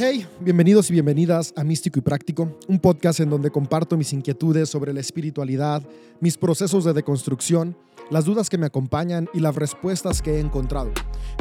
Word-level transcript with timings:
Hey, 0.00 0.24
bienvenidos 0.38 0.88
y 0.90 0.92
bienvenidas 0.92 1.52
a 1.56 1.64
Místico 1.64 1.98
y 1.98 2.02
Práctico, 2.02 2.56
un 2.68 2.78
podcast 2.78 3.18
en 3.18 3.30
donde 3.30 3.50
comparto 3.50 3.96
mis 3.96 4.12
inquietudes 4.12 4.68
sobre 4.68 4.92
la 4.92 5.00
espiritualidad, 5.00 5.82
mis 6.20 6.38
procesos 6.38 6.84
de 6.84 6.92
deconstrucción, 6.92 7.76
las 8.08 8.24
dudas 8.24 8.48
que 8.48 8.58
me 8.58 8.66
acompañan 8.66 9.28
y 9.34 9.40
las 9.40 9.56
respuestas 9.56 10.22
que 10.22 10.36
he 10.36 10.38
encontrado. 10.38 10.92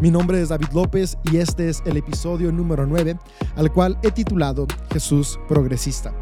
Mi 0.01 0.09
nombre 0.09 0.41
es 0.41 0.49
David 0.49 0.69
López 0.73 1.19
y 1.31 1.37
este 1.37 1.69
es 1.69 1.83
el 1.85 1.97
episodio 1.97 2.51
número 2.51 2.87
9, 2.87 3.19
al 3.57 3.71
cual 3.71 3.99
he 4.01 4.09
titulado 4.09 4.65
Jesús 4.91 5.39
Progresista. 5.47 6.15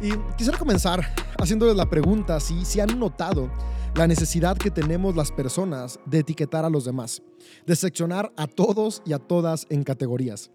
Y 0.00 0.10
quisiera 0.36 0.58
comenzar 0.58 1.14
haciéndoles 1.38 1.76
la 1.76 1.88
pregunta 1.88 2.40
si, 2.40 2.64
si 2.64 2.80
han 2.80 2.98
notado 2.98 3.48
la 3.94 4.08
necesidad 4.08 4.58
que 4.58 4.72
tenemos 4.72 5.14
las 5.14 5.30
personas 5.30 6.00
de 6.06 6.18
etiquetar 6.18 6.64
a 6.64 6.70
los 6.70 6.84
demás, 6.84 7.22
de 7.68 7.76
seccionar 7.76 8.32
a 8.36 8.48
todos 8.48 9.00
y 9.06 9.12
a 9.12 9.20
todas 9.20 9.68
en 9.70 9.84
categorías. 9.84 10.50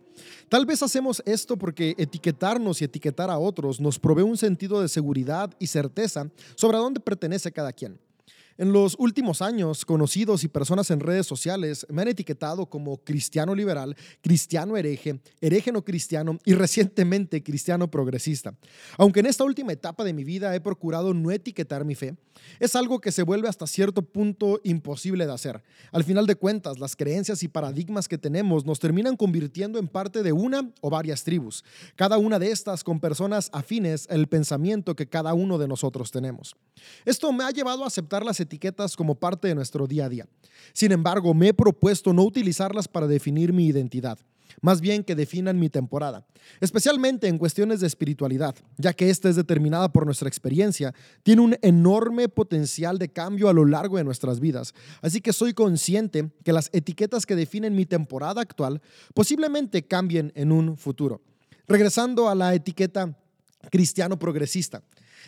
Tal 0.50 0.66
vez 0.66 0.82
hacemos 0.84 1.22
esto 1.26 1.58
porque 1.58 1.96
etiquetarnos 1.98 2.82
y 2.82 2.86
etiquetar 2.86 3.30
a 3.30 3.38
otros 3.38 3.80
nos 3.80 4.00
provee 4.00 4.24
un 4.24 4.38
sentido 4.38 4.82
de 4.82 4.88
seguridad 4.88 5.52
y 5.60 5.68
certeza 5.68 6.30
sobre 6.56 6.78
a 6.78 6.82
dónde 6.82 7.00
pertenece 7.00 7.52
cada 7.52 7.72
quien. 7.74 8.00
En 8.60 8.74
los 8.74 8.96
últimos 8.98 9.44
años, 9.44 9.86
conocidos 9.86 10.44
y 10.44 10.48
personas 10.48 10.90
en 10.90 11.00
redes 11.00 11.28
sociales 11.28 11.86
me 11.90 12.02
han 12.02 12.08
etiquetado 12.08 12.66
como 12.66 12.98
cristiano 12.98 13.54
liberal, 13.54 13.96
cristiano 14.22 14.76
hereje, 14.78 15.20
hereje 15.42 15.72
no 15.72 15.86
cristiano 15.86 16.40
y 16.44 16.56
recientemente 16.56 17.44
cristiano 17.44 17.92
progresista. 17.92 18.56
Aunque 18.98 19.20
en 19.20 19.28
esta 19.28 19.44
última 19.44 19.74
etapa 19.74 20.04
de 20.04 20.14
mi 20.14 20.24
vida 20.24 20.56
he 20.56 20.60
procurado 20.60 21.14
no 21.14 21.30
etiquetar 21.30 21.86
mi 21.86 21.94
fe, 21.94 22.16
es 22.60 22.76
algo 22.76 23.00
que 23.00 23.12
se 23.12 23.22
vuelve 23.22 23.48
hasta 23.48 23.68
cierto 23.68 24.02
punto 24.02 24.60
imposible 24.64 25.28
de 25.28 25.34
hacer. 25.34 25.64
Al 25.92 26.04
final 26.04 26.26
de 26.26 26.36
cuentas, 26.36 26.80
las 26.80 26.96
creencias 26.96 27.44
y 27.44 27.48
paradigmas 27.48 28.08
que 28.08 28.18
tenemos 28.18 28.66
nos 28.66 28.80
terminan 28.80 29.18
convirtiendo 29.18 29.78
en 29.78 29.88
parte 29.88 30.24
de 30.24 30.32
una 30.32 30.72
o 30.82 30.90
varias 30.90 31.24
tribus, 31.24 31.64
cada 31.96 32.18
una 32.18 32.40
de 32.40 32.50
estas 32.50 32.84
con 32.84 33.00
personas 33.00 33.52
afines 33.54 34.08
al 34.10 34.28
pensamiento 34.28 34.96
que 34.96 35.08
cada 35.08 35.36
uno 35.36 35.60
de 35.60 35.68
nosotros 35.68 36.10
tenemos. 36.10 36.56
Esto 37.06 37.32
me 37.32 37.44
ha 37.44 37.52
llevado 37.52 37.84
a 37.84 37.88
aceptar 37.88 38.26
las 38.26 38.40
etiquetas 38.40 38.47
como 38.96 39.16
parte 39.16 39.48
de 39.48 39.56
nuestro 39.56 39.88
día 39.88 40.06
a 40.06 40.10
día. 40.10 40.28
Sin 40.74 40.92
embargo, 40.92 41.34
me 41.34 41.50
he 41.50 41.54
propuesto 41.54 42.14
no 42.14 42.24
utilizarlas 42.24 42.88
para 42.88 43.08
definir 43.08 43.54
mi 43.54 43.68
identidad, 43.68 44.18
más 44.62 44.82
bien 44.82 45.04
que 45.04 45.16
definan 45.16 45.60
mi 45.60 45.70
temporada, 45.70 46.26
especialmente 46.62 47.28
en 47.28 47.38
cuestiones 47.38 47.80
de 47.80 47.88
espiritualidad, 47.88 48.56
ya 48.78 48.94
que 48.94 49.10
esta 49.10 49.30
es 49.30 49.36
determinada 49.36 49.92
por 49.92 50.06
nuestra 50.06 50.28
experiencia, 50.28 50.94
tiene 51.24 51.42
un 51.42 51.56
enorme 51.62 52.30
potencial 52.30 52.98
de 52.98 53.10
cambio 53.10 53.50
a 53.50 53.54
lo 53.54 53.66
largo 53.66 53.98
de 53.98 54.04
nuestras 54.04 54.40
vidas. 54.40 54.74
Así 55.02 55.22
que 55.22 55.34
soy 55.34 55.54
consciente 55.54 56.32
que 56.44 56.54
las 56.54 56.70
etiquetas 56.74 57.26
que 57.26 57.36
definen 57.36 57.76
mi 57.76 57.86
temporada 57.86 58.42
actual 58.42 58.82
posiblemente 59.14 59.84
cambien 59.84 60.32
en 60.36 60.52
un 60.52 60.78
futuro. 60.78 61.22
Regresando 61.68 62.30
a 62.30 62.36
la 62.36 62.56
etiqueta 62.56 63.18
cristiano 63.70 64.18
progresista. 64.18 64.82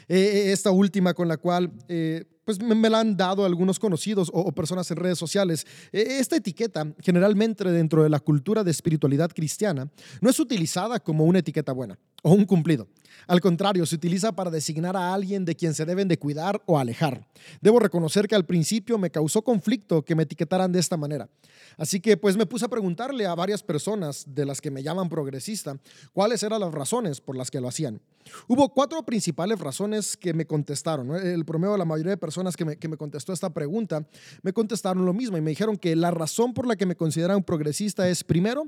Eh, 0.08 0.52
esta 0.52 0.72
última 0.72 1.14
con 1.14 1.28
la 1.28 1.38
cual 1.38 1.72
eh, 1.88 2.26
pues 2.50 2.60
me, 2.64 2.90
la 2.90 3.02
han 3.02 3.16
dado 3.16 3.46
algunos 3.46 3.78
conocidos 3.78 4.32
o, 4.34 4.52
personas 4.54 4.90
en 4.90 4.98
redes 4.98 5.20
sociales. 5.20 5.68
E, 5.92 6.18
esta 6.18 6.36
etiqueta, 6.36 6.92
generalmente 7.00 7.64
dentro 7.66 8.02
de 8.02 8.10
la 8.10 8.20
cultura 8.20 8.64
de 8.64 8.72
espiritualidad 8.72 9.30
cristiana, 9.30 9.88
no 10.20 10.32
es 10.32 10.40
utilizada 10.40 11.00
como 11.00 11.26
una 11.26 11.38
etiqueta 11.38 11.74
buena 11.74 12.00
o 12.24 12.32
un 12.32 12.46
cumplido. 12.46 12.88
Al 13.28 13.40
contrario, 13.40 13.86
se 13.86 13.94
utiliza 13.94 14.32
para 14.32 14.50
designar 14.50 14.98
a 14.98 15.14
alguien 15.14 15.46
de 15.46 15.56
quien 15.56 15.76
se 15.76 15.86
deben 15.86 16.08
de 16.08 16.18
cuidar 16.18 16.60
o 16.66 16.80
alejar. 16.80 17.28
Debo 17.62 17.80
reconocer 17.80 18.28
que 18.28 18.34
al 18.34 18.46
principio 18.46 18.98
me 18.98 19.12
causó 19.12 19.44
conflicto 19.44 20.04
que 20.04 20.16
me 20.16 20.24
etiquetaran 20.24 20.72
de 20.72 20.80
esta 20.80 20.98
manera. 20.98 21.30
Así 21.78 22.00
que 22.00 22.18
pues 22.18 22.36
me 22.36 22.48
puse 22.48 22.66
a 22.66 22.70
preguntarle 22.70 23.28
a 23.28 23.36
varias 23.36 23.62
personas 23.62 24.26
de 24.28 24.46
las 24.46 24.60
que 24.60 24.72
me 24.72 24.82
llaman 24.82 25.10
progresista 25.10 25.78
cuáles 26.14 26.42
eran 26.42 26.62
las 26.62 26.74
razones 26.74 27.22
por 27.22 27.38
las 27.38 27.52
que 27.52 27.62
lo 27.62 27.68
hacían. 27.68 28.02
Hubo 28.48 28.70
cuatro 28.70 29.04
principales 29.04 29.60
razones 29.60 30.18
que 30.18 30.34
me 30.34 30.46
contestaron. 30.46 31.16
El 31.16 31.46
promedio 31.46 31.74
de 31.74 31.80
la 31.80 31.86
mayoría 31.86 32.12
de 32.12 32.18
personas 32.18 32.39
que 32.56 32.66
me, 32.66 32.78
que 32.78 32.88
me 32.88 32.98
contestó 32.98 33.34
esta 33.34 33.50
pregunta 33.50 34.06
me 34.42 34.54
contestaron 34.54 35.06
lo 35.06 35.14
mismo 35.14 35.38
y 35.38 35.42
me 35.42 35.52
dijeron 35.52 35.78
que 35.78 35.96
la 35.96 36.12
razón 36.12 36.54
por 36.54 36.68
la 36.68 36.76
que 36.76 36.86
me 36.86 36.96
consideran 36.96 37.44
progresista 37.44 38.10
es 38.10 38.24
primero 38.24 38.68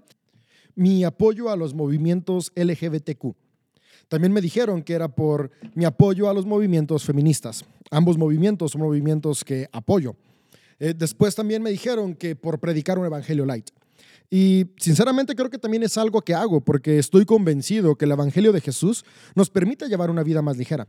mi 0.75 1.03
apoyo 1.03 1.49
a 1.49 1.55
los 1.55 1.73
movimientos 1.73 2.51
LGBTQ. 2.55 3.35
También 4.07 4.33
me 4.33 4.41
dijeron 4.41 4.83
que 4.83 4.93
era 4.93 5.07
por 5.07 5.51
mi 5.73 5.85
apoyo 5.85 6.29
a 6.29 6.33
los 6.33 6.45
movimientos 6.45 7.03
feministas. 7.03 7.63
Ambos 7.89 8.17
movimientos 8.17 8.71
son 8.71 8.81
movimientos 8.81 9.43
que 9.43 9.67
apoyo. 9.71 10.15
Eh, 10.79 10.93
después 10.97 11.35
también 11.35 11.61
me 11.61 11.69
dijeron 11.69 12.15
que 12.15 12.35
por 12.35 12.59
predicar 12.59 12.99
un 12.99 13.05
evangelio 13.05 13.45
light. 13.45 13.69
Y 14.33 14.67
sinceramente 14.77 15.35
creo 15.35 15.49
que 15.49 15.57
también 15.57 15.83
es 15.83 15.97
algo 15.97 16.21
que 16.21 16.33
hago 16.33 16.61
porque 16.61 16.97
estoy 16.97 17.25
convencido 17.25 17.97
que 17.97 18.05
el 18.05 18.11
Evangelio 18.11 18.53
de 18.53 18.61
Jesús 18.61 19.03
nos 19.35 19.49
permite 19.49 19.89
llevar 19.89 20.09
una 20.09 20.23
vida 20.23 20.41
más 20.41 20.55
ligera. 20.55 20.87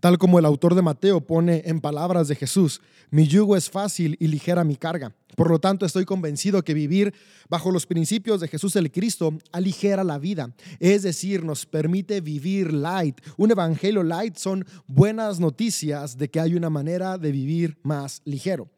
Tal 0.00 0.16
como 0.16 0.38
el 0.38 0.44
autor 0.44 0.76
de 0.76 0.82
Mateo 0.82 1.20
pone 1.20 1.62
en 1.66 1.80
palabras 1.80 2.28
de 2.28 2.36
Jesús, 2.36 2.80
mi 3.10 3.26
yugo 3.26 3.56
es 3.56 3.68
fácil 3.68 4.16
y 4.20 4.28
ligera 4.28 4.62
mi 4.62 4.76
carga. 4.76 5.12
Por 5.36 5.50
lo 5.50 5.58
tanto, 5.58 5.84
estoy 5.84 6.04
convencido 6.04 6.62
que 6.62 6.72
vivir 6.72 7.12
bajo 7.48 7.72
los 7.72 7.84
principios 7.84 8.40
de 8.40 8.46
Jesús 8.46 8.76
el 8.76 8.92
Cristo 8.92 9.36
aligera 9.50 10.04
la 10.04 10.18
vida. 10.18 10.54
Es 10.78 11.02
decir, 11.02 11.44
nos 11.44 11.66
permite 11.66 12.20
vivir 12.20 12.72
light. 12.72 13.20
Un 13.36 13.50
evangelio 13.50 14.04
light 14.04 14.36
son 14.36 14.64
buenas 14.86 15.40
noticias 15.40 16.16
de 16.16 16.28
que 16.28 16.38
hay 16.38 16.54
una 16.54 16.70
manera 16.70 17.18
de 17.18 17.32
vivir 17.32 17.76
más 17.82 18.22
ligero. 18.24 18.68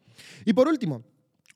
Y 0.43 0.53
por 0.53 0.67
último, 0.67 1.03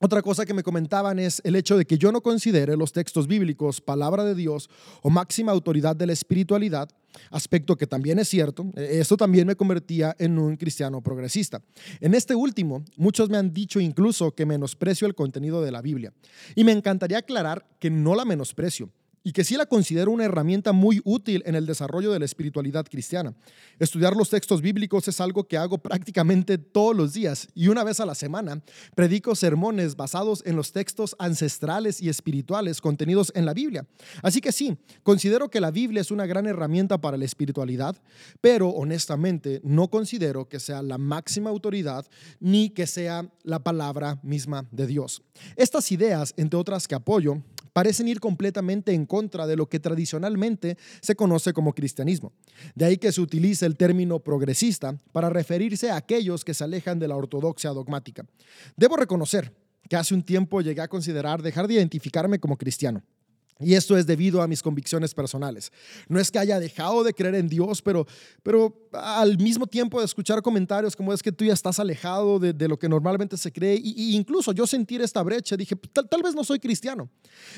otra 0.03 0.23
cosa 0.23 0.47
que 0.47 0.53
me 0.55 0.63
comentaban 0.63 1.19
es 1.19 1.41
el 1.45 1.55
hecho 1.55 1.77
de 1.77 1.85
que 1.85 1.99
yo 1.99 2.11
no 2.11 2.21
considere 2.21 2.75
los 2.75 2.91
textos 2.91 3.27
bíblicos 3.27 3.81
palabra 3.81 4.23
de 4.23 4.33
Dios 4.33 4.67
o 5.03 5.11
máxima 5.11 5.51
autoridad 5.51 5.95
de 5.95 6.07
la 6.07 6.13
espiritualidad, 6.13 6.89
aspecto 7.29 7.77
que 7.77 7.85
también 7.85 8.17
es 8.17 8.27
cierto. 8.27 8.65
E, 8.75 8.99
Esto 8.99 9.15
también 9.15 9.45
me 9.45 9.55
convertía 9.55 10.15
en 10.17 10.39
un 10.39 10.57
cristiano 10.57 11.01
progresista. 11.01 11.61
En 11.99 12.15
este 12.15 12.33
último, 12.33 12.83
muchos 12.97 13.29
me 13.29 13.37
han 13.37 13.53
dicho 13.53 13.79
incluso 13.79 14.33
que 14.33 14.47
menosprecio 14.47 15.05
el 15.05 15.13
contenido 15.13 15.61
de 15.61 15.71
la 15.71 15.83
Biblia. 15.83 16.11
Y 16.55 16.63
me 16.63 16.71
encantaría 16.71 17.19
aclarar 17.19 17.63
que 17.79 17.91
no 17.91 18.15
la 18.15 18.25
menosprecio 18.25 18.89
y 19.23 19.31
que 19.33 19.43
sí 19.43 19.55
la 19.55 19.65
considero 19.65 20.11
una 20.11 20.25
herramienta 20.25 20.71
muy 20.71 21.01
útil 21.03 21.43
en 21.45 21.55
el 21.55 21.65
desarrollo 21.65 22.11
de 22.11 22.19
la 22.19 22.25
espiritualidad 22.25 22.85
cristiana. 22.89 23.33
Estudiar 23.79 24.15
los 24.15 24.29
textos 24.29 24.61
bíblicos 24.61 25.07
es 25.07 25.21
algo 25.21 25.47
que 25.47 25.57
hago 25.57 25.77
prácticamente 25.77 26.57
todos 26.57 26.95
los 26.95 27.13
días 27.13 27.47
y 27.53 27.67
una 27.67 27.83
vez 27.83 27.99
a 27.99 28.05
la 28.05 28.15
semana 28.15 28.61
predico 28.95 29.35
sermones 29.35 29.95
basados 29.95 30.41
en 30.45 30.55
los 30.55 30.71
textos 30.71 31.15
ancestrales 31.19 32.01
y 32.01 32.09
espirituales 32.09 32.81
contenidos 32.81 33.31
en 33.35 33.45
la 33.45 33.53
Biblia. 33.53 33.85
Así 34.23 34.41
que 34.41 34.51
sí, 34.51 34.77
considero 35.03 35.49
que 35.49 35.61
la 35.61 35.71
Biblia 35.71 36.01
es 36.01 36.11
una 36.11 36.25
gran 36.25 36.47
herramienta 36.47 36.99
para 36.99 37.17
la 37.17 37.25
espiritualidad, 37.25 37.95
pero 38.41 38.69
honestamente 38.69 39.61
no 39.63 39.89
considero 39.89 40.47
que 40.47 40.59
sea 40.59 40.81
la 40.81 40.97
máxima 40.97 41.49
autoridad 41.49 42.05
ni 42.39 42.69
que 42.69 42.87
sea 42.87 43.29
la 43.43 43.59
palabra 43.59 44.19
misma 44.23 44.67
de 44.71 44.87
Dios. 44.87 45.21
Estas 45.55 45.91
ideas, 45.91 46.33
entre 46.37 46.59
otras 46.59 46.87
que 46.87 46.95
apoyo, 46.95 47.41
parecen 47.73 48.07
ir 48.07 48.19
completamente 48.19 48.93
en 48.93 49.05
contra 49.05 49.47
de 49.47 49.55
lo 49.55 49.67
que 49.67 49.79
tradicionalmente 49.79 50.77
se 51.01 51.15
conoce 51.15 51.53
como 51.53 51.73
cristianismo. 51.73 52.33
De 52.75 52.85
ahí 52.85 52.97
que 52.97 53.11
se 53.11 53.21
utiliza 53.21 53.65
el 53.65 53.77
término 53.77 54.19
progresista 54.19 54.97
para 55.11 55.29
referirse 55.29 55.91
a 55.91 55.97
aquellos 55.97 56.43
que 56.43 56.53
se 56.53 56.63
alejan 56.63 56.99
de 56.99 57.07
la 57.07 57.15
ortodoxia 57.15 57.71
dogmática. 57.71 58.25
Debo 58.75 58.97
reconocer 58.97 59.53
que 59.89 59.95
hace 59.95 60.13
un 60.13 60.23
tiempo 60.23 60.61
llegué 60.61 60.81
a 60.81 60.87
considerar 60.87 61.41
dejar 61.41 61.67
de 61.67 61.75
identificarme 61.75 62.39
como 62.39 62.57
cristiano. 62.57 63.03
Y 63.61 63.75
esto 63.75 63.97
es 63.97 64.05
debido 64.05 64.41
a 64.41 64.47
mis 64.47 64.61
convicciones 64.61 65.13
personales. 65.13 65.71
No 66.07 66.19
es 66.19 66.31
que 66.31 66.39
haya 66.39 66.59
dejado 66.59 67.03
de 67.03 67.13
creer 67.13 67.35
en 67.35 67.49
Dios, 67.49 67.81
pero, 67.81 68.05
pero 68.43 68.89
al 68.93 69.37
mismo 69.37 69.67
tiempo 69.67 69.99
de 69.99 70.05
escuchar 70.05 70.41
comentarios 70.41 70.95
como 70.95 71.13
es 71.13 71.21
que 71.23 71.31
tú 71.31 71.45
ya 71.45 71.53
estás 71.53 71.79
alejado 71.79 72.39
de, 72.39 72.67
lo 72.67 72.77
que 72.77 72.89
normalmente 72.89 73.37
se 73.37 73.51
cree, 73.51 73.79
y, 73.81 74.15
incluso 74.15 74.51
yo 74.51 74.67
sentir 74.67 75.01
esta 75.01 75.21
brecha, 75.23 75.55
dije, 75.55 75.75
tal, 75.93 76.07
tal, 76.07 76.21
vez 76.23 76.35
no 76.35 76.43
soy 76.43 76.59
cristiano. 76.59 77.09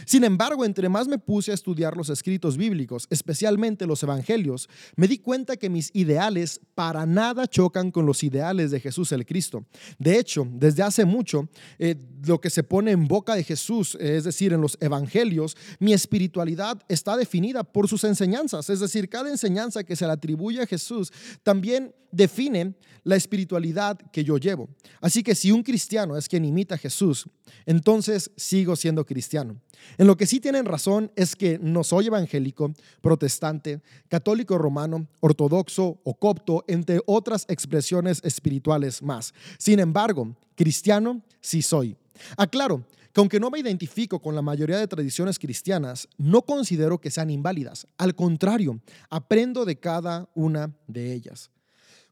Sin 0.05 0.23
embargo, 0.23 0.65
entre 0.65 0.89
más 0.89 1.07
me 1.07 1.17
puse 1.17 1.51
a 1.51 1.53
estudiar 1.53 1.95
los 1.97 2.09
escritos 2.09 2.57
bíblicos, 2.57 3.07
especialmente 3.09 3.85
los 3.85 4.01
evangelios, 4.03 4.69
me 4.95 5.07
di 5.07 5.17
cuenta 5.17 5.57
que 5.57 5.69
mis 5.69 5.89
ideales 5.93 6.59
para 6.75 7.05
nada 7.05 7.47
chocan 7.47 7.91
con 7.91 8.05
los 8.05 8.23
ideales 8.23 8.71
de 8.71 8.79
Jesús 8.79 9.11
el 9.11 9.25
Cristo. 9.25 9.65
De 9.97 10.17
hecho, 10.17 10.47
desde 10.51 10.83
hace 10.83 11.05
mucho, 11.05 11.49
eh, 11.79 11.95
lo 12.25 12.39
que 12.39 12.49
se 12.49 12.63
pone 12.63 12.91
en 12.91 13.07
boca 13.07 13.35
de 13.35 13.43
Jesús, 13.43 13.95
es 13.99 14.23
decir, 14.23 14.53
en 14.53 14.61
los 14.61 14.77
evangelios, 14.79 15.57
mi 15.79 15.92
espiritualidad 15.93 16.81
está 16.87 17.15
definida 17.15 17.63
por 17.63 17.87
sus 17.87 18.03
enseñanzas, 18.03 18.69
es 18.69 18.79
decir, 18.79 19.09
cada 19.09 19.29
enseñanza 19.29 19.83
que 19.83 19.95
se 19.95 20.05
le 20.05 20.11
atribuye 20.11 20.61
a 20.61 20.67
Jesús 20.67 21.11
también 21.43 21.93
define 22.11 22.75
la 23.03 23.15
espiritualidad 23.15 23.99
que 24.11 24.23
yo 24.23 24.37
llevo. 24.37 24.69
Así 25.01 25.23
que 25.23 25.35
si 25.35 25.51
un 25.51 25.63
cristiano 25.63 26.15
es 26.15 26.29
quien 26.29 26.45
imita 26.45 26.75
a 26.75 26.77
Jesús, 26.77 27.27
entonces 27.65 28.31
sigo 28.37 28.75
siendo 28.75 29.05
cristiano. 29.05 29.59
En 29.97 30.07
lo 30.07 30.15
que 30.15 30.25
sí 30.25 30.39
tienen 30.39 30.65
razón 30.65 31.11
es 31.15 31.35
que 31.35 31.59
no 31.59 31.83
soy 31.83 32.07
evangélico, 32.07 32.73
protestante, 33.01 33.81
católico 34.07 34.57
romano, 34.57 35.07
ortodoxo 35.19 35.99
o 36.03 36.13
copto, 36.13 36.63
entre 36.67 37.01
otras 37.05 37.45
expresiones 37.49 38.21
espirituales 38.23 39.01
más. 39.01 39.33
Sin 39.57 39.79
embargo, 39.79 40.35
cristiano 40.55 41.21
sí 41.41 41.61
soy. 41.61 41.97
Aclaro 42.37 42.85
que 43.13 43.21
aunque 43.21 43.39
no 43.39 43.51
me 43.51 43.59
identifico 43.59 44.19
con 44.19 44.33
la 44.33 44.41
mayoría 44.41 44.79
de 44.79 44.87
tradiciones 44.87 45.37
cristianas, 45.37 46.07
no 46.17 46.41
considero 46.41 46.99
que 46.99 47.11
sean 47.11 47.29
inválidas. 47.29 47.87
Al 47.97 48.15
contrario, 48.15 48.81
aprendo 49.09 49.65
de 49.65 49.79
cada 49.79 50.27
una 50.33 50.75
de 50.87 51.13
ellas. 51.13 51.51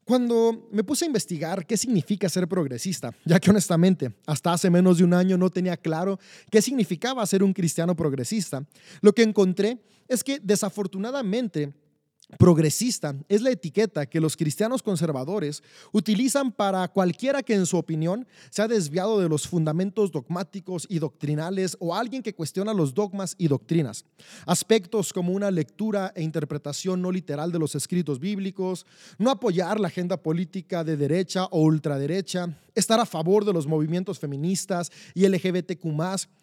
Cuando 0.06 0.68
me 0.72 0.84
puse 0.84 1.06
a 1.06 1.08
investigar 1.08 1.66
qué 1.66 1.78
significa 1.78 2.30
ser 2.30 2.48
progresista, 2.48 3.14
ya 3.26 3.40
que 3.40 3.50
honestamente 3.50 4.14
hasta 4.26 4.54
hace 4.54 4.70
menos 4.70 4.98
de 4.98 5.04
un 5.04 5.14
año 5.14 5.38
no 5.38 5.50
tenía 5.50 5.78
claro 5.78 6.20
qué 6.50 6.62
significaba 6.62 7.26
ser 7.26 7.44
un 7.44 7.54
cristiano 7.54 7.96
progresista, 7.96 8.64
lo 9.02 9.14
que 9.14 9.24
encontré 9.24 9.80
es 10.08 10.24
que 10.24 10.40
desafortunadamente 10.40 11.74
progresista 12.38 13.16
es 13.30 13.42
la 13.42 13.52
etiqueta 13.52 14.06
que 14.06 14.20
los 14.20 14.38
cristianos 14.38 14.82
conservadores 14.82 15.64
utilizan 15.92 16.52
para 16.52 16.88
cualquiera 16.88 17.44
que 17.44 17.54
en 17.54 17.66
su 17.66 17.78
opinión 17.78 18.28
se 18.50 18.62
ha 18.62 18.68
desviado 18.68 19.20
de 19.20 19.30
los 19.30 19.48
fundamentos 19.48 20.12
dogmáticos 20.12 20.86
y 20.90 21.00
doctrinales 21.00 21.78
o 21.80 21.96
alguien 21.96 22.24
que 22.24 22.34
cuestiona 22.34 22.74
los 22.74 22.94
dogmas 22.94 23.36
y 23.38 23.48
doctrinas. 23.48 24.06
Aspectos 24.46 25.14
como 25.14 25.34
una 25.34 25.52
lectura 25.52 26.12
e 26.16 26.24
interpretación 26.24 27.02
no 27.02 27.12
literal 27.12 27.52
de 27.52 27.60
los 27.60 27.76
escritos 27.76 28.20
bíblicos, 28.20 28.86
no 29.18 29.32
apoyar 29.32 29.80
la 29.80 29.88
agenda 29.88 30.18
política 30.18 30.84
de 30.84 30.98
derecha 30.98 31.46
o 31.46 31.62
ultraderecha, 31.62 32.58
estar 32.76 33.00
a 33.00 33.06
favor 33.06 33.46
de 33.46 33.54
los 33.54 33.68
movimientos 33.68 34.20
feministas 34.20 34.92
y 35.14 35.28
LGBTQ 35.28 35.86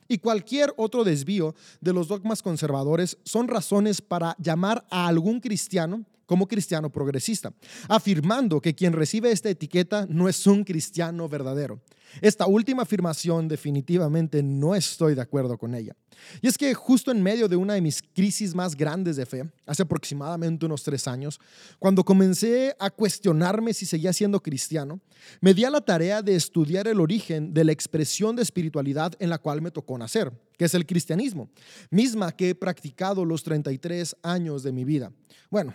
y 0.08 0.18
cualquier 0.18 0.72
otro 0.76 1.04
desvío 1.04 1.54
de 1.80 1.92
los 1.92 2.08
dogmas 2.08 2.42
conservadores 2.42 3.18
son 3.24 3.48
razones 3.48 4.00
para 4.00 4.34
llamar 4.38 4.86
a 4.90 5.06
algún 5.06 5.40
cristiano 5.40 6.04
como 6.26 6.46
cristiano 6.46 6.90
progresista, 6.90 7.54
afirmando 7.88 8.60
que 8.60 8.74
quien 8.74 8.92
recibe 8.92 9.32
esta 9.32 9.48
etiqueta 9.48 10.06
no 10.10 10.28
es 10.28 10.46
un 10.46 10.62
cristiano 10.62 11.26
verdadero. 11.26 11.80
Esta 12.20 12.46
última 12.46 12.82
afirmación 12.82 13.48
definitivamente 13.48 14.42
no 14.42 14.74
estoy 14.74 15.14
de 15.14 15.20
acuerdo 15.20 15.56
con 15.56 15.74
ella. 15.74 15.94
Y 16.40 16.48
es 16.48 16.58
que 16.58 16.74
justo 16.74 17.10
en 17.10 17.22
medio 17.22 17.48
de 17.48 17.56
una 17.56 17.74
de 17.74 17.80
mis 17.80 18.02
crisis 18.02 18.54
más 18.54 18.74
grandes 18.74 19.16
de 19.16 19.26
fe, 19.26 19.48
hace 19.66 19.82
aproximadamente 19.82 20.66
unos 20.66 20.82
tres 20.82 21.06
años, 21.06 21.38
cuando 21.78 22.04
comencé 22.04 22.74
a 22.78 22.90
cuestionarme 22.90 23.72
si 23.72 23.86
seguía 23.86 24.12
siendo 24.12 24.40
cristiano, 24.40 25.00
me 25.40 25.54
di 25.54 25.64
a 25.64 25.70
la 25.70 25.80
tarea 25.80 26.22
de 26.22 26.34
estudiar 26.34 26.88
el 26.88 27.00
origen 27.00 27.54
de 27.54 27.64
la 27.64 27.72
expresión 27.72 28.36
de 28.36 28.42
espiritualidad 28.42 29.12
en 29.18 29.30
la 29.30 29.38
cual 29.38 29.62
me 29.62 29.70
tocó 29.70 29.96
nacer, 29.96 30.32
que 30.56 30.64
es 30.64 30.74
el 30.74 30.86
cristianismo, 30.86 31.50
misma 31.90 32.32
que 32.32 32.50
he 32.50 32.54
practicado 32.54 33.24
los 33.24 33.42
33 33.42 34.16
años 34.22 34.62
de 34.62 34.72
mi 34.72 34.84
vida. 34.84 35.12
Bueno, 35.50 35.72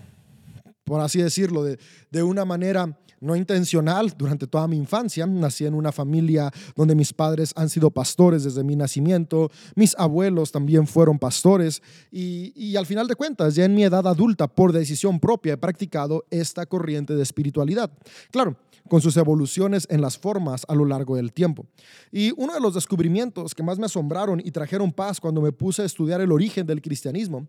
por 0.83 1.01
así 1.01 1.21
decirlo, 1.21 1.63
de, 1.63 1.79
de 2.12 2.24
una 2.24 2.45
manera 2.45 2.97
no 3.23 3.35
intencional 3.35 4.13
durante 4.17 4.47
toda 4.47 4.67
mi 4.67 4.77
infancia. 4.77 5.25
Nací 5.25 5.65
en 5.65 5.73
una 5.73 5.91
familia 5.91 6.51
donde 6.75 6.95
mis 6.95 7.13
padres 7.13 7.53
han 7.55 7.69
sido 7.69 7.89
pastores 7.89 8.43
desde 8.43 8.63
mi 8.63 8.75
nacimiento, 8.75 9.49
mis 9.75 9.95
abuelos 9.97 10.51
también 10.51 10.87
fueron 10.87 11.17
pastores 11.17 11.81
y, 12.11 12.53
y, 12.55 12.75
al 12.75 12.85
final 12.85 13.07
de 13.07 13.15
cuentas, 13.15 13.55
ya 13.55 13.65
en 13.65 13.75
mi 13.75 13.83
edad 13.83 14.05
adulta, 14.07 14.47
por 14.47 14.71
decisión 14.71 15.19
propia, 15.19 15.53
he 15.53 15.57
practicado 15.57 16.25
esta 16.29 16.65
corriente 16.65 17.15
de 17.15 17.23
espiritualidad. 17.23 17.91
Claro, 18.31 18.57
con 18.87 19.01
sus 19.01 19.17
evoluciones 19.17 19.87
en 19.89 20.01
las 20.01 20.17
formas 20.17 20.65
a 20.67 20.75
lo 20.75 20.85
largo 20.85 21.15
del 21.15 21.31
tiempo. 21.33 21.65
Y 22.11 22.31
uno 22.37 22.53
de 22.53 22.59
los 22.59 22.73
descubrimientos 22.73 23.55
que 23.55 23.63
más 23.63 23.79
me 23.79 23.85
asombraron 23.85 24.41
y 24.43 24.51
trajeron 24.51 24.91
paz 24.91 25.19
cuando 25.19 25.41
me 25.41 25.51
puse 25.51 25.81
a 25.81 25.85
estudiar 25.85 26.21
el 26.21 26.31
origen 26.31 26.67
del 26.67 26.81
cristianismo 26.81 27.47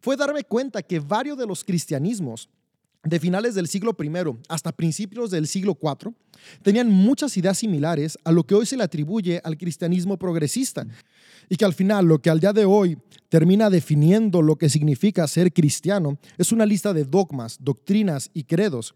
fue 0.00 0.16
darme 0.16 0.44
cuenta 0.44 0.82
que 0.82 1.00
varios 1.00 1.38
de 1.38 1.46
los 1.46 1.64
cristianismos 1.64 2.48
de 3.06 3.20
finales 3.20 3.54
del 3.54 3.68
siglo 3.68 3.96
I 3.98 4.10
hasta 4.48 4.72
principios 4.72 5.30
del 5.30 5.46
siglo 5.46 5.78
IV 5.80 6.12
tenían 6.62 6.90
muchas 6.90 7.36
ideas 7.36 7.58
similares 7.58 8.18
a 8.24 8.32
lo 8.32 8.44
que 8.44 8.54
hoy 8.54 8.66
se 8.66 8.76
le 8.76 8.82
atribuye 8.82 9.40
al 9.44 9.56
cristianismo 9.56 10.18
progresista 10.18 10.86
y 11.48 11.56
que 11.56 11.64
al 11.64 11.74
final 11.74 12.06
lo 12.06 12.20
que 12.20 12.30
al 12.30 12.40
día 12.40 12.52
de 12.52 12.64
hoy 12.64 12.98
termina 13.28 13.70
definiendo 13.70 14.42
lo 14.42 14.56
que 14.56 14.68
significa 14.68 15.26
ser 15.28 15.52
cristiano 15.52 16.18
es 16.36 16.52
una 16.52 16.66
lista 16.66 16.92
de 16.92 17.04
dogmas, 17.04 17.58
doctrinas 17.60 18.30
y 18.34 18.44
credos 18.44 18.94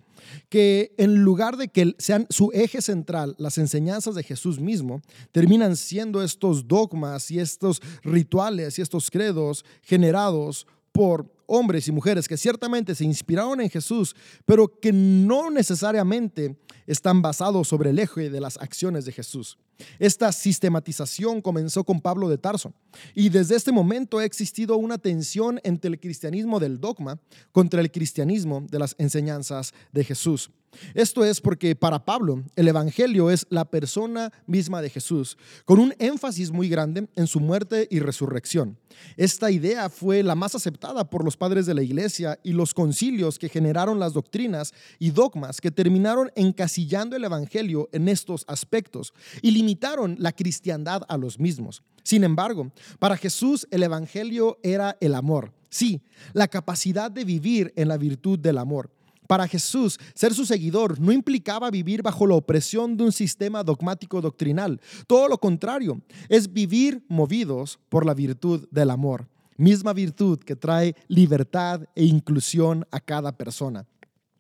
que 0.49 0.93
en 0.99 1.23
lugar 1.23 1.57
de 1.57 1.69
que 1.69 1.95
sean 1.99 2.27
su 2.31 2.51
eje 2.53 2.83
central 2.83 3.35
las 3.39 3.59
enseñanzas 3.59 4.15
de 4.15 4.23
Jesús 4.23 4.61
mismo, 4.61 5.01
terminan 5.33 5.77
siendo 5.77 6.23
estos 6.23 6.69
dogmas 6.69 7.31
y 7.31 7.39
estos 7.39 7.81
rituales 8.03 8.79
y 8.79 8.83
estos 8.83 9.11
credos 9.11 9.65
generados 9.83 10.67
por 10.93 11.33
hombres 11.51 11.89
y 11.89 11.93
mujeres 11.93 12.29
que 12.29 12.37
ciertamente 12.37 12.95
se 12.95 13.05
inspiraron 13.05 13.61
en 13.61 13.69
Jesús, 13.69 14.15
pero 14.47 14.79
que 14.81 14.93
no 14.93 15.51
necesariamente 15.51 16.57
están 16.87 17.21
basados 17.23 17.69
sobre 17.69 17.91
el 17.91 17.99
eje 17.99 18.31
de 18.31 18.41
las 18.41 18.57
acciones 18.59 19.05
de 19.05 19.13
Jesús. 19.13 19.59
Esta 19.99 20.33
sistematización 20.33 21.41
comenzó 21.41 21.85
con 21.85 22.01
Pablo 22.01 22.29
de 22.29 22.39
Tarso 22.39 22.73
y 23.15 23.29
desde 23.29 23.57
este 23.57 23.73
momento 23.73 24.19
ha 24.19 24.25
existido 24.25 24.77
una 24.77 24.99
tensión 24.99 25.61
entre 25.65 25.91
el 25.91 26.01
cristianismo 26.01 26.61
del 26.61 26.81
dogma 26.81 27.19
contra 27.53 27.81
el 27.81 27.91
cristianismo 27.91 28.67
de 28.71 28.79
las 28.79 28.95
enseñanzas 28.99 29.73
de 29.93 30.05
Jesús. 30.05 30.51
Esto 30.95 31.25
es 31.25 31.41
porque 31.41 31.75
para 31.75 32.05
Pablo 32.05 32.45
el 32.57 32.69
Evangelio 32.69 33.31
es 33.31 33.47
la 33.51 33.65
persona 33.65 34.33
misma 34.47 34.81
de 34.83 34.91
Jesús, 34.91 35.37
con 35.65 35.81
un 35.81 35.95
énfasis 35.99 36.53
muy 36.53 36.69
grande 36.69 37.09
en 37.17 37.27
su 37.27 37.41
muerte 37.41 37.89
y 37.91 37.99
resurrección. 37.99 38.79
Esta 39.17 39.51
idea 39.51 39.89
fue 39.89 40.23
la 40.23 40.35
más 40.35 40.55
aceptada 40.55 41.09
por 41.09 41.25
los 41.25 41.37
padres 41.37 41.67
de 41.67 41.75
la 41.75 41.83
iglesia 41.83 42.39
y 42.43 42.53
los 42.53 42.75
concilios 42.75 43.39
que 43.39 43.49
generaron 43.49 43.99
las 43.99 44.13
doctrinas 44.13 44.73
y 44.99 45.11
dogmas 45.11 45.61
que 45.61 45.71
terminaron 45.71 46.31
encasillando 46.35 47.17
el 47.17 47.25
Evangelio 47.25 47.89
en 47.93 48.09
estos 48.09 48.45
aspectos 48.47 49.13
y 49.43 49.51
limitaron 49.71 50.17
la 50.19 50.33
cristiandad 50.33 51.03
a 51.09 51.17
los 51.17 51.39
mismos. 51.39 51.85
Sin 52.03 52.25
embargo, 52.25 52.73
para 52.99 53.17
Jesús 53.17 53.69
el 53.71 53.85
Evangelio 53.85 54.59
era 54.65 54.97
el 55.01 55.15
amor. 55.15 55.53
Sí, 55.69 56.01
la 56.33 56.49
capacidad 56.49 57.09
de 57.09 57.25
vivir 57.25 57.73
en 57.77 57.87
la 57.87 57.97
virtud 57.97 58.37
del 58.37 58.59
amor. 58.59 58.91
Para 59.29 59.47
Jesús, 59.47 60.01
ser 60.13 60.35
su 60.35 60.45
seguidor 60.45 60.99
no 60.99 61.13
implicaba 61.13 61.71
vivir 61.71 62.03
bajo 62.03 62.27
la 62.27 62.35
opresión 62.35 62.97
de 62.97 63.05
un 63.05 63.13
sistema 63.13 63.63
dogmático 63.63 64.21
doctrinal. 64.21 64.81
Todo 65.07 65.29
lo 65.29 65.39
contrario, 65.39 66.01
es 66.29 66.53
vivir 66.53 67.05
movidos 67.09 67.79
por 67.89 68.05
la 68.05 68.15
virtud 68.15 68.67
del 68.73 68.91
amor. 68.91 69.29
Misma 69.57 69.93
virtud 69.93 70.41
que 70.41 70.57
trae 70.57 70.97
libertad 71.07 71.83
e 71.95 72.05
inclusión 72.05 72.85
a 72.91 72.99
cada 72.99 73.31
persona. 73.37 73.87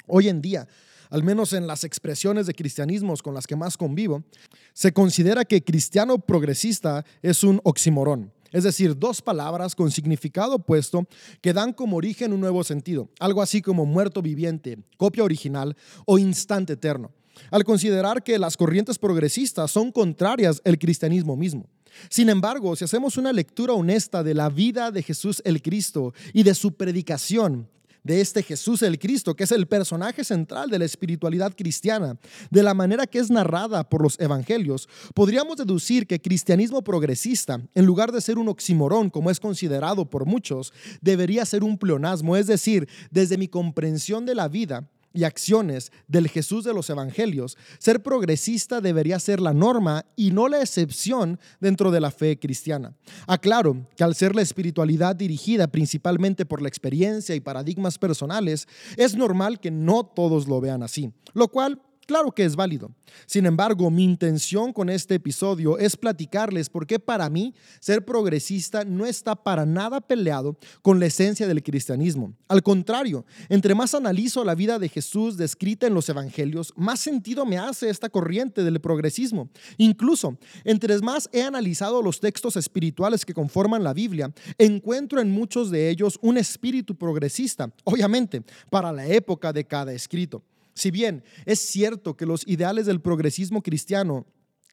Hoy 0.09 0.29
en 0.29 0.43
día, 0.43 0.67
al 1.11 1.23
menos 1.23 1.53
en 1.53 1.67
las 1.67 1.85
expresiones 1.85 2.47
de 2.47 2.55
cristianismos 2.55 3.23
con 3.23 3.35
las 3.35 3.47
que 3.47 3.57
más 3.57 3.77
convivo, 3.77 4.25
se 4.73 4.93
considera 4.93 5.45
que 5.45 5.63
cristiano 5.63 6.19
progresista 6.19 7.05
es 7.23 7.45
un 7.45 7.61
oximorón. 7.65 8.33
Es 8.53 8.65
decir, 8.65 8.99
dos 8.99 9.23
palabras 9.23 9.77
con 9.77 9.91
significado 9.91 10.57
opuesto 10.57 11.07
que 11.41 11.53
dan 11.53 11.73
como 11.73 11.97
origen 11.97 12.33
un 12.33 12.41
nuevo 12.41 12.65
sentido, 12.65 13.09
algo 13.21 13.43
así 13.43 13.63
como 13.63 13.87
muerto 13.87 14.23
viviente, 14.23 14.79
copia 14.97 15.23
original 15.23 15.77
o 16.05 16.19
instante 16.19 16.73
eterno, 16.73 17.13
al 17.51 17.65
considerar 17.65 18.25
que 18.25 18.39
las 18.39 18.57
corrientes 18.57 18.99
progresistas 18.99 19.71
son 19.71 19.93
contrarias 19.93 20.61
al 20.65 20.79
cristianismo 20.79 21.37
mismo. 21.37 21.69
Sin 22.09 22.29
embargo, 22.29 22.75
si 22.77 22.85
hacemos 22.85 23.17
una 23.17 23.33
lectura 23.33 23.73
honesta 23.73 24.23
de 24.23 24.35
la 24.35 24.49
vida 24.49 24.91
de 24.91 25.03
Jesús 25.03 25.43
el 25.45 25.63
Cristo 25.63 26.13
y 26.33 26.43
de 26.43 26.55
su 26.55 26.75
predicación, 26.75 27.69
de 28.03 28.21
este 28.21 28.43
Jesús 28.43 28.83
el 28.83 28.99
Cristo, 28.99 29.35
que 29.35 29.45
es 29.45 29.53
el 29.53 29.67
personaje 29.67 30.25
central 30.25 30.71
de 30.71 30.79
la 30.79 30.85
espiritualidad 30.85 31.55
cristiana, 31.57 32.19
de 32.51 32.63
la 32.63 32.75
manera 32.75 33.07
que 33.07 33.19
es 33.19 33.31
narrada 33.31 33.89
por 33.89 34.03
los 34.03 34.19
evangelios, 34.21 34.89
podríamos 35.15 35.57
deducir 35.57 36.07
que 36.07 36.21
cristianismo 36.21 36.83
progresista, 36.83 37.61
en 37.75 37.87
lugar 37.87 38.13
de 38.13 38.21
ser 38.21 38.39
un 38.39 38.49
oximorón 38.49 39.11
como 39.11 39.31
es 39.31 39.41
considerado 39.41 40.09
por 40.09 40.27
muchos, 40.27 40.73
debería 41.01 41.45
ser 41.45 41.65
un 41.65 41.79
pleonasmo, 41.79 42.37
es 42.37 42.47
decir, 42.47 42.89
desde 43.11 43.39
mi 43.39 43.49
comprensión 43.49 44.27
de 44.27 44.35
la 44.35 44.49
vida, 44.49 44.89
y 45.13 45.25
acciones 45.25 45.93
del 46.09 46.29
Jesús 46.29 46.65
de 46.65 46.75
los 46.75 46.91
Evangelios, 46.91 47.57
ser 47.79 48.03
progresista 48.03 48.81
debería 48.81 49.19
ser 49.19 49.41
la 49.41 49.53
norma 49.53 50.07
y 50.17 50.31
no 50.31 50.49
la 50.49 50.61
excepción 50.61 51.39
dentro 51.61 51.91
de 51.91 52.01
la 52.01 52.11
fe 52.11 52.39
cristiana. 52.39 52.95
Aclaro 53.27 53.87
que 53.97 54.05
al 54.05 54.15
ser 54.15 54.35
la 54.35 54.43
espiritualidad 54.43 55.17
dirigida 55.17 55.67
principalmente 55.69 56.47
por 56.47 56.63
la 56.63 56.69
experiencia 56.69 57.35
y 57.35 57.41
paradigmas 57.41 57.99
personales, 57.99 58.69
es 58.97 59.17
normal 59.17 59.61
que 59.61 59.71
no 59.71 60.05
todos 60.05 60.47
lo 60.49 60.61
vean 60.61 60.83
así, 60.83 61.13
lo 61.35 61.49
cual 61.49 61.81
Claro 62.11 62.33
que 62.33 62.45
es 62.45 62.57
válido. 62.57 62.91
Sin 63.25 63.47
embargo, 63.47 63.89
mi 63.89 64.03
intención 64.03 64.73
con 64.73 64.91
este 64.91 65.15
episodio 65.15 65.79
es 65.79 65.97
platicarles 65.97 66.69
por 66.69 66.85
qué 66.85 66.99
para 66.99 67.31
mí 67.31 67.55
ser 67.79 68.05
progresista 68.05 68.85
no 68.85 69.07
está 69.07 69.37
para 69.37 69.65
nada 69.65 70.01
peleado 70.01 70.59
con 70.83 70.99
la 70.99 71.07
esencia 71.07 71.47
del 71.47 71.63
cristianismo. 71.63 72.35
Al 72.49 72.65
contrario, 72.65 73.25
entre 73.49 73.77
más 73.77 73.95
analizo 73.95 74.45
la 74.45 74.57
vida 74.57 74.81
de 74.81 74.89
Jesús 74.89 75.37
descrita 75.37 75.87
en 75.87 75.95
los 75.95 76.09
evangelios, 76.09 76.73
más 76.75 76.99
sentido 76.99 77.47
me 77.47 77.59
hace 77.59 77.89
esta 77.89 78.09
corriente 78.09 78.65
del 78.65 78.81
progresismo. 78.81 79.49
Incluso, 79.79 80.37
entre 80.65 80.99
más 80.99 81.31
he 81.33 81.45
analizado 81.45 82.03
los 82.03 82.19
textos 82.19 82.57
espirituales 82.57 83.25
que 83.25 83.35
conforman 83.35 83.85
la 83.85 83.95
Biblia, 83.95 84.33
encuentro 84.59 85.21
en 85.21 85.31
muchos 85.31 85.71
de 85.71 85.89
ellos 85.89 86.19
un 86.23 86.39
espíritu 86.39 86.97
progresista, 86.97 87.73
obviamente, 87.85 88.43
para 88.69 88.91
la 88.91 89.07
época 89.07 89.53
de 89.53 89.65
cada 89.65 89.93
escrito. 89.93 90.43
Si 90.81 90.91
bien 90.91 91.23
es 91.45 91.59
cierto 91.59 92.17
que 92.17 92.25
los 92.25 92.47
ideales 92.47 92.87
del 92.87 93.03
progresismo 93.03 93.63
cristiano 93.63 94.25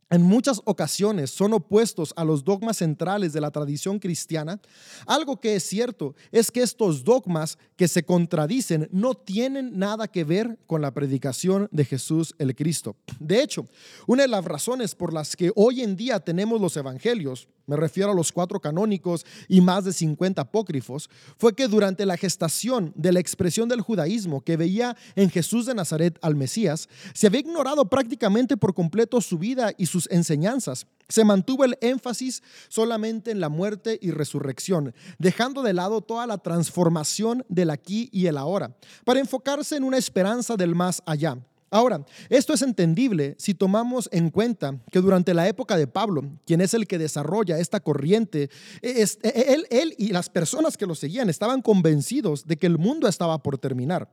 en 0.09 0.21
muchas 0.21 0.61
ocasiones 0.63 1.31
son 1.31 1.51
opuestos 1.51 2.13
a 2.15 2.23
los 2.23 2.45
dogmas 2.45 2.77
centrales 2.77 3.33
de 3.33 3.41
la 3.41 3.51
tradición 3.51 3.99
cristiana, 3.99 4.61
algo 5.05 5.41
que 5.41 5.57
es 5.57 5.63
cierto 5.63 6.15
es 6.31 6.49
que 6.49 6.61
estos 6.61 7.03
dogmas 7.03 7.57
que 7.75 7.89
se 7.89 8.03
contradicen 8.03 8.87
no 8.93 9.15
tienen 9.15 9.77
nada 9.77 10.07
que 10.07 10.23
ver 10.23 10.57
con 10.65 10.81
la 10.81 10.93
predicación 10.93 11.67
de 11.73 11.83
Jesús 11.83 12.33
el 12.39 12.55
Cristo. 12.55 12.95
De 13.19 13.43
hecho, 13.43 13.67
una 14.07 14.21
de 14.21 14.29
las 14.29 14.45
razones 14.45 14.95
por 14.95 15.11
las 15.11 15.35
que 15.35 15.51
hoy 15.57 15.81
en 15.81 15.97
día 15.97 16.21
tenemos 16.21 16.61
los 16.61 16.77
evangelios, 16.77 17.49
me 17.67 17.75
refiero 17.75 18.11
a 18.11 18.15
los 18.15 18.31
cuatro 18.31 18.59
canónicos 18.59 19.25
y 19.47 19.61
más 19.61 19.83
de 19.83 19.93
50 19.93 20.41
apócrifos, 20.41 21.09
fue 21.37 21.53
que 21.53 21.67
durante 21.67 22.05
la 22.05 22.17
gestación 22.17 22.93
de 22.95 23.11
la 23.11 23.19
expresión 23.19 23.67
del 23.67 23.81
judaísmo 23.81 24.41
que 24.41 24.57
veía 24.57 24.95
en 25.15 25.29
Jesús 25.29 25.65
de 25.65 25.75
Nazaret 25.75 26.17
al 26.21 26.35
Mesías, 26.35 26.87
se 27.13 27.27
había 27.27 27.41
ignorado 27.41 27.85
prácticamente 27.89 28.57
por 28.57 28.73
completo 28.73 29.19
su 29.19 29.37
vida 29.37 29.73
y 29.77 29.85
sus 29.87 30.09
enseñanzas. 30.09 30.87
Se 31.09 31.25
mantuvo 31.25 31.65
el 31.65 31.77
énfasis 31.81 32.41
solamente 32.69 33.31
en 33.31 33.41
la 33.41 33.49
muerte 33.49 33.99
y 34.01 34.11
resurrección, 34.11 34.93
dejando 35.19 35.61
de 35.61 35.73
lado 35.73 36.01
toda 36.01 36.25
la 36.25 36.37
transformación 36.37 37.45
del 37.49 37.69
aquí 37.69 38.09
y 38.13 38.27
el 38.27 38.37
ahora, 38.37 38.75
para 39.03 39.19
enfocarse 39.19 39.75
en 39.75 39.83
una 39.83 39.97
esperanza 39.97 40.55
del 40.55 40.73
más 40.73 41.01
allá. 41.05 41.37
Ahora, 41.69 42.05
esto 42.29 42.53
es 42.53 42.61
entendible 42.61 43.35
si 43.37 43.53
tomamos 43.53 44.07
en 44.13 44.29
cuenta 44.29 44.79
que 44.89 45.01
durante 45.01 45.33
la 45.33 45.47
época 45.49 45.75
de 45.75 45.85
Pablo, 45.85 46.23
quien 46.45 46.61
es 46.61 46.73
el 46.73 46.87
que 46.87 46.97
desarrolla 46.97 47.59
esta 47.59 47.81
corriente, 47.81 48.49
e, 48.81 49.05
él, 49.23 49.67
él, 49.69 49.93
y 49.97 50.09
las 50.09 50.29
personas 50.29 50.77
que 50.77 50.85
lo 50.85 50.95
seguían 50.95 51.29
estaban 51.29 51.61
convencidos 51.61 52.47
de 52.47 52.55
que 52.55 52.67
el 52.67 52.77
mundo 52.77 53.07
estaba 53.07 53.43
por 53.43 53.57
terminar. 53.57 54.09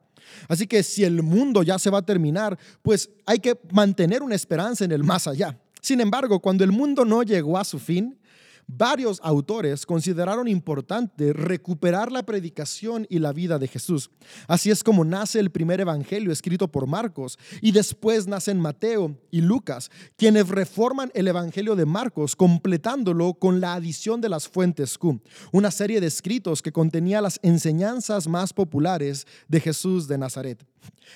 Así 0.49 0.67
que 0.67 0.83
si 0.83 1.05
el 1.05 1.23
mundo 1.23 1.63
ya 1.63 1.79
se 1.79 1.91
va 1.91 1.99
a 1.99 2.07
terminar, 2.07 2.59
pues 2.83 3.11
hay 3.25 3.39
que 3.39 3.57
mantener 3.71 4.23
una 4.23 4.35
esperanza 4.35 4.85
en 4.85 4.91
el 4.91 5.05
más 5.05 5.29
allá. 5.29 5.57
Sin 5.81 6.01
embargo, 6.01 6.41
cuando 6.41 6.65
el 6.65 6.73
mundo 6.73 7.05
no 7.05 7.23
llegó 7.23 7.59
a 7.59 7.65
su 7.65 7.79
fin, 7.79 8.19
Varios 8.67 9.21
autores 9.23 9.85
consideraron 9.87 10.49
importante 10.49 11.33
recuperar 11.33 12.11
la 12.11 12.25
predicación 12.25 13.07
y 13.11 13.19
la 13.19 13.33
vida 13.33 13.59
de 13.59 13.69
Jesús. 13.69 14.11
Así 14.49 14.71
es 14.71 14.83
como 14.83 15.05
nace 15.05 15.39
el 15.39 15.51
primer 15.51 15.81
evangelio 15.81 16.33
escrito 16.33 16.69
por 16.69 16.87
Marcos 16.87 17.39
y 17.61 17.73
después 17.73 18.27
nacen 18.27 18.59
Mateo 18.61 19.19
y 19.31 19.43
Lucas, 19.43 19.91
quienes 20.17 20.49
reforman 20.49 21.11
el 21.15 21.29
evangelio 21.29 21.77
de 21.77 21.87
Marcos 21.87 22.37
completándolo 22.37 23.35
con 23.35 23.61
la 23.61 23.75
adición 23.75 24.21
de 24.21 24.29
las 24.29 24.49
fuentes 24.49 24.97
Q, 24.97 25.21
una 25.53 25.71
serie 25.71 26.01
de 26.01 26.07
escritos 26.07 26.63
que 26.63 26.73
contenía 26.73 27.21
las 27.21 27.39
enseñanzas 27.43 28.27
más 28.27 28.53
populares 28.53 29.27
de 29.49 29.61
Jesús 29.61 30.09
de 30.09 30.19
Nazaret. 30.19 30.65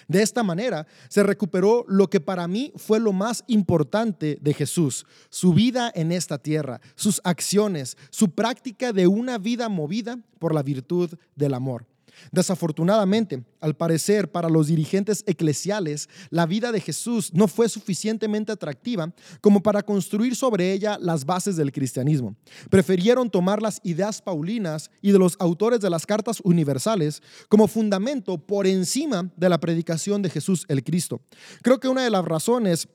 De 0.07 0.23
esta 0.23 0.43
manera 0.43 0.87
se 1.09 1.23
recuperó 1.23 1.85
lo 1.89 2.09
que 2.09 2.21
para 2.21 2.47
mí 2.49 2.73
fue 2.77 3.01
lo 3.01 3.13
más 3.13 3.45
importante 3.47 4.39
de 4.41 4.55
Jesús, 4.55 5.07
su 5.29 5.53
vida 5.53 5.91
en 5.95 6.13
esta 6.13 6.39
tierra, 6.39 6.81
sus 6.95 7.21
acciones, 7.39 7.97
su 8.11 8.31
práctica 8.31 8.93
de 8.93 9.07
una 9.07 9.39
vida 9.39 9.69
movida 9.69 10.19
por 10.41 10.53
la 10.53 10.65
virtud 10.65 11.15
del 11.37 11.55
amor. 11.55 11.87
Desafortunadamente, 12.33 13.45
al 13.61 13.77
parecer 13.77 14.33
para 14.33 14.49
los 14.49 14.67
dirigentes 14.67 15.23
eclesiales, 15.27 16.09
la 16.31 16.47
vida 16.47 16.73
de 16.73 16.81
Jesús 16.81 17.33
no 17.33 17.47
fue 17.47 17.69
suficientemente 17.69 18.51
atractiva 18.51 19.15
como 19.41 19.63
para 19.63 19.85
construir 19.85 20.35
sobre 20.35 20.73
ella 20.73 20.99
las 21.01 21.25
bases 21.25 21.55
del 21.57 21.71
cristianismo. 21.71 22.35
Prefirieron 22.71 23.31
tomar 23.31 23.63
las 23.63 23.81
ideas 23.85 24.21
paulinas 24.21 24.91
y 25.01 25.13
de 25.13 25.19
los 25.21 25.37
autores 25.39 25.79
de 25.79 25.91
las 25.91 26.07
cartas 26.07 26.41
universales 26.43 27.23
como 27.49 27.69
fundamento 27.69 28.37
por 28.37 28.67
encima 28.67 29.31
de 29.37 29.49
la 29.49 29.61
predicación 29.61 30.21
de 30.21 30.31
Jesús 30.31 30.65
el 30.69 30.83
Cristo. 30.83 31.21
Creo 31.63 31.79
que 31.79 31.87
una 31.87 32.03
de 32.03 32.11
las 32.11 32.25
razones 32.25 32.89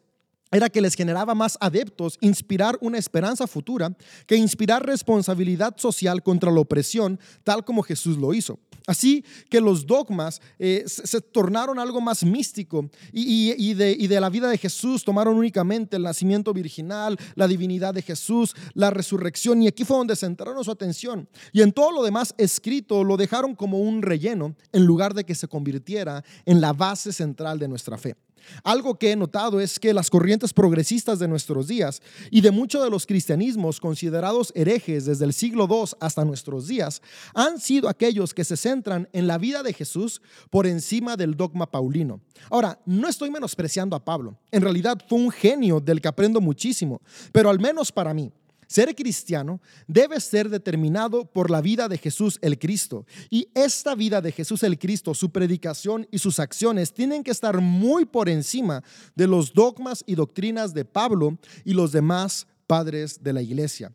era 0.54 0.70
que 0.70 0.82
les 0.82 0.96
generaba 0.96 1.36
más 1.36 1.58
adeptos 1.60 2.18
inspirar 2.22 2.78
una 2.82 2.98
esperanza 2.98 3.48
futura 3.48 3.96
que 4.28 4.36
inspirar 4.36 4.86
responsabilidad 4.86 5.76
social 5.78 6.22
contra 6.24 6.52
la 6.52 6.62
opresión, 6.62 7.20
tal 7.44 7.66
como 7.66 7.84
Jesús 7.84 8.18
lo 8.18 8.34
hizo. 8.34 8.60
Así 8.86 9.24
que 9.50 9.62
los 9.62 9.86
dogmas 9.86 10.42
eh, 10.60 10.84
se, 10.86 11.22
tornaron 11.22 11.80
algo 11.80 12.02
más 12.02 12.24
místico 12.24 12.90
y, 13.12 13.74
de, 13.74 13.96
y 13.98 14.08
de 14.08 14.20
la 14.20 14.30
vida 14.30 14.50
de 14.50 14.58
Jesús 14.58 15.04
tomaron 15.04 15.38
únicamente 15.38 15.96
el 15.96 16.04
nacimiento 16.04 16.54
virginal, 16.54 17.18
la 17.36 17.48
divinidad 17.48 17.94
de 17.94 18.02
Jesús, 18.02 18.54
la 18.74 18.90
resurrección, 18.90 19.62
y 19.62 19.68
aquí 19.68 19.86
fue 19.86 19.98
donde 19.98 20.16
centraron 20.16 20.64
su 20.64 20.72
atención. 20.72 21.30
Y 21.54 21.62
en 21.62 21.72
todo 21.72 21.92
lo 21.92 22.04
demás 22.04 22.36
escrito 22.38 23.04
lo 23.04 23.16
dejaron 23.16 23.56
como 23.56 23.80
un 23.80 24.02
relleno 24.02 24.56
en 24.72 24.86
lugar 24.86 25.14
de 25.14 25.24
que 25.24 25.36
se 25.36 25.48
convirtiera 25.48 26.24
en 26.46 26.60
la 26.60 26.74
base 26.74 27.14
central 27.14 27.60
de 27.60 27.68
nuestra 27.68 27.98
fe. 27.98 28.16
Algo 28.64 28.96
que 28.96 29.12
he 29.12 29.16
notado 29.16 29.60
es 29.60 29.80
que 29.80 29.94
las 29.94 30.10
corrientes 30.10 30.54
progresistas 30.54 31.20
de 31.20 31.28
nuestros 31.28 31.68
días 31.68 32.02
y 32.32 32.42
de 32.42 32.52
muchos 32.52 32.84
de 32.84 32.90
los 32.90 33.06
cristianismos 33.06 33.80
considerados 33.80 34.52
herejes 34.56 35.06
desde 35.06 35.26
el 35.26 35.34
siglo 35.34 35.68
II 35.70 35.96
hasta 36.00 36.26
nuestros 36.26 36.68
días 36.68 37.02
han 37.34 37.60
sido 37.60 37.90
aquellos 37.90 38.34
que 38.34 38.44
se 38.44 38.58
centran 38.58 39.10
en 39.14 39.28
la 39.28 39.38
vida 39.38 39.64
de 39.64 39.74
Jesús 39.74 40.22
por 40.50 40.68
encima 40.68 41.16
del 41.16 41.36
dogma 41.36 41.70
paulino. 41.70 42.22
Ahora, 42.50 42.80
no 42.86 43.08
estoy 43.08 43.32
menospreciando 43.32 43.96
a 43.96 44.04
Pablo. 44.04 44.38
En 44.52 44.62
realidad 44.62 44.98
fue 45.08 45.20
un 45.20 45.32
genio 45.32 45.80
del 45.80 46.02
que 46.02 46.08
aprendo 46.08 46.42
muchísimo, 46.42 47.02
pero 47.32 47.50
al 47.50 47.60
menos 47.60 47.92
para 47.92 48.14
mí, 48.14 48.32
ser 48.68 48.96
cristiano 48.96 49.62
debe 49.88 50.20
ser 50.20 50.50
determinado 50.50 51.26
por 51.26 51.50
la 51.50 51.62
vida 51.62 51.88
de 51.88 51.98
Jesús 51.98 52.40
el 52.42 52.60
Cristo. 52.60 53.06
Y 53.30 53.50
esta 53.54 53.96
vida 53.96 54.22
de 54.22 54.32
Jesús 54.32 54.64
el 54.64 54.78
Cristo, 54.78 55.14
su 55.14 55.32
predicación 55.32 56.08
y 56.12 56.20
sus 56.20 56.40
acciones 56.40 56.94
tienen 56.94 57.24
que 57.24 57.32
estar 57.32 57.62
muy 57.62 58.06
por 58.06 58.30
encima 58.30 58.84
de 59.16 59.28
los 59.28 59.54
dogmas 59.54 60.04
y 60.08 60.16
doctrinas 60.16 60.74
de 60.74 60.86
Pablo 60.86 61.38
y 61.64 61.74
los 61.74 61.92
demás 61.92 62.48
padres 62.68 63.24
de 63.24 63.34
la 63.34 63.42
iglesia. 63.42 63.92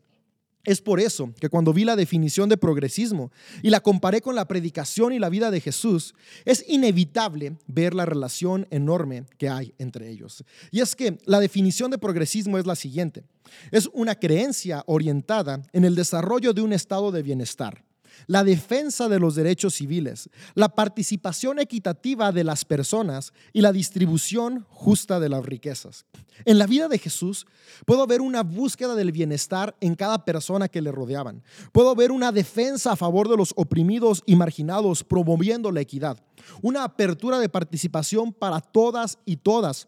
Es 0.69 0.81
por 0.81 0.99
eso 0.99 1.33
que 1.39 1.49
cuando 1.49 1.73
vi 1.73 1.83
la 1.83 1.95
definición 1.95 2.47
de 2.47 2.55
progresismo 2.55 3.31
y 3.63 3.71
la 3.71 3.79
comparé 3.79 4.21
con 4.21 4.35
la 4.35 4.45
predicación 4.45 5.11
y 5.11 5.17
la 5.17 5.29
vida 5.29 5.49
de 5.49 5.61
Jesús, 5.61 6.13
es 6.45 6.63
inevitable 6.67 7.57
ver 7.65 7.95
la 7.95 8.05
relación 8.05 8.67
enorme 8.69 9.23
que 9.39 9.49
hay 9.49 9.73
entre 9.79 10.11
ellos. 10.11 10.43
Y 10.69 10.81
es 10.81 10.95
que 10.95 11.17
la 11.25 11.39
definición 11.39 11.89
de 11.89 11.97
progresismo 11.97 12.59
es 12.59 12.67
la 12.67 12.75
siguiente. 12.75 13.23
Es 13.71 13.89
una 13.93 14.13
creencia 14.13 14.83
orientada 14.85 15.63
en 15.73 15.85
el 15.85 15.95
desarrollo 15.95 16.53
de 16.53 16.61
un 16.61 16.71
estado 16.71 17.11
de 17.11 17.23
bienestar 17.23 17.83
la 18.27 18.43
defensa 18.43 19.07
de 19.09 19.19
los 19.19 19.35
derechos 19.35 19.75
civiles, 19.75 20.29
la 20.55 20.69
participación 20.69 21.59
equitativa 21.59 22.31
de 22.31 22.43
las 22.43 22.65
personas 22.65 23.33
y 23.53 23.61
la 23.61 23.71
distribución 23.71 24.65
justa 24.69 25.19
de 25.19 25.29
las 25.29 25.45
riquezas. 25.45 26.05
En 26.45 26.57
la 26.57 26.67
vida 26.67 26.87
de 26.87 26.97
Jesús 26.97 27.45
puedo 27.85 28.07
ver 28.07 28.21
una 28.21 28.43
búsqueda 28.43 28.95
del 28.95 29.11
bienestar 29.11 29.75
en 29.81 29.95
cada 29.95 30.23
persona 30.23 30.67
que 30.67 30.81
le 30.81 30.91
rodeaban. 30.91 31.43
Puedo 31.71 31.95
ver 31.95 32.11
una 32.11 32.31
defensa 32.31 32.93
a 32.93 32.95
favor 32.95 33.27
de 33.27 33.37
los 33.37 33.53
oprimidos 33.55 34.23
y 34.25 34.35
marginados 34.35 35.03
promoviendo 35.03 35.71
la 35.71 35.81
equidad. 35.81 36.17
Una 36.61 36.83
apertura 36.83 37.39
de 37.39 37.49
participación 37.49 38.31
para 38.31 38.61
todas 38.61 39.19
y 39.25 39.37
todas 39.37 39.87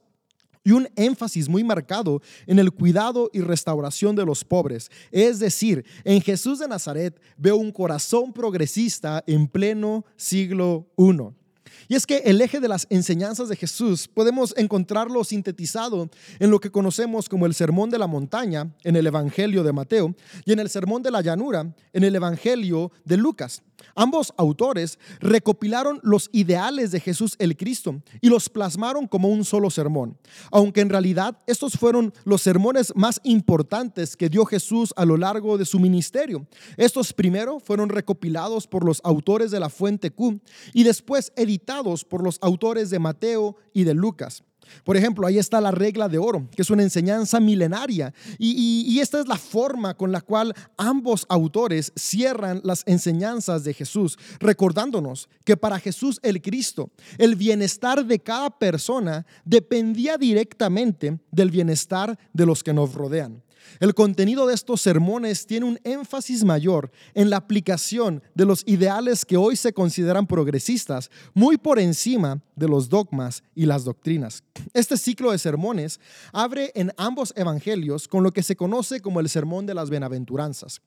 y 0.64 0.72
un 0.72 0.88
énfasis 0.96 1.50
muy 1.50 1.64
marcado 1.64 2.22
en 2.48 2.60
el 2.60 2.72
cuidado 2.72 3.30
y 3.34 3.42
restauración 3.42 4.16
de 4.16 4.26
los 4.26 4.44
pobres. 4.44 4.90
Es 5.12 5.40
decir, 5.40 5.86
en 6.04 6.22
Jesús 6.22 6.60
de 6.60 6.68
Nazaret 6.68 7.20
veo 7.38 7.58
un 7.58 7.72
corazón 7.72 8.34
progresista 8.34 9.24
en 9.28 9.48
pleno 9.48 10.06
siglo 10.16 10.88
I. 10.98 11.42
Y 11.88 11.96
es 11.96 12.06
que 12.06 12.18
el 12.18 12.40
eje 12.42 12.60
de 12.60 12.68
las 12.68 12.88
enseñanzas 12.90 13.50
de 13.50 13.56
Jesús 13.56 14.08
podemos 14.08 14.54
encontrarlo 14.58 15.24
sintetizado 15.24 16.10
en 16.40 16.50
lo 16.50 16.60
que 16.60 16.72
conocemos 16.72 17.28
como 17.28 17.46
el 17.46 17.54
Sermón 17.54 17.90
de 17.90 17.98
la 17.98 18.08
Montaña 18.08 18.74
en 18.84 18.96
el 18.96 19.08
Evangelio 19.08 19.64
de 19.64 19.74
Mateo 19.74 20.16
y 20.46 20.54
en 20.54 20.60
el 20.60 20.70
Sermón 20.70 21.02
de 21.02 21.12
la 21.12 21.22
Llanura 21.22 21.74
en 21.94 22.04
el 22.04 22.16
Evangelio 22.16 22.92
de 23.04 23.18
Lucas. 23.18 23.64
Ambos 23.96 24.34
autores 24.38 25.00
recopilaron 25.20 26.00
los 26.04 26.30
ideales 26.32 26.92
de 26.92 27.00
Jesús 27.00 27.36
el 27.40 27.58
Cristo 27.58 28.02
y 28.22 28.30
los 28.30 28.50
plasmaron 28.50 29.08
como 29.08 29.30
un 29.30 29.46
solo 29.46 29.70
sermón, 29.70 30.18
aunque 30.52 30.82
en 30.82 30.90
realidad 30.90 31.38
estos 31.48 31.74
fueron 31.74 32.14
los 32.24 32.42
sermones 32.42 32.94
más 32.96 33.20
importantes 33.24 34.16
que 34.16 34.30
dio 34.30 34.46
Jesús 34.46 34.94
a 34.96 35.06
lo 35.06 35.18
largo 35.18 35.58
de 35.58 35.66
su 35.66 35.80
ministerio. 35.80 36.48
Estos 36.78 37.14
primero 37.14 37.60
fueron 37.60 37.90
recopilados 37.90 38.68
por 38.68 38.86
los 38.86 39.02
autores 39.04 39.52
de 39.52 39.60
la 39.60 39.70
Fuente 39.70 40.12
Q 40.12 40.40
y 40.74 40.84
después 40.84 41.32
editados 41.36 42.06
por 42.06 42.24
los 42.24 42.38
autores 42.42 42.90
de 42.90 43.00
Mateo 43.00 43.56
y 43.74 43.84
de 43.84 43.94
Lucas. 43.94 44.44
Por 44.84 44.98
ejemplo, 44.98 45.28
ahí 45.28 45.38
está 45.38 45.62
la 45.62 45.72
regla 45.72 46.08
de 46.08 46.18
oro, 46.18 46.48
que 46.56 46.62
es 46.62 46.70
una 46.70 46.84
enseñanza 46.84 47.40
milenaria. 47.40 48.14
Y, 48.38 49.00
esta 49.02 49.20
es 49.20 49.28
la 49.28 49.38
forma 49.38 49.96
con 49.96 50.12
la 50.12 50.22
cual 50.22 50.54
ambos 50.78 51.26
autores 51.28 51.92
cierran 51.96 52.62
las 52.64 52.84
enseñanzas 52.86 53.64
de 53.64 53.74
Jesús, 53.74 54.18
recordándonos 54.40 55.28
que 55.44 55.58
para 55.58 55.80
Jesús 55.80 56.20
el 56.22 56.42
Cristo, 56.42 56.92
el 57.18 57.36
bienestar 57.36 58.06
de 58.06 58.20
cada 58.20 58.52
persona 58.52 59.26
dependía 59.44 60.18
directamente 60.18 61.20
del 61.32 61.50
bienestar 61.50 62.18
de 62.32 62.46
los 62.46 62.64
que 62.64 62.74
nos 62.74 62.94
rodean. 62.94 63.42
El 63.80 63.94
contenido 63.94 64.48
de 64.48 64.54
estos 64.54 64.82
sermones 64.82 65.46
tiene 65.46 65.66
un 65.66 65.80
énfasis 65.84 66.44
mayor 66.44 66.92
en 67.14 67.30
la 67.30 67.38
aplicación 67.38 68.22
de 68.36 68.46
los 68.46 68.64
ideales 68.66 69.26
que 69.26 69.38
hoy 69.38 69.56
se 69.56 69.74
consideran 69.74 70.28
progresistas, 70.28 71.10
muy 71.34 71.58
por 71.58 71.80
encima 71.80 72.42
de 72.56 72.68
los 72.68 72.90
dogmas 72.90 73.44
y 73.56 73.66
las 73.66 73.84
doctrinas. 73.84 74.44
Este 74.74 74.98
ciclo 74.98 75.32
de 75.32 75.40
sermones 75.40 76.00
abre 76.32 76.72
en 76.76 76.92
ambos 76.98 77.34
evangelios 77.36 78.08
con 78.08 78.24
lo 78.24 78.32
que 78.32 78.44
se 78.44 78.56
conoce 78.56 79.02
como 79.02 79.20
el 79.20 79.30
Sermón 79.30 79.66
de 79.66 79.74
las 79.74 79.90
Bienaventuranzas. 79.90 80.82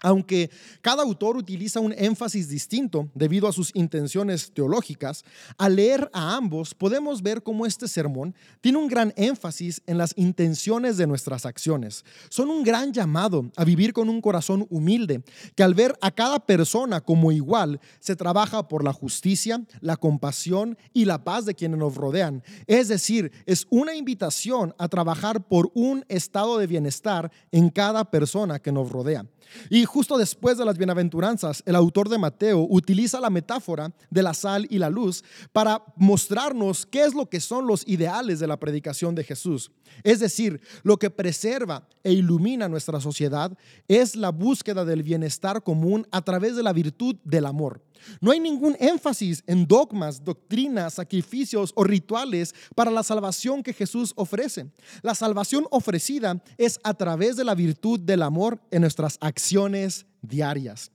Aunque 0.00 0.50
cada 0.80 1.02
autor 1.02 1.36
utiliza 1.36 1.80
un 1.80 1.92
énfasis 1.96 2.48
distinto 2.48 3.08
debido 3.14 3.48
a 3.48 3.52
sus 3.52 3.74
intenciones 3.74 4.52
teológicas, 4.52 5.24
al 5.56 5.76
leer 5.76 6.08
a 6.12 6.36
ambos 6.36 6.74
podemos 6.74 7.22
ver 7.22 7.42
cómo 7.42 7.66
este 7.66 7.88
sermón 7.88 8.34
tiene 8.60 8.78
un 8.78 8.88
gran 8.88 9.12
énfasis 9.16 9.82
en 9.86 9.98
las 9.98 10.12
intenciones 10.16 10.96
de 10.96 11.06
nuestras 11.06 11.46
acciones. 11.46 12.04
Son 12.28 12.48
un 12.48 12.62
gran 12.62 12.92
llamado 12.92 13.50
a 13.56 13.64
vivir 13.64 13.92
con 13.92 14.08
un 14.08 14.20
corazón 14.20 14.66
humilde, 14.70 15.22
que 15.54 15.62
al 15.62 15.74
ver 15.74 15.96
a 16.00 16.10
cada 16.10 16.38
persona 16.38 17.00
como 17.00 17.32
igual, 17.32 17.80
se 17.98 18.16
trabaja 18.16 18.68
por 18.68 18.84
la 18.84 18.92
justicia, 18.92 19.64
la 19.80 19.96
compasión 19.96 20.78
y 20.92 21.04
la 21.04 21.24
paz 21.24 21.44
de 21.44 21.54
quienes 21.54 21.78
nos 21.78 21.96
rodean. 21.96 22.42
Es 22.66 22.88
decir, 22.88 23.32
es 23.46 23.66
una 23.70 23.94
invitación 23.94 24.74
a 24.78 24.88
trabajar 24.88 25.46
por 25.46 25.70
un 25.74 26.04
estado 26.08 26.58
de 26.58 26.66
bienestar 26.66 27.30
en 27.50 27.68
cada 27.70 28.10
persona 28.10 28.58
que 28.58 28.72
nos 28.72 28.90
rodea. 28.90 29.26
Y 29.70 29.84
justo 29.84 30.18
después 30.18 30.58
de 30.58 30.64
las 30.64 30.78
bienaventuranzas, 30.78 31.62
el 31.66 31.76
autor 31.76 32.08
de 32.08 32.18
Mateo 32.18 32.66
utiliza 32.68 33.20
la 33.20 33.30
metáfora 33.30 33.92
de 34.10 34.22
la 34.22 34.34
sal 34.34 34.66
y 34.70 34.78
la 34.78 34.90
luz 34.90 35.24
para 35.52 35.82
mostrarnos 35.96 36.86
qué 36.86 37.04
es 37.04 37.14
lo 37.14 37.26
que 37.26 37.40
son 37.40 37.66
los 37.66 37.86
ideales 37.86 38.38
de 38.40 38.46
la 38.46 38.58
predicación 38.58 39.14
de 39.14 39.24
Jesús. 39.24 39.70
Es 40.02 40.20
decir, 40.20 40.60
lo 40.82 40.98
que 40.98 41.10
preserva 41.10 41.88
e 42.04 42.12
ilumina 42.12 42.68
nuestra 42.68 43.00
sociedad 43.00 43.56
es 43.88 44.16
la 44.16 44.30
búsqueda 44.30 44.84
del 44.84 45.02
bienestar 45.02 45.62
común 45.62 46.06
a 46.10 46.22
través 46.22 46.56
de 46.56 46.62
la 46.62 46.72
virtud 46.72 47.16
del 47.24 47.46
amor. 47.46 47.82
No 48.20 48.30
hay 48.30 48.40
ningún 48.40 48.76
énfasis 48.80 49.42
en 49.46 49.66
dogmas, 49.66 50.24
doctrinas, 50.24 50.94
sacrificios 50.94 51.72
o 51.74 51.84
rituales 51.84 52.54
para 52.74 52.90
la 52.90 53.02
salvación 53.02 53.62
que 53.62 53.72
Jesús 53.72 54.12
ofrece. 54.16 54.66
La 55.02 55.14
salvación 55.14 55.66
ofrecida 55.70 56.42
es 56.56 56.78
a 56.84 56.94
través 56.94 57.36
de 57.36 57.44
la 57.44 57.54
virtud 57.54 58.00
del 58.00 58.22
amor 58.22 58.60
en 58.70 58.82
nuestras 58.82 59.18
acciones 59.20 60.06
diarias. 60.22 60.90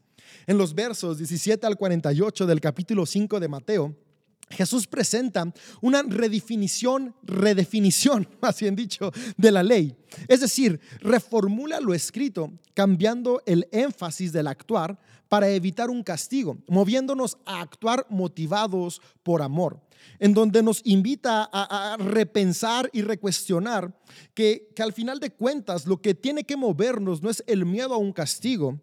En 0.48 0.58
los 0.58 0.74
versos 0.74 1.18
17 1.18 1.66
al 1.66 1.78
48 1.78 2.46
del 2.46 2.60
capítulo 2.60 3.06
5 3.06 3.40
de 3.40 3.48
Mateo, 3.48 3.96
Jesús 4.54 4.88
presenta 4.88 5.52
una 5.82 6.04
redefinición, 6.04 7.16
redefinición, 7.24 8.28
más 8.42 8.60
bien 8.60 8.76
dicho, 8.76 9.12
de 9.38 9.52
la 9.52 9.64
ley. 9.64 9.96
Es 10.28 10.42
decir, 10.42 10.80
reformula 11.00 11.80
lo 11.80 11.94
escrito, 11.94 12.52
cambiando 12.74 13.42
el 13.46 13.68
énfasis 13.72 14.32
del 14.32 14.48
actuar 14.48 14.98
para 15.28 15.50
evitar 15.50 15.90
un 15.90 16.04
castigo, 16.04 16.58
moviéndonos 16.68 17.38
a 17.46 17.62
actuar 17.62 18.06
motivados 18.10 19.02
por 19.24 19.42
amor, 19.42 19.82
en 20.20 20.34
donde 20.34 20.62
nos 20.62 20.82
invita 20.84 21.50
a, 21.52 21.98
repensar 21.98 22.90
y 22.94 23.02
recuestionar 23.02 23.98
que, 24.36 24.70
que 24.76 24.84
al 24.84 24.94
final 24.94 25.20
de 25.20 25.32
cuentas 25.32 25.88
lo 25.88 26.00
que 26.02 26.14
tiene 26.14 26.44
que 26.44 26.56
movernos 26.56 27.24
no 27.24 27.32
es 27.32 27.44
el 27.48 27.66
miedo 27.66 27.96
a 27.96 27.98
un 27.98 28.14
castigo, 28.14 28.80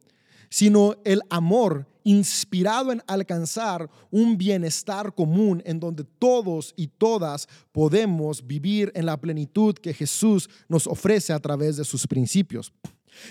sino 0.51 0.97
el 1.05 1.23
amor 1.31 1.87
inspirado 2.03 2.93
en 2.93 3.03
alcanzar 3.07 3.89
un 4.11 4.37
bienestar 4.37 5.15
común 5.15 5.63
en 5.65 5.79
donde 5.79 6.05
todos 6.05 6.75
y 6.77 6.89
todas 6.89 7.49
podemos 7.73 8.47
vivir 8.47 8.91
en 8.95 9.07
la 9.07 9.17
plenitud 9.17 9.75
que 9.75 9.95
Jesús 9.95 10.49
nos 10.69 10.87
ofrece 10.87 11.33
a 11.33 11.39
través 11.39 11.77
de 11.77 11.85
sus 11.85 12.07
principios. 12.07 12.73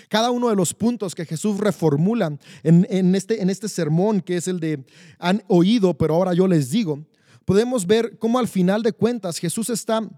Cada 0.08 0.30
uno 0.30 0.48
de 0.48 0.56
los 0.56 0.72
puntos 0.72 1.14
que 1.14 1.26
Jesús 1.26 1.58
reformula 1.58 2.38
en, 2.62 3.14
este, 3.14 3.42
en 3.42 3.50
este 3.50 3.68
sermón, 3.68 4.20
que 4.20 4.36
es 4.36 4.46
el 4.46 4.60
de 4.60 4.84
han 5.18 5.42
oído, 5.48 5.94
pero 5.94 6.14
ahora 6.14 6.32
yo 6.32 6.46
les 6.46 6.70
digo, 6.70 7.04
podemos 7.44 7.86
ver 7.86 8.18
cómo 8.18 8.38
al 8.38 8.48
final 8.48 8.82
de 8.82 8.92
cuentas 8.92 9.38
Jesús 9.38 9.70
está 9.70 10.08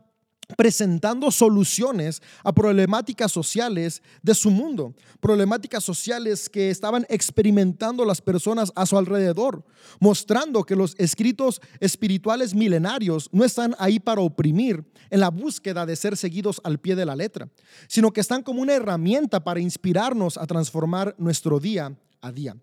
presentando 0.56 1.30
soluciones 1.30 2.22
a 2.44 2.52
problemáticas 2.52 3.32
sociales 3.32 4.02
de 4.22 4.34
su 4.34 4.50
mundo, 4.50 4.94
problemáticas 5.20 5.84
sociales 5.84 6.48
que 6.48 6.70
estaban 6.70 7.06
experimentando 7.08 8.04
las 8.04 8.20
personas 8.20 8.72
a 8.74 8.86
su 8.86 8.98
alrededor, 8.98 9.64
mostrando 10.00 10.64
que 10.64 10.76
los 10.76 10.94
escritos 10.98 11.60
espirituales 11.80 12.54
milenarios 12.54 13.28
no 13.32 13.44
están 13.44 13.74
ahí 13.78 13.98
para 13.98 14.20
oprimir 14.20 14.84
en 15.10 15.20
la 15.20 15.30
búsqueda 15.30 15.86
de 15.86 15.96
ser 15.96 16.16
seguidos 16.16 16.60
al 16.64 16.78
pie 16.78 16.96
de 16.96 17.06
la 17.06 17.16
letra, 17.16 17.48
sino 17.88 18.12
que 18.12 18.20
están 18.20 18.42
como 18.42 18.62
una 18.62 18.74
herramienta 18.74 19.42
para 19.42 19.60
inspirarnos 19.60 20.36
a 20.36 20.46
transformar 20.46 21.14
nuestro 21.18 21.60
día 21.60 21.96
a 22.20 22.32
día. 22.32 22.56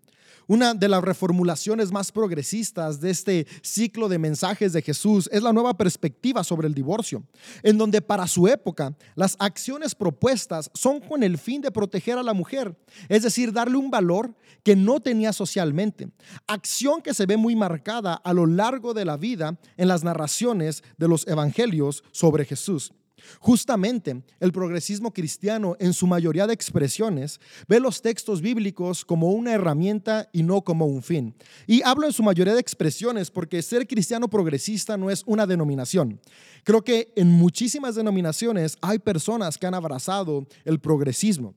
Una 0.50 0.74
de 0.74 0.88
las 0.88 1.04
reformulaciones 1.04 1.92
más 1.92 2.10
progresistas 2.10 3.00
de 3.00 3.10
este 3.10 3.46
ciclo 3.62 4.08
de 4.08 4.18
mensajes 4.18 4.72
de 4.72 4.82
Jesús 4.82 5.30
es 5.30 5.44
la 5.44 5.52
nueva 5.52 5.74
perspectiva 5.74 6.42
sobre 6.42 6.66
el 6.66 6.74
divorcio, 6.74 7.22
en 7.62 7.78
donde 7.78 8.02
para 8.02 8.26
su 8.26 8.48
época 8.48 8.96
las 9.14 9.36
acciones 9.38 9.94
propuestas 9.94 10.68
son 10.74 10.98
con 10.98 11.22
el 11.22 11.38
fin 11.38 11.60
de 11.60 11.70
proteger 11.70 12.18
a 12.18 12.24
la 12.24 12.34
mujer, 12.34 12.76
es 13.08 13.22
decir, 13.22 13.52
darle 13.52 13.76
un 13.76 13.92
valor 13.92 14.34
que 14.64 14.74
no 14.74 14.98
tenía 14.98 15.32
socialmente, 15.32 16.08
acción 16.48 17.00
que 17.00 17.14
se 17.14 17.26
ve 17.26 17.36
muy 17.36 17.54
marcada 17.54 18.14
a 18.14 18.32
lo 18.32 18.44
largo 18.44 18.92
de 18.92 19.04
la 19.04 19.16
vida 19.16 19.56
en 19.76 19.86
las 19.86 20.02
narraciones 20.02 20.82
de 20.98 21.06
los 21.06 21.28
evangelios 21.28 22.02
sobre 22.10 22.44
Jesús. 22.44 22.92
Justamente 23.38 24.22
el 24.40 24.52
progresismo 24.52 25.12
cristiano 25.12 25.76
en 25.78 25.92
su 25.92 26.06
mayoría 26.06 26.46
de 26.46 26.54
expresiones 26.54 27.40
ve 27.68 27.80
los 27.80 28.02
textos 28.02 28.40
bíblicos 28.40 29.04
como 29.04 29.32
una 29.32 29.52
herramienta 29.52 30.28
y 30.32 30.42
no 30.42 30.62
como 30.62 30.86
un 30.86 31.02
fin. 31.02 31.34
Y 31.66 31.82
hablo 31.82 32.06
en 32.06 32.12
su 32.12 32.22
mayoría 32.22 32.54
de 32.54 32.60
expresiones 32.60 33.30
porque 33.30 33.62
ser 33.62 33.86
cristiano 33.86 34.28
progresista 34.28 34.96
no 34.96 35.10
es 35.10 35.22
una 35.26 35.46
denominación. 35.46 36.20
Creo 36.64 36.82
que 36.82 37.12
en 37.16 37.30
muchísimas 37.30 37.94
denominaciones 37.94 38.76
hay 38.80 38.98
personas 38.98 39.58
que 39.58 39.66
han 39.66 39.74
abrazado 39.74 40.46
el 40.64 40.80
progresismo. 40.80 41.54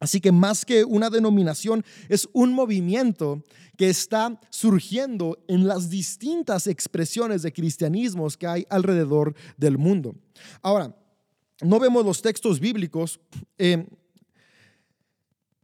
Así 0.00 0.20
que 0.20 0.32
más 0.32 0.64
que 0.64 0.84
una 0.84 1.08
denominación, 1.08 1.84
es 2.08 2.28
un 2.32 2.52
movimiento 2.52 3.42
que 3.78 3.88
está 3.88 4.38
surgiendo 4.50 5.38
en 5.48 5.66
las 5.66 5.88
distintas 5.88 6.66
expresiones 6.66 7.42
de 7.42 7.52
cristianismos 7.52 8.36
que 8.36 8.46
hay 8.46 8.66
alrededor 8.68 9.34
del 9.56 9.78
mundo. 9.78 10.14
Ahora, 10.62 10.94
no 11.62 11.78
vemos 11.78 12.04
los 12.04 12.22
textos 12.22 12.60
bíblicos 12.60 13.20
eh, 13.58 13.86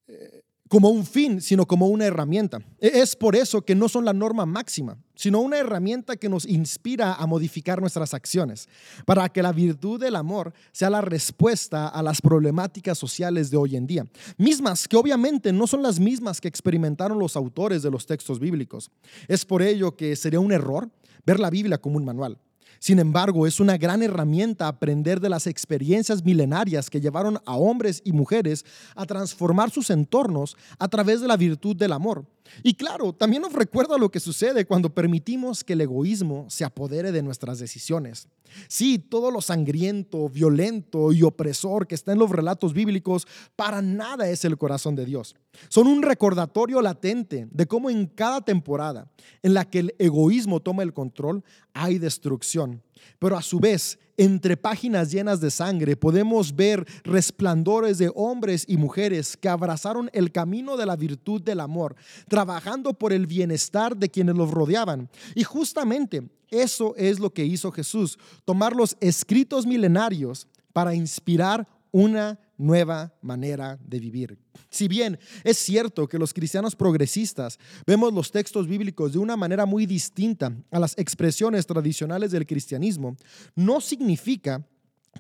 eh, 0.07 0.43
como 0.69 0.91
un 0.91 1.05
fin, 1.05 1.41
sino 1.41 1.67
como 1.67 1.89
una 1.89 2.07
herramienta. 2.07 2.59
E, 2.79 3.01
es 3.01 3.17
por 3.17 3.35
eso 3.35 3.63
que 3.63 3.75
no 3.75 3.89
son 3.89 4.05
la 4.05 4.13
norma 4.13 4.47
máxima, 4.47 4.97
sino 5.17 5.41
una 5.41 5.59
herramienta 5.59 6.17
que 6.17 6.29
nos 6.29 6.47
inspira 6.47 7.15
a 7.15 7.27
modificar 7.27 7.81
nuestras 7.81 8.15
acciones, 8.15 8.69
para 9.05 9.29
que 9.29 9.43
la 9.43 9.51
virtud 9.51 10.01
del 10.01 10.15
amor 10.15 10.53
sea 10.71 10.89
la 10.89 11.01
respuesta 11.01 11.89
a 11.89 12.03
las 12.05 12.21
problemáticas 12.21 12.97
sociales 12.97 13.51
de 13.51 13.57
hoy 13.57 13.75
en 13.75 13.89
día, 13.89 14.07
mismas 14.39 14.87
que 14.87 14.97
obviamente 14.97 15.53
no 15.53 15.67
son 15.67 15.83
las 15.83 15.99
mismas 15.99 16.41
que 16.41 16.49
experimentaron 16.49 17.19
los 17.19 17.35
autores 17.35 17.83
de 17.83 17.91
los 17.91 18.07
textos 18.07 18.39
bíblicos. 18.39 18.91
Es 19.27 19.45
por 19.45 19.63
ello 19.63 19.97
que 19.97 20.15
sería 20.15 20.39
un 20.39 20.53
error 20.53 20.89
ver 21.27 21.41
la 21.41 21.51
Biblia 21.51 21.79
como 21.79 21.97
un 21.97 22.05
manual. 22.05 22.39
Sin 22.81 22.99
embargo, 22.99 23.47
es 23.47 23.61
una 23.61 23.77
gran 23.77 24.03
herramienta 24.03 24.67
aprender 24.67 25.21
de 25.21 25.29
las 25.29 25.47
experiencias 25.47 26.25
milenarias 26.25 26.89
que 26.89 26.99
llevaron 26.99 27.39
a 27.45 27.55
hombres 27.55 28.01
y 28.07 28.13
mujeres 28.13 28.65
a 28.97 29.05
transformar 29.05 29.71
sus 29.71 29.91
entornos 29.91 30.57
a 30.79 30.89
través 30.89 31.21
de 31.21 31.29
la 31.29 31.37
virtud 31.37 31.77
del 31.77 31.93
amor. 31.93 32.25
Y 32.63 32.75
claro, 32.75 33.13
también 33.13 33.43
nos 33.43 33.53
recuerda 33.53 33.99
lo 33.99 34.11
que 34.11 34.21
sucede 34.21 34.65
cuando 34.65 34.95
permitimos 34.95 35.65
que 35.65 35.75
el 35.75 35.81
egoísmo 35.81 36.47
se 36.49 36.65
apodere 36.65 37.13
de 37.13 37.23
nuestras 37.23 37.59
decisiones. 37.59 38.29
Sí, 38.69 38.99
todo 38.99 39.31
lo 39.31 39.41
sangriento, 39.41 40.29
violento 40.29 41.13
y 41.13 41.23
opresor 41.23 41.87
que 41.87 41.95
está 41.95 42.13
en 42.13 42.19
los 42.19 42.31
relatos 42.31 42.73
bíblicos 42.73 43.27
para 43.57 43.81
nada 43.83 44.29
es 44.29 44.45
el 44.45 44.59
corazón 44.59 44.97
de 44.97 45.05
Dios. 45.05 45.37
Son 45.69 45.87
un 45.87 46.03
recordatorio 46.03 46.81
latente 46.83 47.49
de 47.51 47.67
cómo 47.67 47.91
en 47.91 48.07
cada 48.07 48.41
temporada 48.41 49.11
en 49.43 49.55
la 49.55 49.65
que 49.65 49.81
el 49.81 49.95
egoísmo 49.99 50.61
toma 50.61 50.83
el 50.83 50.93
control 50.93 51.45
hay 51.73 51.99
destrucción. 51.99 52.83
Pero 53.19 53.37
a 53.37 53.43
su 53.43 53.61
vez, 53.61 53.99
entre 54.17 54.57
páginas 54.57 55.11
llenas 55.11 55.41
de 55.41 55.51
sangre 55.51 55.97
podemos 55.97 56.55
ver 56.55 56.87
resplandores 57.05 57.97
de 57.97 58.13
hombres 58.15 58.65
y 58.69 58.77
mujeres 58.77 59.37
que 59.37 59.49
abrazaron 59.49 60.11
el 60.13 60.31
camino 60.31 60.77
de 60.77 60.85
la 60.85 60.97
virtud 60.97 61.41
del 61.41 61.61
amor, 61.61 61.97
trabajando 62.29 62.93
por 62.93 63.13
el 63.13 63.27
bienestar 63.27 63.97
de 63.97 64.11
quienes 64.11 64.37
los 64.37 64.51
rodeaban. 64.51 65.09
Y 65.35 65.45
justamente 65.45 66.29
eso 66.51 66.95
es 66.97 67.19
lo 67.19 67.31
que 67.31 67.45
hizo 67.45 67.73
Jesús, 67.73 68.19
tomar 68.45 68.77
los 68.77 68.97
escritos 69.01 69.67
milenarios 69.67 70.47
para 70.73 70.95
inspirar 70.95 71.67
una 71.93 72.39
nueva 72.61 73.15
manera 73.23 73.79
de 73.83 73.99
vivir. 73.99 74.39
Si 74.69 74.87
bien 74.87 75.19
es 75.43 75.59
cierto 75.59 76.07
que 76.07 76.19
los 76.19 76.35
cristianos 76.35 76.77
progresistas 76.77 77.59
vemos 77.87 78.13
los 78.13 78.31
textos 78.31 78.69
bíblicos 78.69 79.13
de 79.13 79.19
una 79.19 79.37
manera 79.37 79.67
muy 79.67 79.87
distinta 79.87 80.53
a 80.71 80.79
las 80.79 80.97
expresiones 80.99 81.67
tradicionales 81.67 82.31
del 82.31 82.47
cristianismo, 82.47 83.17
no 83.57 83.81
significa 83.81 84.67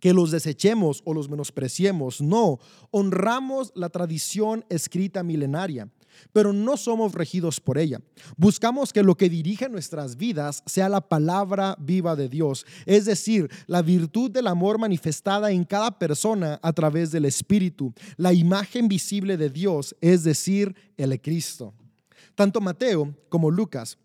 que 0.00 0.12
los 0.12 0.30
desechemos 0.30 1.02
o 1.04 1.14
los 1.14 1.28
menospreciemos, 1.28 2.20
no, 2.20 2.60
honramos 2.90 3.72
la 3.74 3.88
tradición 3.88 4.64
escrita 4.68 5.22
milenaria 5.22 5.88
pero 6.32 6.52
no 6.52 6.76
somos 6.76 7.14
regidos 7.14 7.60
por 7.60 7.78
ella. 7.78 8.00
Buscamos 8.36 8.92
que 8.92 9.02
lo 9.02 9.16
que 9.16 9.28
dirige 9.28 9.68
nuestras 9.68 10.16
vidas 10.16 10.62
sea 10.66 10.88
la 10.88 11.00
palabra 11.00 11.76
viva 11.78 12.16
de 12.16 12.28
Dios, 12.28 12.66
es 12.86 13.04
decir, 13.04 13.50
la 13.66 13.82
virtud 13.82 14.30
del 14.30 14.46
amor 14.46 14.78
manifestada 14.78 15.50
en 15.50 15.64
cada 15.64 15.98
persona 15.98 16.58
a 16.62 16.72
través 16.72 17.10
del 17.10 17.24
Espíritu, 17.24 17.92
la 18.16 18.32
imagen 18.32 18.88
visible 18.88 19.36
de 19.36 19.50
Dios, 19.50 19.96
es 20.00 20.24
decir, 20.24 20.74
el 20.96 21.20
Cristo. 21.20 21.74
Tanto 22.34 22.60
Mateo 22.60 23.14
como 23.28 23.50
Lucas 23.50 23.98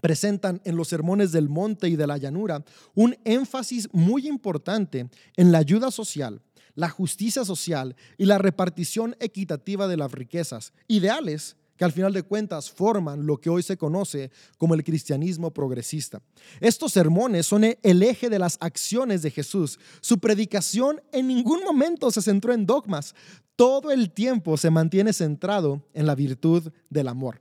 presentan 0.00 0.60
en 0.64 0.76
los 0.76 0.88
sermones 0.88 1.32
del 1.32 1.48
monte 1.48 1.88
y 1.88 1.96
de 1.96 2.06
la 2.06 2.18
llanura 2.18 2.64
un 2.94 3.16
énfasis 3.24 3.88
muy 3.92 4.26
importante 4.26 5.08
en 5.36 5.52
la 5.52 5.58
ayuda 5.58 5.90
social, 5.90 6.40
la 6.74 6.88
justicia 6.88 7.44
social 7.44 7.96
y 8.18 8.24
la 8.24 8.38
repartición 8.38 9.16
equitativa 9.20 9.86
de 9.88 9.96
las 9.96 10.12
riquezas, 10.12 10.72
ideales 10.88 11.56
que 11.76 11.84
al 11.84 11.92
final 11.92 12.12
de 12.12 12.22
cuentas 12.22 12.70
forman 12.70 13.26
lo 13.26 13.38
que 13.40 13.50
hoy 13.50 13.62
se 13.62 13.76
conoce 13.76 14.30
como 14.58 14.74
el 14.74 14.84
cristianismo 14.84 15.52
progresista. 15.52 16.22
Estos 16.60 16.92
sermones 16.92 17.46
son 17.46 17.64
el 17.64 18.02
eje 18.02 18.30
de 18.30 18.38
las 18.38 18.58
acciones 18.60 19.22
de 19.22 19.30
Jesús. 19.30 19.78
Su 20.00 20.18
predicación 20.18 21.02
en 21.12 21.26
ningún 21.26 21.64
momento 21.64 22.10
se 22.10 22.22
centró 22.22 22.52
en 22.52 22.66
dogmas, 22.66 23.14
todo 23.56 23.90
el 23.90 24.10
tiempo 24.12 24.56
se 24.56 24.70
mantiene 24.70 25.12
centrado 25.12 25.84
en 25.94 26.06
la 26.06 26.14
virtud 26.14 26.72
del 26.90 27.08
amor. 27.08 27.40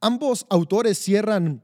Ambos 0.00 0.46
autores 0.48 0.98
cierran 0.98 1.62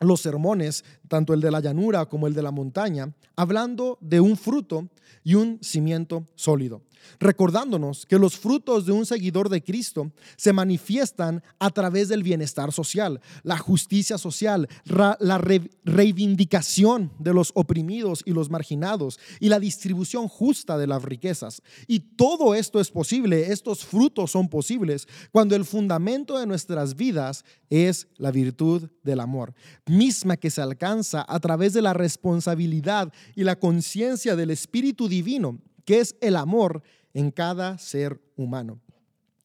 los 0.00 0.22
sermones, 0.22 0.84
tanto 1.10 1.34
el 1.34 1.40
de 1.40 1.50
la 1.50 1.58
llanura 1.60 2.06
como 2.06 2.28
el 2.28 2.34
de 2.34 2.42
la 2.42 2.52
montaña, 2.52 3.12
hablando 3.34 3.98
de 4.00 4.20
un 4.20 4.36
fruto 4.36 4.88
y 5.24 5.34
un 5.34 5.58
cimiento 5.60 6.24
sólido 6.36 6.82
recordándonos 7.18 8.06
que 8.06 8.18
los 8.18 8.36
frutos 8.36 8.86
de 8.86 8.92
un 8.92 9.06
seguidor 9.06 9.48
de 9.48 9.62
Cristo 9.62 10.10
se 10.36 10.52
manifiestan 10.52 11.42
a 11.58 11.70
través 11.70 12.08
del 12.08 12.22
bienestar 12.22 12.72
social, 12.72 13.20
la 13.42 13.58
justicia 13.58 14.18
social, 14.18 14.68
la 14.84 15.38
reivindicación 15.84 17.10
de 17.18 17.34
los 17.34 17.52
oprimidos 17.54 18.22
y 18.24 18.32
los 18.32 18.50
marginados 18.50 19.18
y 19.38 19.48
la 19.48 19.60
distribución 19.60 20.28
justa 20.28 20.78
de 20.78 20.86
las 20.86 21.02
riquezas. 21.02 21.62
Y 21.86 22.00
todo 22.00 22.54
esto 22.54 22.80
es 22.80 22.90
posible, 22.90 23.52
estos 23.52 23.84
frutos 23.84 24.30
son 24.30 24.48
posibles 24.48 25.08
cuando 25.32 25.56
el 25.56 25.64
fundamento 25.64 26.38
de 26.38 26.46
nuestras 26.46 26.96
vidas 26.96 27.44
es 27.68 28.08
la 28.16 28.30
virtud 28.30 28.90
del 29.02 29.20
amor, 29.20 29.54
misma 29.86 30.36
que 30.36 30.50
se 30.50 30.60
alcanza 30.60 30.99
a 31.14 31.40
través 31.40 31.72
de 31.72 31.82
la 31.82 31.92
responsabilidad 31.92 33.12
y 33.34 33.44
la 33.44 33.58
conciencia 33.58 34.36
del 34.36 34.50
Espíritu 34.50 35.08
Divino 35.08 35.58
que 35.84 35.98
es 35.98 36.14
el 36.20 36.36
amor 36.36 36.82
en 37.14 37.30
cada 37.30 37.76
ser 37.78 38.20
humano. 38.36 38.80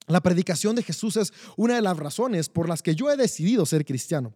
La 0.06 0.20
predicación 0.20 0.76
de 0.76 0.84
Jesús 0.84 1.16
es 1.16 1.32
una 1.56 1.74
de 1.74 1.82
las 1.82 1.96
razones 1.96 2.48
por 2.48 2.68
las 2.68 2.80
que 2.80 2.94
yo 2.94 3.10
he 3.10 3.16
decidido 3.16 3.66
ser 3.66 3.84
cristiano. 3.84 4.32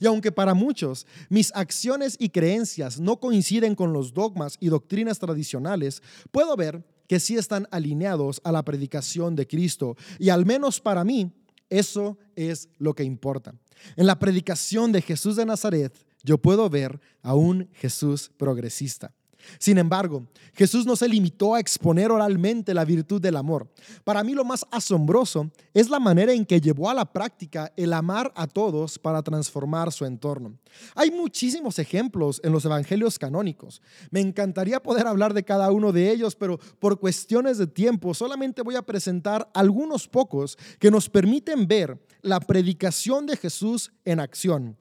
Y 0.00 0.06
aunque 0.06 0.32
para 0.32 0.54
muchos 0.54 1.06
mis 1.28 1.52
acciones 1.54 2.16
y 2.18 2.30
creencias 2.30 2.98
no 2.98 3.20
coinciden 3.20 3.76
con 3.76 3.92
los 3.92 4.12
dogmas 4.12 4.56
y 4.58 4.68
doctrinas 4.68 5.20
tradicionales, 5.20 6.02
puedo 6.32 6.56
ver 6.56 6.84
que 7.06 7.20
sí 7.20 7.36
están 7.36 7.68
alineados 7.70 8.40
a 8.42 8.50
la 8.50 8.64
predicación 8.64 9.36
de 9.36 9.46
Cristo. 9.46 9.96
Y 10.18 10.30
al 10.30 10.44
menos 10.46 10.80
para 10.80 11.04
mí, 11.04 11.30
eso 11.70 12.18
es 12.34 12.68
lo 12.78 12.94
que 12.94 13.04
importa. 13.04 13.54
En 13.94 14.08
la 14.08 14.18
predicación 14.18 14.90
de 14.90 15.02
Jesús 15.02 15.36
de 15.36 15.46
Nazaret, 15.46 15.94
yo 16.24 16.38
puedo 16.38 16.68
ver 16.68 17.00
a 17.22 17.34
un 17.34 17.68
Jesús 17.74 18.30
progresista. 18.36 19.12
Sin 19.58 19.78
embargo, 19.78 20.26
Jesús 20.54 20.86
no 20.86 20.96
se 20.96 21.08
limitó 21.08 21.54
a 21.54 21.60
exponer 21.60 22.10
oralmente 22.10 22.74
la 22.74 22.84
virtud 22.84 23.20
del 23.20 23.36
amor. 23.36 23.68
Para 24.02 24.22
mí 24.22 24.32
lo 24.32 24.44
más 24.44 24.64
asombroso 24.70 25.50
es 25.72 25.90
la 25.90 26.00
manera 26.00 26.32
en 26.32 26.44
que 26.44 26.60
llevó 26.60 26.90
a 26.90 26.94
la 26.94 27.04
práctica 27.04 27.72
el 27.76 27.92
amar 27.92 28.32
a 28.36 28.46
todos 28.46 28.98
para 28.98 29.22
transformar 29.22 29.92
su 29.92 30.04
entorno. 30.04 30.58
Hay 30.94 31.10
muchísimos 31.10 31.78
ejemplos 31.78 32.40
en 32.44 32.52
los 32.52 32.64
evangelios 32.64 33.18
canónicos. 33.18 33.82
Me 34.10 34.20
encantaría 34.20 34.82
poder 34.82 35.06
hablar 35.06 35.34
de 35.34 35.44
cada 35.44 35.70
uno 35.70 35.92
de 35.92 36.10
ellos, 36.10 36.34
pero 36.36 36.58
por 36.78 36.98
cuestiones 36.98 37.58
de 37.58 37.66
tiempo 37.66 38.14
solamente 38.14 38.62
voy 38.62 38.76
a 38.76 38.82
presentar 38.82 39.50
algunos 39.54 40.08
pocos 40.08 40.56
que 40.78 40.90
nos 40.90 41.08
permiten 41.08 41.66
ver 41.66 41.98
la 42.22 42.40
predicación 42.40 43.26
de 43.26 43.36
Jesús 43.36 43.92
en 44.04 44.20
acción. 44.20 44.76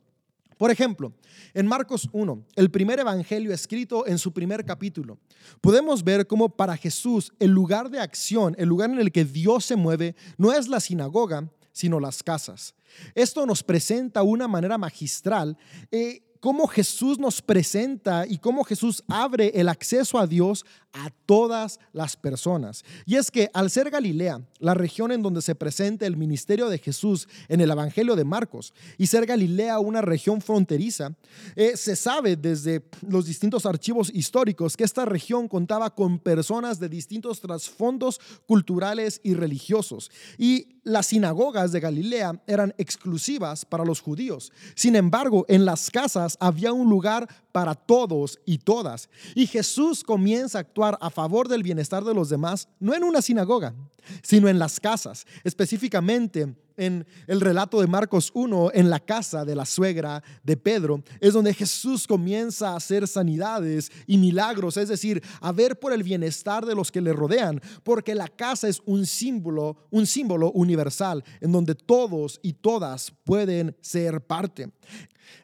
Por 0.64 0.72
ejemplo, 0.72 1.12
en 1.54 1.68
Marcos 1.68 2.08
1, 2.14 2.46
el 2.56 2.72
primer 2.72 2.98
evangelio 2.98 3.52
escrito 3.52 4.08
en 4.08 4.18
su 4.18 4.32
primer 4.32 4.64
capítulo, 4.64 5.20
podemos 5.60 6.06
ver 6.06 6.26
cómo 6.26 6.48
para 6.48 6.78
Jesús 6.78 7.34
el 7.38 7.52
lugar 7.52 7.90
de 7.90 8.00
acción, 8.00 8.56
el 8.58 8.70
lugar 8.70 8.90
en 8.90 9.00
el 9.00 9.12
que 9.12 9.26
Dios 9.26 9.66
se 9.66 9.76
mueve, 9.76 10.16
no 10.38 10.54
es 10.54 10.70
la 10.70 10.80
sinagoga, 10.80 11.52
sino 11.74 12.00
las 12.00 12.24
casas. 12.24 12.76
Esto 13.14 13.46
nos 13.46 13.62
presenta 13.62 14.24
una 14.24 14.48
manera 14.48 14.78
magistral 14.78 15.58
eh, 15.92 16.24
cómo 16.44 16.68
Jesús 16.68 17.20
nos 17.20 17.42
presenta 17.42 18.28
y 18.28 18.38
cómo 18.38 18.66
Jesús 18.66 19.02
abre 19.08 19.54
el 19.56 19.70
acceso 19.70 20.20
a 20.20 20.28
Dios 20.28 20.66
a 20.92 21.10
todas 21.26 21.80
las 21.94 22.18
personas. 22.18 22.84
Y 23.06 23.16
es 23.16 23.32
que 23.32 23.50
al 23.54 23.70
ser 23.70 23.90
Galilea, 23.90 24.42
la 24.60 24.74
región 24.74 25.14
en 25.14 25.22
donde 25.22 25.42
se 25.42 25.56
presenta 25.56 26.06
el 26.06 26.18
ministerio 26.18 26.68
de 26.68 26.80
Jesús 26.80 27.30
en 27.48 27.62
el 27.62 27.72
Evangelio 27.72 28.18
de 28.18 28.26
Marcos, 28.26 28.74
y 28.98 29.08
ser 29.08 29.26
Galilea 29.26 29.80
una 29.80 30.02
región 30.02 30.42
fronteriza, 30.42 31.16
eh, 31.56 31.78
se 31.78 31.96
sabe 31.96 32.36
desde 32.36 32.84
los 33.08 33.26
distintos 33.26 33.66
archivos 33.66 34.12
históricos 34.14 34.76
que 34.76 34.84
esta 34.84 35.06
región 35.06 35.48
contaba 35.48 35.96
con 35.96 36.20
personas 36.20 36.78
de 36.78 36.90
distintos 36.90 37.40
trasfondos 37.40 38.20
culturales 38.46 39.22
y 39.24 39.34
religiosos. 39.34 40.12
Y 40.38 40.73
las 40.84 41.08
sinagogas 41.08 41.72
de 41.72 41.80
Galilea 41.80 42.42
eran 42.48 42.74
exclusivas 42.78 43.66
para 43.66 43.86
los 43.86 44.02
judíos. 44.02 44.52
Sin 44.76 44.96
embargo, 44.96 45.46
en 45.48 45.66
las 45.66 45.90
casas 45.90 46.38
había 46.40 46.74
un 46.74 46.90
lugar 46.90 47.28
para 47.52 47.76
todos 47.76 48.40
y 48.46 48.58
todas. 48.58 49.10
Y 49.36 49.48
Jesús 49.48 50.04
comienza 50.04 50.58
a 50.58 50.62
actuar 50.62 50.98
a 51.02 51.10
favor 51.10 51.48
del 51.48 51.64
bienestar 51.64 52.04
de 52.04 52.14
los 52.14 52.30
demás, 52.30 52.68
no 52.80 52.94
en 52.94 53.04
una 53.04 53.22
sinagoga, 53.22 53.74
sino 54.22 54.50
en 54.50 54.60
las 54.60 54.80
casas, 54.80 55.26
específicamente 55.44 56.54
en 56.78 57.06
el 57.28 57.42
relato 57.42 57.82
de 57.82 57.88
Marcos 57.88 58.32
1, 58.34 58.72
en 58.74 58.90
la 58.90 59.00
casa 59.00 59.46
de 59.46 59.56
la 59.56 59.66
suegra 59.66 60.24
de 60.44 60.58
Pedro, 60.58 61.04
es 61.20 61.34
donde 61.34 61.54
Jesús 61.54 62.08
comienza 62.08 62.70
a 62.70 62.76
hacer 62.78 63.08
sanidades 63.08 63.92
y 64.08 64.18
milagros, 64.18 64.78
es 64.78 64.90
decir, 64.90 65.24
a 65.42 65.52
ver 65.52 65.80
por 65.80 65.94
el 65.94 66.04
bienestar 66.04 66.66
de 66.66 66.76
los 66.76 66.92
que 66.92 67.02
le 67.02 67.14
rodean, 67.14 67.62
porque 67.84 68.16
la 68.16 68.28
casa 68.28 68.68
es 68.68 68.82
un 68.86 69.06
símbolo, 69.06 69.78
un 69.90 70.06
símbolo 70.06 70.52
universal 70.52 71.24
en 71.42 71.52
donde 71.52 71.76
todos 71.76 72.40
y 72.42 72.54
todas 72.54 73.14
pueden 73.24 73.76
ser 73.82 74.22
parte. 74.22 74.72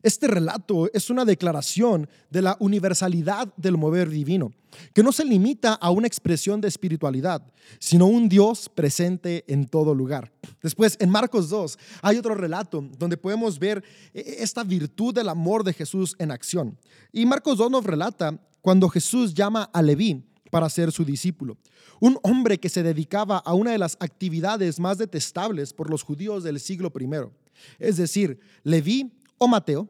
Este 0.04 0.28
relato 0.28 0.90
es 0.94 1.10
una 1.10 1.26
declaración 1.26 2.10
de 2.30 2.42
la 2.42 2.58
universalidad 2.60 3.54
del 3.58 3.78
mover 3.78 4.10
divino, 4.10 4.52
que 4.94 5.04
no 5.04 5.12
se 5.12 5.26
limita 5.26 5.74
a 5.74 5.90
una 5.92 6.08
expresión 6.08 6.62
de 6.62 6.68
espiritualidad, 6.68 7.42
sino 7.80 8.08
un 8.08 8.30
Dios 8.30 8.70
presente 8.70 9.44
en 9.48 9.68
todo 9.68 9.94
lugar. 9.94 10.32
Después, 10.62 10.98
en 11.00 11.10
Marcos 11.10 11.50
2, 11.50 11.78
hay 12.02 12.18
otro 12.18 12.36
relato 12.36 12.88
donde 12.98 13.18
podemos 13.18 13.60
ver 13.60 13.84
eh, 14.14 14.38
esta 14.40 14.64
virtud 14.64 15.14
del 15.14 15.30
amor 15.30 15.64
de 15.64 15.74
Jesús 15.74 16.16
en 16.20 16.32
acción. 16.32 16.78
Y 17.12 17.26
Marcos 17.26 17.58
2 17.58 17.72
nos 17.72 17.84
relata 17.84 18.40
cuando 18.62 18.90
Jesús 18.90 19.34
llama 19.34 19.70
a 19.74 19.82
Leví 19.82 20.24
para 20.50 20.70
ser 20.70 20.92
su 20.92 21.06
discípulo. 21.06 21.58
Un 22.00 22.18
hombre 22.24 22.60
que 22.60 22.70
se 22.70 22.84
dedicaba 22.84 23.38
a 23.38 23.54
una 23.54 23.72
de 23.72 23.78
las 23.78 23.98
actividades 24.00 24.80
más 24.80 24.98
detestables 24.98 25.74
por 25.74 25.90
los 25.90 26.04
judíos 26.04 26.44
del 26.44 26.60
siglo 26.60 26.92
I. 26.98 27.10
Es 27.78 27.98
decir, 27.98 28.40
Leví 28.64 29.12
o 29.40 29.48
Mateo 29.48 29.90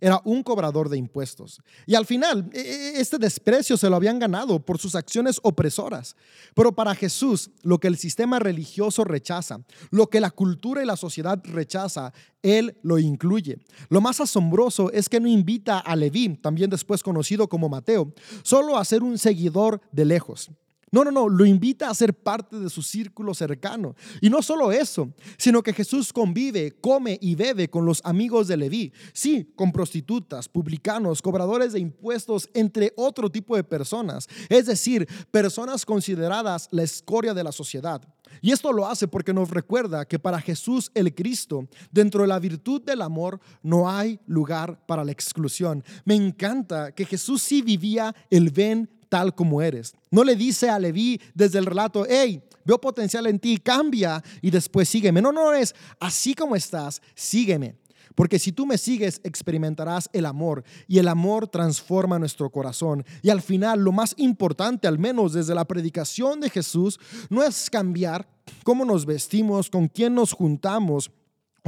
era 0.00 0.20
un 0.24 0.42
cobrador 0.42 0.88
de 0.88 0.96
impuestos. 0.96 1.60
Y 1.86 1.94
al 1.94 2.06
final, 2.06 2.48
e, 2.52 2.60
e, 2.60 3.00
este 3.00 3.18
desprecio 3.18 3.76
se 3.76 3.90
lo 3.90 3.96
habían 3.96 4.18
ganado 4.18 4.60
por 4.60 4.78
sus 4.78 4.94
acciones 4.94 5.40
opresoras. 5.42 6.16
Pero 6.54 6.72
para 6.72 6.94
Jesús, 6.94 7.50
lo 7.62 7.78
que 7.78 7.88
el 7.88 7.96
sistema 7.96 8.38
religioso 8.38 9.04
rechaza, 9.04 9.60
lo 9.90 10.08
que 10.08 10.20
la 10.20 10.30
cultura 10.30 10.82
y 10.82 10.86
la 10.86 10.96
sociedad 10.96 11.40
rechaza, 11.44 12.12
Él 12.42 12.76
lo 12.82 12.98
incluye. 12.98 13.58
Lo 13.88 14.00
más 14.00 14.20
asombroso 14.20 14.92
es 14.92 15.08
que 15.08 15.20
no 15.20 15.28
invita 15.28 15.78
a 15.78 15.96
Leví, 15.96 16.36
también 16.36 16.70
después 16.70 17.02
conocido 17.02 17.48
como 17.48 17.68
Mateo, 17.68 18.12
solo 18.42 18.76
a 18.76 18.84
ser 18.84 19.02
un 19.02 19.18
seguidor 19.18 19.80
de 19.90 20.04
lejos. 20.04 20.50
No, 20.90 21.04
no, 21.04 21.10
no, 21.10 21.28
lo 21.28 21.44
invita 21.44 21.90
a 21.90 21.94
ser 21.94 22.14
parte 22.14 22.58
de 22.58 22.70
su 22.70 22.82
círculo 22.82 23.34
cercano. 23.34 23.94
Y 24.20 24.30
no 24.30 24.42
solo 24.42 24.72
eso, 24.72 25.12
sino 25.36 25.62
que 25.62 25.72
Jesús 25.72 26.12
convive, 26.12 26.76
come 26.80 27.18
y 27.20 27.34
bebe 27.34 27.68
con 27.68 27.84
los 27.84 28.00
amigos 28.04 28.48
de 28.48 28.56
Leví. 28.56 28.92
Sí, 29.12 29.52
con 29.54 29.72
prostitutas, 29.72 30.48
publicanos, 30.48 31.22
cobradores 31.22 31.72
de 31.72 31.80
impuestos, 31.80 32.48
entre 32.54 32.92
otro 32.96 33.30
tipo 33.30 33.56
de 33.56 33.64
personas. 33.64 34.28
Es 34.48 34.66
decir, 34.66 35.06
personas 35.30 35.84
consideradas 35.84 36.68
la 36.70 36.82
escoria 36.82 37.34
de 37.34 37.44
la 37.44 37.52
sociedad. 37.52 38.02
Y 38.40 38.52
esto 38.52 38.72
lo 38.72 38.86
hace 38.86 39.08
porque 39.08 39.32
nos 39.32 39.50
recuerda 39.50 40.06
que 40.06 40.18
para 40.18 40.40
Jesús 40.40 40.90
el 40.94 41.14
Cristo, 41.14 41.68
dentro 41.90 42.22
de 42.22 42.28
la 42.28 42.38
virtud 42.38 42.82
del 42.82 43.02
amor, 43.02 43.40
no 43.62 43.90
hay 43.90 44.20
lugar 44.26 44.86
para 44.86 45.04
la 45.04 45.12
exclusión. 45.12 45.82
Me 46.04 46.14
encanta 46.14 46.92
que 46.92 47.04
Jesús 47.04 47.42
sí 47.42 47.62
vivía 47.62 48.14
el 48.30 48.50
ven 48.50 48.88
tal 49.08 49.34
como 49.34 49.62
eres. 49.62 49.94
No 50.10 50.24
le 50.24 50.36
dice 50.36 50.68
a 50.70 50.78
Leví 50.78 51.20
desde 51.34 51.58
el 51.58 51.66
relato, 51.66 52.06
hey, 52.08 52.42
veo 52.64 52.80
potencial 52.80 53.26
en 53.26 53.38
ti, 53.38 53.58
cambia 53.58 54.22
y 54.42 54.50
después 54.50 54.88
sígueme. 54.88 55.22
No, 55.22 55.32
no 55.32 55.52
es 55.52 55.74
así 56.00 56.34
como 56.34 56.56
estás, 56.56 57.00
sígueme. 57.14 57.76
Porque 58.14 58.40
si 58.40 58.50
tú 58.50 58.66
me 58.66 58.78
sigues, 58.78 59.20
experimentarás 59.22 60.10
el 60.12 60.26
amor 60.26 60.64
y 60.88 60.98
el 60.98 61.06
amor 61.06 61.46
transforma 61.46 62.18
nuestro 62.18 62.50
corazón. 62.50 63.04
Y 63.22 63.30
al 63.30 63.40
final, 63.40 63.80
lo 63.80 63.92
más 63.92 64.14
importante, 64.16 64.88
al 64.88 64.98
menos 64.98 65.34
desde 65.34 65.54
la 65.54 65.64
predicación 65.64 66.40
de 66.40 66.50
Jesús, 66.50 66.98
no 67.30 67.44
es 67.44 67.70
cambiar 67.70 68.28
cómo 68.64 68.84
nos 68.84 69.06
vestimos, 69.06 69.70
con 69.70 69.86
quién 69.86 70.16
nos 70.16 70.32
juntamos, 70.32 71.12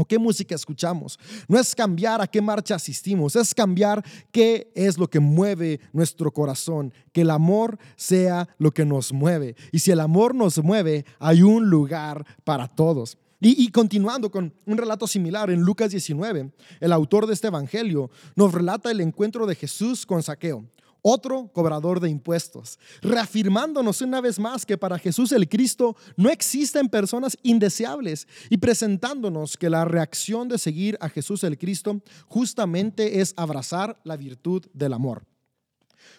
o 0.01 0.05
qué 0.05 0.19
música 0.19 0.55
escuchamos. 0.55 1.19
No 1.47 1.59
es 1.59 1.75
cambiar 1.75 2.21
a 2.21 2.27
qué 2.27 2.41
marcha 2.41 2.75
asistimos, 2.75 3.37
es 3.37 3.55
cambiar 3.55 4.05
qué 4.33 4.73
es 4.75 4.97
lo 4.97 5.09
que 5.09 5.21
mueve 5.21 5.81
nuestro 5.93 6.33
corazón, 6.33 6.93
que 7.13 7.21
el 7.21 7.31
amor 7.31 7.79
sea 7.97 8.49
lo 8.59 8.73
que 8.73 8.85
nos 8.85 9.13
mueve. 9.13 9.57
Y 9.73 9.81
si 9.81 9.91
el 9.91 10.01
amor 10.01 10.35
nos 10.35 10.63
mueve, 10.63 11.05
hay 11.19 11.43
un 11.43 11.69
lugar 11.69 12.25
para 12.45 12.67
todos. 12.67 13.19
Y, 13.43 13.71
continuando 13.71 14.31
con 14.31 14.53
un 14.67 14.77
relato 14.77 15.07
similar 15.07 15.51
en 15.51 15.63
Lucas 15.63 15.91
19, 15.91 16.53
el 16.79 16.93
autor 16.93 17.27
de 17.27 17.33
este 17.33 17.47
evangelio 17.47 18.11
nos 18.37 18.53
relata 18.53 18.91
el 18.91 19.01
encuentro 19.01 19.47
de 19.47 19.55
Jesús 19.55 20.05
con 20.05 20.23
Saqueo, 20.23 20.67
otro 21.03 21.51
cobrador 21.53 22.01
de 22.01 22.09
impuestos, 22.09 22.79
reafirmándonos 23.03 24.01
una 24.03 24.21
vez 24.21 24.39
más 24.39 24.67
que 24.67 24.79
para 24.79 24.99
Jesús 24.99 25.33
el 25.33 25.49
Cristo 25.49 25.97
no 26.17 26.31
existen 26.31 26.89
personas 26.89 27.37
indeseables 27.43 28.27
y 28.49 28.59
presentándonos 28.59 29.57
que 29.57 29.71
la 29.71 29.85
reacción 29.85 30.49
de 30.49 30.59
seguir 30.59 30.97
a 31.01 31.09
Jesús 31.09 31.45
el 31.45 31.59
Cristo 31.59 32.03
justamente 32.27 33.21
es 33.21 33.35
abrazar 33.37 34.01
la 34.05 34.17
virtud 34.17 34.65
del 34.73 34.93
amor. 34.93 35.25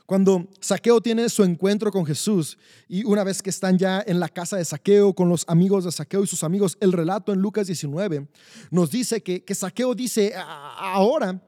Cuando 0.06 0.50
Saqueo 0.60 1.02
tiene 1.02 1.30
su 1.30 1.44
encuentro 1.44 1.92
con 1.92 2.06
Jesús 2.06 2.58
y 2.88 3.04
una 3.04 3.24
vez 3.24 3.42
que 3.42 3.50
están 3.50 3.78
ya 3.78 4.04
en 4.06 4.20
la 4.20 4.30
casa 4.30 4.58
de 4.58 4.66
Saqueo 4.66 5.14
con 5.14 5.30
los 5.30 5.46
amigos 5.48 5.86
de 5.86 5.92
Saqueo 5.92 6.24
y 6.24 6.28
sus 6.28 6.44
amigos, 6.44 6.78
el 6.82 6.92
relato 6.92 7.32
en 7.32 7.40
Lucas 7.40 7.68
19 7.68 8.28
nos 8.72 8.92
dice 8.92 9.22
que, 9.24 9.44
que 9.44 9.56
Saqueo 9.56 9.96
dice, 9.96 10.34
ahora 10.36 11.42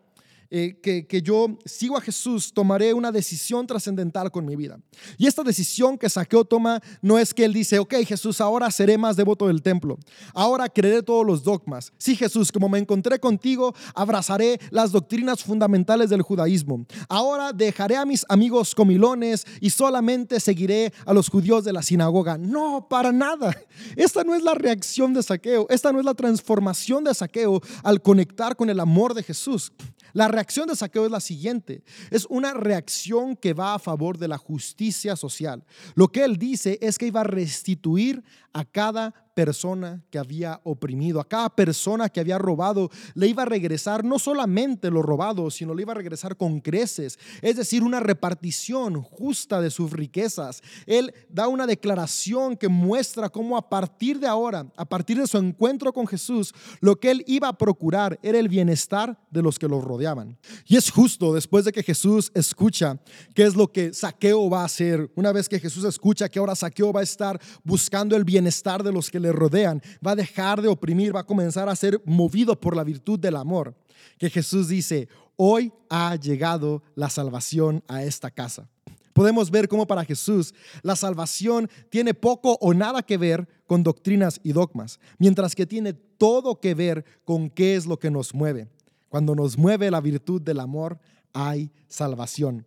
eh, 0.55 0.77
que, 0.79 1.21
yo 1.23 1.57
sigo 1.65 1.97
a 1.97 2.01
Jesús, 2.01 2.53
tomaré 2.53 2.93
una 2.93 3.11
decisión 3.11 3.65
trascendental 3.65 4.29
con 4.29 4.45
mi 4.45 4.55
vida. 4.55 4.79
Y 5.17 5.25
esta 5.25 5.41
decisión 5.41 5.97
que 5.97 6.07
Saqueo 6.07 6.45
toma 6.45 6.79
no 7.01 7.17
es 7.17 7.33
que 7.33 7.43
él 7.43 7.53
dice, 7.53 7.79
ok 7.79 7.95
Jesús, 8.05 8.39
ahora 8.39 8.69
seré 8.69 8.99
más 8.99 9.15
devoto 9.15 9.47
del 9.47 9.63
templo, 9.63 9.97
ahora 10.31 10.69
creeré 10.69 11.01
todos 11.01 11.25
los 11.25 11.43
dogmas. 11.43 11.91
Sí 11.97 12.15
Jesús, 12.15 12.51
como 12.51 12.69
me 12.69 12.77
encontré 12.77 13.19
contigo, 13.19 13.73
abrazaré 13.95 14.59
las 14.69 14.91
doctrinas 14.91 15.43
fundamentales 15.43 16.11
del 16.11 16.21
judaísmo. 16.21 16.85
Ahora 17.09 17.51
dejaré 17.51 17.97
a 17.97 18.05
mis 18.05 18.23
amigos 18.29 18.75
comilones 18.75 19.47
y 19.59 19.71
solamente 19.71 20.39
seguiré 20.39 20.93
a 21.07 21.13
los 21.15 21.29
judíos 21.29 21.63
de 21.63 21.73
la 21.73 21.81
sinagoga. 21.81 22.37
No, 22.37 22.85
para 22.87 23.11
nada. 23.11 23.57
Esta 23.95 24.23
no 24.23 24.35
es 24.35 24.43
la 24.43 24.53
reacción 24.53 25.15
de 25.15 25.23
Saqueo, 25.23 25.65
esta 25.71 25.91
no 25.91 25.97
es 25.97 26.05
la 26.05 26.13
transformación 26.13 27.03
de 27.05 27.15
Saqueo 27.15 27.59
al 27.81 28.03
conectar 28.03 28.55
con 28.55 28.69
el 28.69 28.79
amor 28.79 29.15
de 29.15 29.23
Jesús. 29.23 29.71
La 30.13 30.27
reacción 30.27 30.67
de 30.67 30.75
Saqueo 30.75 31.05
es 31.05 31.11
la 31.11 31.19
siguiente. 31.19 31.83
Es 32.11 32.25
una 32.29 32.53
reacción 32.53 33.35
que 33.35 33.53
va 33.53 33.73
a 33.73 33.79
favor 33.79 34.17
de 34.17 34.27
la 34.27 34.37
justicia 34.37 35.15
social. 35.15 35.63
Lo 35.95 36.07
que 36.07 36.23
él 36.23 36.37
dice 36.37 36.77
es 36.81 36.97
que 36.97 37.07
iba 37.07 37.21
a 37.21 37.25
restituir 37.25 38.23
a 38.53 38.63
cada 38.63 39.13
persona 39.33 40.03
que 40.09 40.19
había 40.19 40.61
oprimido, 40.63 41.19
a 41.19 41.27
cada 41.27 41.49
persona 41.49 42.09
que 42.09 42.19
había 42.19 42.37
robado, 42.37 42.89
le 43.15 43.27
iba 43.27 43.43
a 43.43 43.47
regresar 43.47 44.03
no 44.03 44.19
solamente 44.19 44.89
lo 44.89 45.01
robado, 45.01 45.49
sino 45.49 45.73
le 45.73 45.81
iba 45.81 45.91
a 45.91 45.95
regresar 45.95 46.37
con 46.37 46.59
creces, 46.59 47.17
es 47.41 47.55
decir, 47.55 47.83
una 47.83 47.99
repartición 47.99 49.01
justa 49.01 49.61
de 49.61 49.71
sus 49.71 49.91
riquezas. 49.91 50.61
Él 50.85 51.13
da 51.29 51.47
una 51.47 51.67
declaración 51.67 52.55
que 52.57 52.67
muestra 52.67 53.29
cómo 53.29 53.57
a 53.57 53.69
partir 53.69 54.19
de 54.19 54.27
ahora, 54.27 54.71
a 54.77 54.85
partir 54.85 55.17
de 55.19 55.27
su 55.27 55.37
encuentro 55.37 55.93
con 55.93 56.07
Jesús, 56.07 56.53
lo 56.79 56.99
que 56.99 57.11
él 57.11 57.23
iba 57.27 57.47
a 57.47 57.57
procurar 57.57 58.19
era 58.21 58.39
el 58.39 58.49
bienestar 58.49 59.19
de 59.31 59.41
los 59.41 59.57
que 59.57 59.67
lo 59.67 59.81
rodeaban. 59.81 60.37
Y 60.65 60.77
es 60.77 60.89
justo 60.89 61.33
después 61.33 61.65
de 61.65 61.71
que 61.71 61.83
Jesús 61.83 62.31
escucha 62.33 62.99
qué 63.33 63.43
es 63.43 63.55
lo 63.55 63.71
que 63.71 63.93
Saqueo 63.93 64.49
va 64.49 64.61
a 64.61 64.65
hacer, 64.65 65.11
una 65.15 65.31
vez 65.31 65.49
que 65.49 65.59
Jesús 65.59 65.83
escucha 65.83 66.29
que 66.29 66.39
ahora 66.39 66.55
Saqueo 66.55 66.93
va 66.93 66.99
a 66.99 67.03
estar 67.03 67.39
buscando 67.63 68.15
el 68.15 68.23
bienestar 68.23 68.83
de 68.83 68.91
los 68.91 69.09
que 69.09 69.19
le 69.23 69.31
rodean, 69.31 69.81
va 70.05 70.11
a 70.11 70.15
dejar 70.15 70.61
de 70.61 70.67
oprimir, 70.67 71.15
va 71.15 71.21
a 71.21 71.25
comenzar 71.25 71.67
a 71.67 71.75
ser 71.75 71.99
movido 72.05 72.59
por 72.59 72.75
la 72.75 72.83
virtud 72.83 73.19
del 73.19 73.35
amor. 73.35 73.75
Que 74.17 74.29
Jesús 74.29 74.67
dice, 74.67 75.07
hoy 75.35 75.71
ha 75.89 76.15
llegado 76.15 76.83
la 76.95 77.09
salvación 77.09 77.83
a 77.87 78.03
esta 78.03 78.29
casa. 78.29 78.69
Podemos 79.13 79.51
ver 79.51 79.67
cómo 79.67 79.85
para 79.85 80.05
Jesús 80.05 80.53
la 80.81 80.95
salvación 80.95 81.69
tiene 81.89 82.13
poco 82.13 82.57
o 82.59 82.73
nada 82.73 83.03
que 83.03 83.17
ver 83.17 83.47
con 83.67 83.83
doctrinas 83.83 84.39
y 84.43 84.51
dogmas, 84.51 84.99
mientras 85.19 85.55
que 85.55 85.65
tiene 85.65 85.93
todo 85.93 86.59
que 86.59 86.73
ver 86.73 87.05
con 87.23 87.49
qué 87.49 87.75
es 87.75 87.85
lo 87.85 87.97
que 87.97 88.11
nos 88.11 88.33
mueve. 88.33 88.67
Cuando 89.09 89.35
nos 89.35 89.57
mueve 89.57 89.91
la 89.91 90.01
virtud 90.01 90.41
del 90.41 90.59
amor, 90.59 90.99
hay 91.33 91.71
salvación. 91.87 92.65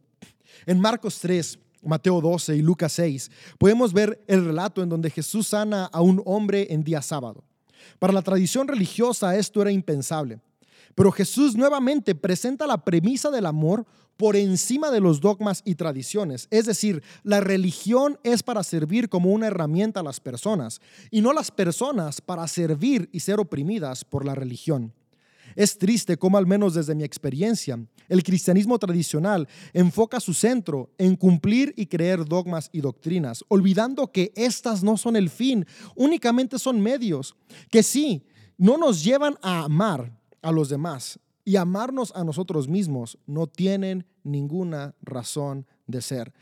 En 0.64 0.80
Marcos 0.80 1.18
3, 1.20 1.58
Mateo 1.86 2.20
12 2.20 2.56
y 2.56 2.62
Lucas 2.62 2.92
6, 2.92 3.30
podemos 3.58 3.92
ver 3.92 4.22
el 4.26 4.44
relato 4.44 4.82
en 4.82 4.88
donde 4.88 5.10
Jesús 5.10 5.48
sana 5.48 5.86
a 5.86 6.00
un 6.00 6.22
hombre 6.24 6.66
en 6.70 6.84
día 6.84 7.02
sábado. 7.02 7.44
Para 7.98 8.12
la 8.12 8.22
tradición 8.22 8.68
religiosa 8.68 9.36
esto 9.36 9.62
era 9.62 9.70
impensable, 9.70 10.40
pero 10.94 11.12
Jesús 11.12 11.56
nuevamente 11.56 12.14
presenta 12.14 12.66
la 12.66 12.84
premisa 12.84 13.30
del 13.30 13.46
amor 13.46 13.86
por 14.16 14.34
encima 14.34 14.90
de 14.90 15.00
los 15.00 15.20
dogmas 15.20 15.62
y 15.64 15.74
tradiciones. 15.74 16.48
Es 16.50 16.66
decir, 16.66 17.02
la 17.22 17.40
religión 17.40 18.18
es 18.22 18.42
para 18.42 18.64
servir 18.64 19.08
como 19.08 19.30
una 19.30 19.48
herramienta 19.48 20.00
a 20.00 20.02
las 20.02 20.20
personas 20.20 20.80
y 21.10 21.20
no 21.20 21.32
las 21.32 21.50
personas 21.50 22.20
para 22.20 22.48
servir 22.48 23.08
y 23.12 23.20
ser 23.20 23.40
oprimidas 23.40 24.04
por 24.04 24.24
la 24.24 24.34
religión. 24.34 24.92
Es 25.56 25.78
triste 25.78 26.18
cómo, 26.18 26.36
al 26.36 26.46
menos 26.46 26.74
desde 26.74 26.94
mi 26.94 27.02
experiencia, 27.02 27.78
el 28.08 28.22
cristianismo 28.22 28.78
tradicional 28.78 29.48
enfoca 29.72 30.20
su 30.20 30.34
centro 30.34 30.90
en 30.98 31.16
cumplir 31.16 31.72
y 31.76 31.86
creer 31.86 32.26
dogmas 32.26 32.68
y 32.72 32.82
doctrinas, 32.82 33.42
olvidando 33.48 34.12
que 34.12 34.32
estas 34.36 34.84
no 34.84 34.96
son 34.98 35.16
el 35.16 35.30
fin, 35.30 35.66
únicamente 35.94 36.58
son 36.58 36.80
medios, 36.80 37.34
que 37.70 37.82
sí, 37.82 38.26
no 38.58 38.76
nos 38.76 39.02
llevan 39.02 39.36
a 39.42 39.64
amar 39.64 40.12
a 40.42 40.52
los 40.52 40.68
demás 40.68 41.18
y 41.44 41.56
amarnos 41.56 42.12
a 42.14 42.22
nosotros 42.22 42.68
mismos, 42.68 43.18
no 43.26 43.46
tienen 43.46 44.06
ninguna 44.24 44.94
razón 45.00 45.66
de 45.86 46.02
ser. 46.02 46.32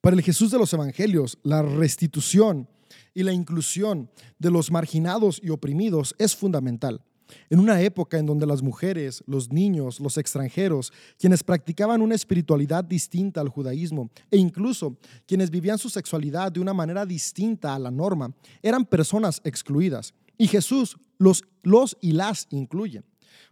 Para 0.00 0.16
el 0.16 0.22
Jesús 0.22 0.50
de 0.50 0.58
los 0.58 0.72
Evangelios, 0.72 1.38
la 1.42 1.62
restitución 1.62 2.68
y 3.14 3.22
la 3.22 3.32
inclusión 3.32 4.10
de 4.38 4.50
los 4.50 4.70
marginados 4.70 5.40
y 5.42 5.50
oprimidos 5.50 6.14
es 6.18 6.34
fundamental. 6.34 7.02
En 7.50 7.58
una 7.58 7.80
época 7.80 8.18
en 8.18 8.26
donde 8.26 8.46
las 8.46 8.62
mujeres, 8.62 9.22
los 9.26 9.50
niños, 9.50 10.00
los 10.00 10.16
extranjeros, 10.16 10.92
quienes 11.18 11.42
practicaban 11.42 12.02
una 12.02 12.14
espiritualidad 12.14 12.84
distinta 12.84 13.40
al 13.40 13.48
judaísmo 13.48 14.10
e 14.30 14.36
incluso 14.36 14.96
quienes 15.26 15.50
vivían 15.50 15.78
su 15.78 15.88
sexualidad 15.88 16.52
de 16.52 16.60
una 16.60 16.74
manera 16.74 17.04
distinta 17.06 17.74
a 17.74 17.78
la 17.78 17.90
norma, 17.90 18.32
eran 18.62 18.84
personas 18.84 19.40
excluidas. 19.44 20.14
Y 20.36 20.46
Jesús 20.46 20.96
los, 21.18 21.44
los 21.62 21.96
y 22.00 22.12
las 22.12 22.46
incluye. 22.50 23.02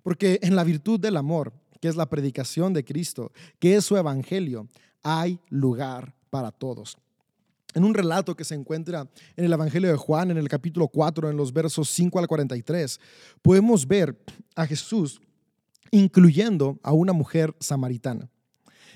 Porque 0.02 0.38
en 0.42 0.54
la 0.54 0.64
virtud 0.64 1.00
del 1.00 1.16
amor, 1.16 1.52
que 1.80 1.88
es 1.88 1.96
la 1.96 2.08
predicación 2.08 2.72
de 2.72 2.84
Cristo, 2.84 3.32
que 3.58 3.76
es 3.76 3.84
su 3.84 3.96
evangelio, 3.96 4.68
hay 5.02 5.38
lugar 5.50 6.14
para 6.30 6.52
todos 6.52 6.96
en 7.76 7.84
un 7.84 7.92
relato 7.92 8.34
que 8.34 8.44
se 8.44 8.54
encuentra 8.54 9.06
en 9.36 9.44
el 9.44 9.52
Evangelio 9.52 9.90
de 9.90 9.98
Juan, 9.98 10.30
en 10.30 10.38
el 10.38 10.48
capítulo 10.48 10.88
4, 10.88 11.28
en 11.28 11.36
los 11.36 11.52
versos 11.52 11.90
5 11.90 12.18
al 12.18 12.26
43, 12.26 12.98
podemos 13.42 13.86
ver 13.86 14.18
a 14.54 14.66
Jesús 14.66 15.20
incluyendo 15.90 16.80
a 16.82 16.92
una 16.92 17.12
mujer 17.12 17.54
samaritana. 17.60 18.30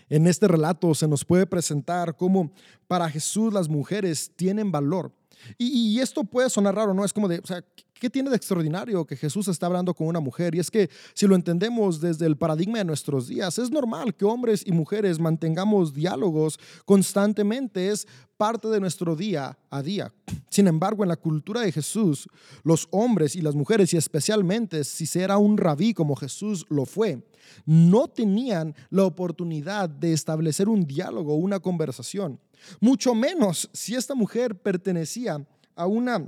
En 0.08 0.26
este 0.26 0.48
relato 0.48 0.94
se 0.94 1.06
nos 1.06 1.26
puede 1.26 1.46
presentar 1.46 2.16
cómo 2.16 2.52
para 2.88 3.10
Jesús 3.10 3.52
las 3.52 3.68
mujeres 3.68 4.32
tienen 4.34 4.72
valor. 4.72 5.12
Y, 5.58 5.98
esto 6.00 6.24
puede 6.24 6.48
sonar 6.50 6.74
raro, 6.74 6.94
¿no? 6.94 7.04
Es 7.04 7.12
como 7.12 7.28
de, 7.28 7.38
o 7.38 7.46
sea, 7.46 7.62
¿Qué 8.00 8.08
tiene 8.08 8.30
de 8.30 8.36
extraordinario 8.36 9.04
que 9.04 9.14
Jesús 9.14 9.46
está 9.48 9.66
hablando 9.66 9.92
con 9.92 10.06
una 10.06 10.20
mujer? 10.20 10.54
Y 10.54 10.58
es 10.58 10.70
que 10.70 10.88
si 11.12 11.26
lo 11.26 11.34
entendemos 11.34 12.00
desde 12.00 12.24
el 12.24 12.34
paradigma 12.34 12.78
de 12.78 12.86
nuestros 12.86 13.28
días, 13.28 13.58
es 13.58 13.70
normal 13.70 14.14
que 14.14 14.24
hombres 14.24 14.62
y 14.66 14.72
mujeres 14.72 15.20
mantengamos 15.20 15.92
diálogos 15.92 16.58
constantemente, 16.86 17.90
es 17.90 18.08
parte 18.38 18.68
de 18.68 18.80
nuestro 18.80 19.14
día 19.16 19.58
a 19.68 19.82
día. 19.82 20.14
Sin 20.48 20.66
embargo, 20.66 21.02
en 21.02 21.10
la 21.10 21.16
cultura 21.16 21.60
de 21.60 21.72
Jesús, 21.72 22.26
los 22.62 22.88
hombres 22.90 23.36
y 23.36 23.42
las 23.42 23.54
mujeres, 23.54 23.92
y 23.92 23.98
especialmente 23.98 24.82
si 24.84 25.04
se 25.04 25.20
era 25.20 25.36
un 25.36 25.58
rabí 25.58 25.92
como 25.92 26.16
Jesús 26.16 26.64
lo 26.70 26.86
fue, 26.86 27.22
no 27.66 28.08
tenían 28.08 28.74
la 28.88 29.04
oportunidad 29.04 29.90
de 29.90 30.14
establecer 30.14 30.70
un 30.70 30.86
diálogo, 30.86 31.34
una 31.34 31.60
conversación. 31.60 32.40
Mucho 32.80 33.14
menos 33.14 33.68
si 33.72 33.94
esta 33.94 34.14
mujer 34.14 34.60
pertenecía 34.60 35.44
a 35.74 35.86
una 35.86 36.26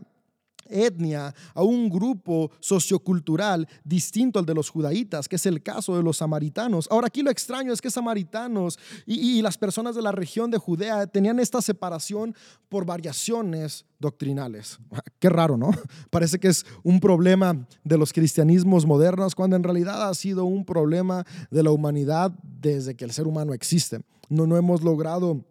etnia, 0.69 1.35
a 1.55 1.63
un 1.63 1.89
grupo 1.89 2.51
sociocultural 2.61 3.69
distinto 3.85 4.39
al 4.39 4.47
de 4.47 4.55
los 4.55 4.69
judaítas, 4.69 5.29
que 5.29 5.37
es 5.37 5.47
el 5.47 5.63
caso 5.63 5.97
de 5.97 6.03
los 6.03 6.19
samaritanos. 6.19 6.89
Ahora 6.91 7.09
aquí 7.09 7.23
lo 7.23 7.31
extraño 7.31 7.73
es 7.73 7.81
que 7.81 7.91
samaritanos 7.91 8.79
y, 9.07 9.39
y 9.39 9.43
las 9.43 9.59
personas 9.59 9.95
de 9.95 10.03
la 10.03 10.13
región 10.13 10.51
de 10.51 10.59
Judea 10.59 11.07
tenían 11.07 11.39
esta 11.39 11.61
separación 11.63 12.35
por 12.69 12.85
variaciones 12.85 13.85
doctrinales. 13.99 14.79
Qué 15.19 15.29
raro, 15.29 15.57
¿no? 15.57 15.71
Parece 16.11 16.39
que 16.39 16.49
es 16.49 16.65
un 16.83 17.01
problema 17.01 17.67
de 17.85 17.99
los 17.99 18.13
cristianismos 18.13 18.87
modernos 18.87 19.35
cuando 19.35 19.57
en 19.57 19.63
realidad 19.63 20.09
ha 20.09 20.15
sido 20.15 20.45
un 20.45 20.65
problema 20.65 21.25
de 21.51 21.63
la 21.63 21.71
humanidad 21.71 22.33
desde 22.43 22.95
que 22.95 23.05
el 23.05 23.13
ser 23.13 23.27
humano 23.27 23.53
existe. 23.53 24.01
No, 24.29 24.47
no 24.47 24.57
hemos 24.57 24.83
logrado 24.83 25.45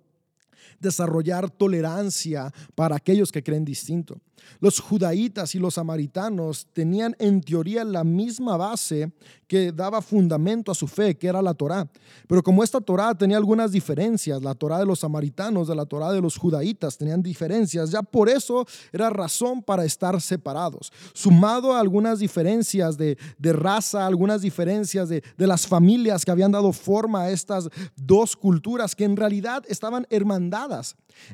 desarrollar 0.80 1.50
tolerancia 1.50 2.52
para 2.76 2.96
aquellos 2.96 3.32
que 3.32 3.44
creen 3.44 3.66
distinto. 3.66 4.20
Los 4.60 4.80
judaítas 4.80 5.56
y 5.56 5.60
los 5.60 5.76
samaritanos 5.76 6.68
tenían 6.74 7.16
en 7.20 7.42
teoría 7.42 7.84
la 7.84 8.04
misma 8.04 8.58
base 8.58 9.12
que 9.48 9.72
daba 9.72 10.02
fundamento 10.02 10.72
a 10.72 10.76
su 10.76 10.88
fe, 10.88 11.18
que 11.18 11.28
era 11.28 11.42
la 11.42 11.54
Torá. 11.54 11.90
Pero 12.28 12.42
como 12.42 12.64
esta 12.64 12.80
Torá 12.80 13.14
tenía 13.14 13.38
algunas 13.38 13.72
diferencias, 13.72 14.42
la 14.42 14.56
Torá 14.56 14.80
de 14.80 14.86
los 14.86 15.00
samaritanos, 15.00 15.68
de 15.68 15.76
la 15.76 15.86
Torá 15.86 16.12
de 16.12 16.22
los 16.22 16.38
judaítas 16.38 16.98
tenían 16.98 17.22
diferencias, 17.22 17.92
ya 17.92 18.02
por 18.02 18.30
eso 18.30 18.66
era 18.94 19.10
razón 19.10 19.62
para 19.62 19.84
estar 19.84 20.20
separados. 20.22 20.92
Sumado 21.14 21.74
a 21.74 21.80
algunas 21.80 22.20
diferencias 22.20 22.98
de, 22.98 23.18
raza, 23.42 24.06
algunas 24.06 24.42
diferencias 24.42 25.10
de, 25.10 25.22
de 25.38 25.48
las 25.48 25.68
familias 25.68 26.24
que 26.24 26.32
habían 26.32 26.52
dado 26.52 26.72
forma 26.72 27.24
a 27.24 27.32
estas 27.32 27.68
dos 27.98 28.38
culturas 28.38 28.96
que 28.96 29.04
en 29.04 29.18
realidad 29.18 29.64
estaban 29.68 30.08
hermandadas. 30.10 30.51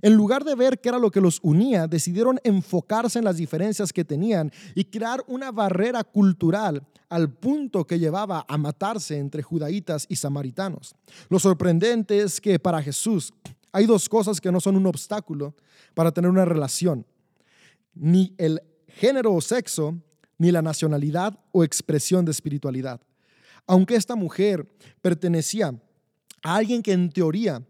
En 0.01 0.13
lugar 0.13 0.43
de 0.43 0.55
ver 0.55 0.79
qué 0.79 0.89
era 0.89 0.99
lo 0.99 1.11
que 1.11 1.21
los 1.21 1.39
unía, 1.41 1.87
decidieron 1.87 2.39
enfocarse 2.43 3.19
en 3.19 3.25
las 3.25 3.37
diferencias 3.37 3.91
que 3.91 4.05
tenían 4.05 4.51
y 4.75 4.85
crear 4.85 5.23
una 5.27 5.51
barrera 5.51 6.03
cultural 6.03 6.85
al 7.09 7.31
punto 7.31 7.85
que 7.85 7.99
llevaba 7.99 8.45
a 8.47 8.57
matarse 8.57 9.17
entre 9.17 9.41
judaítas 9.41 10.05
y 10.09 10.15
samaritanos. 10.15 10.95
Lo 11.29 11.39
sorprendente 11.39 12.19
es 12.19 12.41
que 12.41 12.59
para 12.59 12.81
Jesús 12.81 13.33
hay 13.71 13.85
dos 13.85 14.09
cosas 14.09 14.41
que 14.41 14.51
no 14.51 14.59
son 14.59 14.75
un 14.75 14.87
obstáculo 14.87 15.55
para 15.93 16.11
tener 16.11 16.29
una 16.29 16.45
relación. 16.45 17.05
Ni 17.93 18.33
el 18.37 18.61
género 18.87 19.33
o 19.33 19.41
sexo, 19.41 19.95
ni 20.37 20.51
la 20.51 20.61
nacionalidad 20.61 21.39
o 21.51 21.63
expresión 21.63 22.25
de 22.25 22.31
espiritualidad. 22.31 23.01
Aunque 23.65 23.95
esta 23.95 24.15
mujer 24.15 24.67
pertenecía 25.01 25.73
a 26.43 26.55
alguien 26.55 26.81
que 26.81 26.93
en 26.93 27.09
teoría 27.11 27.61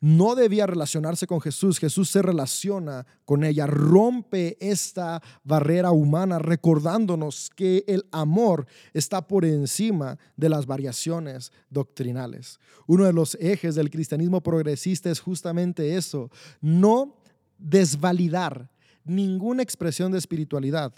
no 0.00 0.34
debía 0.34 0.66
relacionarse 0.66 1.26
con 1.26 1.40
Jesús, 1.40 1.78
Jesús 1.78 2.10
se 2.10 2.22
relaciona 2.22 3.06
con 3.24 3.44
ella, 3.44 3.66
rompe 3.66 4.56
esta 4.60 5.22
barrera 5.42 5.90
humana 5.90 6.38
recordándonos 6.38 7.50
que 7.54 7.84
el 7.86 8.06
amor 8.12 8.66
está 8.92 9.26
por 9.26 9.44
encima 9.44 10.18
de 10.36 10.48
las 10.48 10.66
variaciones 10.66 11.52
doctrinales. 11.70 12.60
Uno 12.86 13.04
de 13.04 13.12
los 13.12 13.36
ejes 13.40 13.74
del 13.74 13.90
cristianismo 13.90 14.40
progresista 14.40 15.10
es 15.10 15.20
justamente 15.20 15.96
eso, 15.96 16.30
no 16.60 17.16
desvalidar 17.58 18.70
ninguna 19.04 19.62
expresión 19.62 20.12
de 20.12 20.18
espiritualidad 20.18 20.92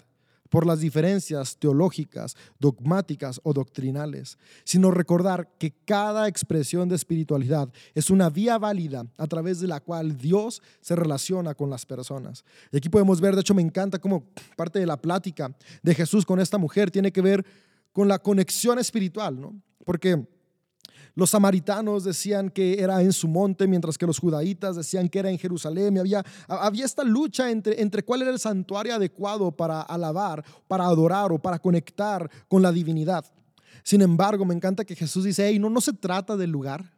por 0.51 0.67
las 0.67 0.81
diferencias 0.81 1.57
teológicas, 1.57 2.35
dogmáticas 2.59 3.39
o 3.43 3.53
doctrinales, 3.53 4.37
sino 4.65 4.91
recordar 4.91 5.49
que 5.57 5.71
cada 5.85 6.27
expresión 6.27 6.89
de 6.89 6.97
espiritualidad 6.97 7.69
es 7.95 8.09
una 8.09 8.29
vía 8.29 8.57
válida 8.57 9.05
a 9.17 9.27
través 9.27 9.61
de 9.61 9.67
la 9.67 9.79
cual 9.79 10.17
Dios 10.17 10.61
se 10.81 10.97
relaciona 10.97 11.55
con 11.55 11.69
las 11.69 11.85
personas. 11.85 12.43
Y 12.69 12.77
aquí 12.77 12.89
podemos 12.89 13.21
ver, 13.21 13.33
de 13.33 13.41
hecho 13.41 13.55
me 13.55 13.61
encanta 13.61 13.97
cómo 13.97 14.25
parte 14.57 14.77
de 14.77 14.85
la 14.85 14.97
plática 14.97 15.55
de 15.81 15.95
Jesús 15.95 16.25
con 16.25 16.41
esta 16.41 16.57
mujer 16.57 16.91
tiene 16.91 17.13
que 17.13 17.21
ver 17.21 17.45
con 17.93 18.09
la 18.09 18.19
conexión 18.19 18.77
espiritual, 18.77 19.39
¿no? 19.39 19.55
Porque 19.85 20.27
los 21.15 21.29
samaritanos 21.29 22.03
decían 22.03 22.49
que 22.49 22.81
era 22.81 23.01
en 23.01 23.11
su 23.11 23.27
monte, 23.27 23.67
mientras 23.67 23.97
que 23.97 24.05
los 24.07 24.19
judaítas 24.19 24.75
decían 24.75 25.09
que 25.09 25.19
era 25.19 25.29
en 25.29 25.37
Jerusalén. 25.37 25.97
había, 25.97 26.23
había 26.47 26.85
esta 26.85 27.03
lucha 27.03 27.51
entre, 27.51 27.81
entre 27.81 28.03
cuál 28.03 28.21
era 28.21 28.31
el 28.31 28.39
santuario 28.39 28.95
adecuado 28.95 29.51
para 29.51 29.81
alabar, 29.81 30.43
para 30.67 30.85
adorar 30.85 31.31
o 31.31 31.39
para 31.39 31.59
conectar 31.59 32.29
con 32.47 32.61
la 32.61 32.71
divinidad. 32.71 33.25
Sin 33.83 34.01
embargo, 34.01 34.45
me 34.45 34.53
encanta 34.53 34.85
que 34.85 34.95
Jesús 34.95 35.23
dice, 35.25 35.47
hey, 35.47 35.59
no, 35.59 35.69
no 35.69 35.81
se 35.81 35.93
trata 35.93 36.37
del 36.37 36.51
lugar, 36.51 36.93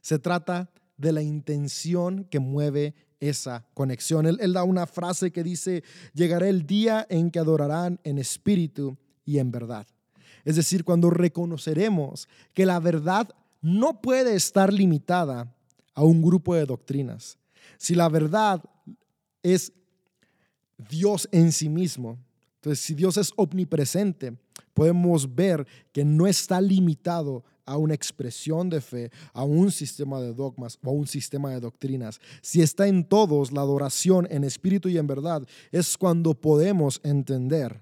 se 0.00 0.18
trata 0.18 0.70
de 0.96 1.12
la 1.12 1.22
intención 1.22 2.24
que 2.24 2.40
mueve 2.40 2.94
esa 3.20 3.64
conexión. 3.74 4.26
Él, 4.26 4.52
da 4.52 4.64
una 4.64 4.86
frase 4.86 5.30
que 5.30 5.42
dice, 5.42 5.84
llegará 6.12 6.48
el 6.48 6.66
día 6.66 7.06
en 7.08 7.30
que 7.30 7.38
adorarán 7.38 8.00
en 8.04 8.18
espíritu 8.18 8.96
y 9.24 9.38
en 9.38 9.50
verdad. 9.50 9.86
Es 10.44 10.56
decir, 10.56 10.84
cuando 10.84 11.10
reconoceremos 11.10 12.28
que 12.52 12.66
la 12.66 12.80
verdad 12.80 13.28
no 13.60 14.00
puede 14.00 14.34
estar 14.34 14.72
limitada 14.72 15.54
a 15.94 16.02
un 16.02 16.22
grupo 16.22 16.54
de 16.54 16.66
doctrinas. 16.66 17.38
Si 17.78 17.94
la 17.94 18.08
verdad 18.08 18.62
es 19.42 19.72
Dios 20.76 21.28
en 21.32 21.52
sí 21.52 21.68
mismo, 21.68 22.18
entonces 22.56 22.84
si 22.84 22.94
Dios 22.94 23.16
es 23.16 23.32
omnipresente, 23.36 24.36
podemos 24.74 25.32
ver 25.32 25.66
que 25.92 26.04
no 26.04 26.26
está 26.26 26.60
limitado 26.60 27.44
a 27.64 27.76
una 27.76 27.94
expresión 27.94 28.70
de 28.70 28.80
fe, 28.80 29.10
a 29.32 29.44
un 29.44 29.70
sistema 29.70 30.20
de 30.20 30.34
dogmas 30.34 30.78
o 30.82 30.90
a 30.90 30.92
un 30.92 31.06
sistema 31.06 31.50
de 31.50 31.60
doctrinas. 31.60 32.20
Si 32.40 32.62
está 32.62 32.86
en 32.86 33.04
todos 33.04 33.52
la 33.52 33.60
adoración 33.60 34.26
en 34.30 34.44
espíritu 34.44 34.88
y 34.88 34.98
en 34.98 35.06
verdad, 35.06 35.46
es 35.70 35.96
cuando 35.96 36.34
podemos 36.34 37.00
entender 37.04 37.81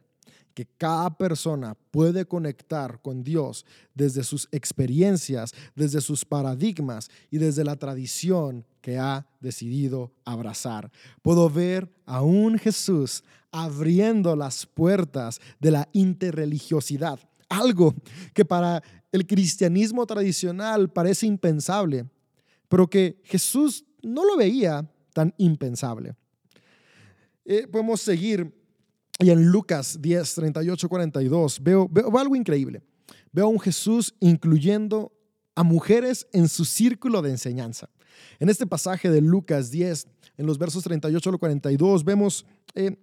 que 0.54 0.66
cada 0.66 1.16
persona 1.16 1.76
puede 1.90 2.24
conectar 2.24 3.00
con 3.02 3.22
Dios 3.22 3.64
desde 3.94 4.24
sus 4.24 4.48
experiencias, 4.52 5.52
desde 5.74 6.00
sus 6.00 6.24
paradigmas 6.24 7.10
y 7.30 7.38
desde 7.38 7.64
la 7.64 7.76
tradición 7.76 8.64
que 8.80 8.98
ha 8.98 9.26
decidido 9.40 10.12
abrazar. 10.24 10.90
Puedo 11.22 11.48
ver 11.48 11.90
a 12.06 12.22
un 12.22 12.58
Jesús 12.58 13.22
abriendo 13.52 14.36
las 14.36 14.66
puertas 14.66 15.40
de 15.58 15.70
la 15.70 15.88
interreligiosidad, 15.92 17.18
algo 17.48 17.94
que 18.32 18.44
para 18.44 18.82
el 19.12 19.26
cristianismo 19.26 20.06
tradicional 20.06 20.90
parece 20.90 21.26
impensable, 21.26 22.06
pero 22.68 22.88
que 22.88 23.20
Jesús 23.24 23.84
no 24.02 24.24
lo 24.24 24.36
veía 24.36 24.88
tan 25.12 25.34
impensable. 25.38 26.14
Eh, 27.44 27.66
podemos 27.66 28.00
seguir 28.00 28.59
y 29.20 29.30
en 29.30 29.46
Lucas 29.46 30.00
10, 30.00 30.34
38, 30.34 30.88
42 30.88 31.62
veo, 31.62 31.88
veo, 31.88 32.18
algo 32.18 32.34
increíble. 32.34 32.82
Veo 33.32 33.44
a 33.44 33.48
un 33.48 33.60
Jesús 33.60 34.14
incluyendo 34.18 35.12
a 35.54 35.62
mujeres 35.62 36.26
en 36.32 36.48
su 36.48 36.64
círculo 36.64 37.20
de 37.20 37.30
enseñanza. 37.30 37.90
En 38.38 38.48
este 38.48 38.66
pasaje 38.66 39.10
de 39.10 39.20
Lucas 39.20 39.70
10, 39.70 40.08
en 40.38 40.46
los 40.46 40.58
versos 40.58 40.82
38 40.84 41.30
al 41.30 41.38
42, 41.38 42.02
vemos 42.02 42.46
eh, 42.74 42.96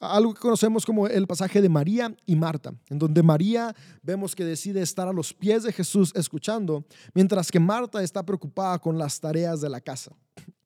algo 0.00 0.34
que 0.34 0.40
conocemos 0.40 0.84
como 0.84 1.06
el 1.06 1.26
pasaje 1.26 1.62
de 1.62 1.68
María 1.70 2.14
y 2.26 2.36
Marta, 2.36 2.74
en 2.90 2.98
donde 2.98 3.22
María 3.22 3.74
vemos 4.02 4.34
que 4.34 4.44
decide 4.44 4.82
estar 4.82 5.08
a 5.08 5.12
los 5.14 5.32
pies 5.32 5.62
de 5.62 5.72
Jesús 5.72 6.12
escuchando, 6.14 6.84
mientras 7.14 7.50
que 7.50 7.58
Marta 7.58 8.02
está 8.02 8.22
preocupada 8.22 8.78
con 8.78 8.98
las 8.98 9.18
tareas 9.18 9.62
de 9.62 9.70
la 9.70 9.80
casa. 9.80 10.12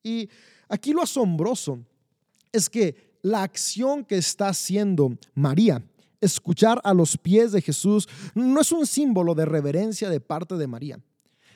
Y 0.03 0.29
aquí 0.69 0.93
lo 0.93 1.03
asombroso 1.03 1.79
es 2.53 2.69
que 2.69 3.08
la 3.23 3.43
acción 3.43 4.05
que 4.05 4.17
está 4.17 4.49
haciendo 4.49 5.17
María, 5.35 5.83
escuchar 6.21 6.81
a 6.85 6.95
los 6.95 7.17
pies 7.17 7.53
de 7.53 7.63
Jesús, 7.63 8.09
no 8.35 8.61
es 8.61 8.73
un 8.73 8.87
símbolo 8.87 9.35
de 9.35 9.45
reverencia 9.45 10.11
de 10.11 10.21
parte 10.21 10.57
de 10.57 10.67
María. 10.67 10.99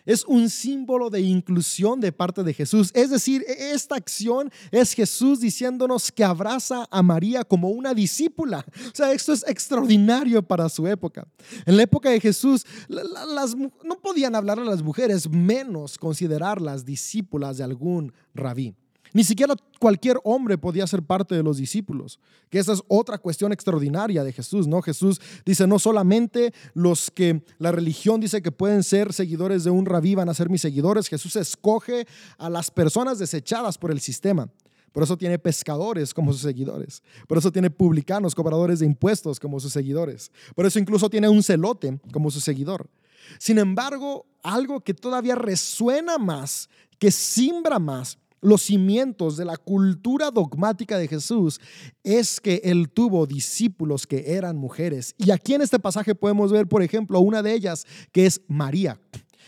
Es 0.05 0.25
un 0.25 0.51
símbolo 0.51 1.11
de 1.11 1.20
inclusión 1.20 2.01
de 2.01 2.11
parte 2.11 2.42
de 2.42 2.53
Jesús. 2.53 2.90
Es 2.92 3.11
decir, 3.11 3.44
e-, 3.46 3.72
esta 3.72 3.94
acción 3.94 4.51
es 4.70 4.94
Jesús 4.94 5.40
diciéndonos 5.40 6.11
que 6.11 6.25
abraza 6.25 6.87
a 6.90 7.03
María 7.03 7.44
como 7.44 7.68
una 7.68 7.94
discípula. 7.94 8.64
O 8.92 8.96
sea, 8.96 9.12
esto 9.12 9.33
es 9.33 9.44
extraordinario 9.46 10.42
para 10.42 10.68
su 10.68 10.87
época. 10.88 11.27
En 11.66 11.77
la 11.77 11.85
época 11.85 12.11
de 12.11 12.20
Jesús, 12.20 12.66
no 12.88 14.01
podían 14.01 14.35
hablar 14.35 14.59
a 14.59 14.64
las 14.64 14.83
mujeres, 14.83 15.31
menos 15.31 15.96
considerarlas 15.98 16.85
discípulas 16.85 17.59
de 17.59 17.64
algún 17.64 18.12
rabí. 18.35 18.75
Ni 19.12 19.25
siquiera 19.25 19.55
cualquier 19.79 20.18
hombre 20.25 20.57
podía 20.57 20.87
ser 20.87 21.03
parte 21.03 21.35
de 21.35 21.42
los 21.42 21.59
discípulos, 21.59 22.18
que 22.48 22.59
esa 22.59 22.72
es 22.72 22.83
otra 22.88 23.18
cuestión 23.18 23.53
extraordinaria 23.53 24.25
de 24.25 24.33
Jesús, 24.33 24.66
¿no? 24.66 24.81
Jesús 24.81 25.20
dice, 25.44 25.66
no 25.66 25.79
solamente 25.79 26.55
los 26.72 27.11
que 27.11 27.44
la 27.59 27.72
religión 27.72 28.20
dice 28.20 28.40
que 28.40 28.53
pueden 28.53 28.83
ser 28.83 29.12
seguidores 29.12 29.64
de 29.64 29.70
un 29.70 29.85
rabí 29.85 30.14
van 30.14 30.29
a 30.29 30.35
ser 30.35 30.48
mis 30.48 30.62
seguidores, 30.62 31.09
Jesús 31.09 31.37
escoge 31.37 32.07
a 32.38 32.48
las 32.48 32.70
personas 32.70 33.18
desechadas 33.18 33.77
por 33.77 33.90
el 33.90 34.01
sistema. 34.01 34.48
Por 34.92 35.02
eso 35.02 35.17
tiene 35.17 35.38
pescadores 35.38 36.13
como 36.13 36.33
sus 36.33 36.42
seguidores. 36.42 37.02
Por 37.27 37.38
eso 37.38 37.50
tiene 37.50 37.71
publicanos, 37.71 38.35
cobradores 38.35 38.81
de 38.81 38.87
impuestos 38.87 39.40
como 39.40 39.58
sus 39.58 39.73
seguidores. 39.73 40.31
Por 40.54 40.67
eso 40.67 40.79
incluso 40.79 41.08
tiene 41.08 41.29
un 41.29 41.42
celote 41.42 41.98
como 42.13 42.31
su 42.31 42.40
seguidor. 42.40 42.90
Sin 43.38 43.58
embargo, 43.58 44.27
algo 44.42 44.81
que 44.81 44.92
todavía 44.92 45.35
resuena 45.35 46.19
más, 46.19 46.69
que 46.98 47.10
simbra 47.10 47.79
más, 47.79 48.19
los 48.42 48.62
cimientos 48.62 49.36
de 49.36 49.44
la 49.44 49.56
cultura 49.56 50.30
dogmática 50.30 50.98
de 50.98 51.08
Jesús 51.08 51.60
es 52.02 52.40
que 52.40 52.60
él 52.64 52.90
tuvo 52.90 53.26
discípulos 53.26 54.06
que 54.06 54.34
eran 54.34 54.56
mujeres. 54.56 55.14
Y 55.16 55.30
aquí 55.30 55.54
en 55.54 55.62
este 55.62 55.78
pasaje 55.78 56.14
podemos 56.14 56.52
ver, 56.52 56.66
por 56.66 56.82
ejemplo, 56.82 57.20
una 57.20 57.42
de 57.42 57.54
ellas 57.54 57.86
que 58.10 58.26
es 58.26 58.40
María. 58.48 59.00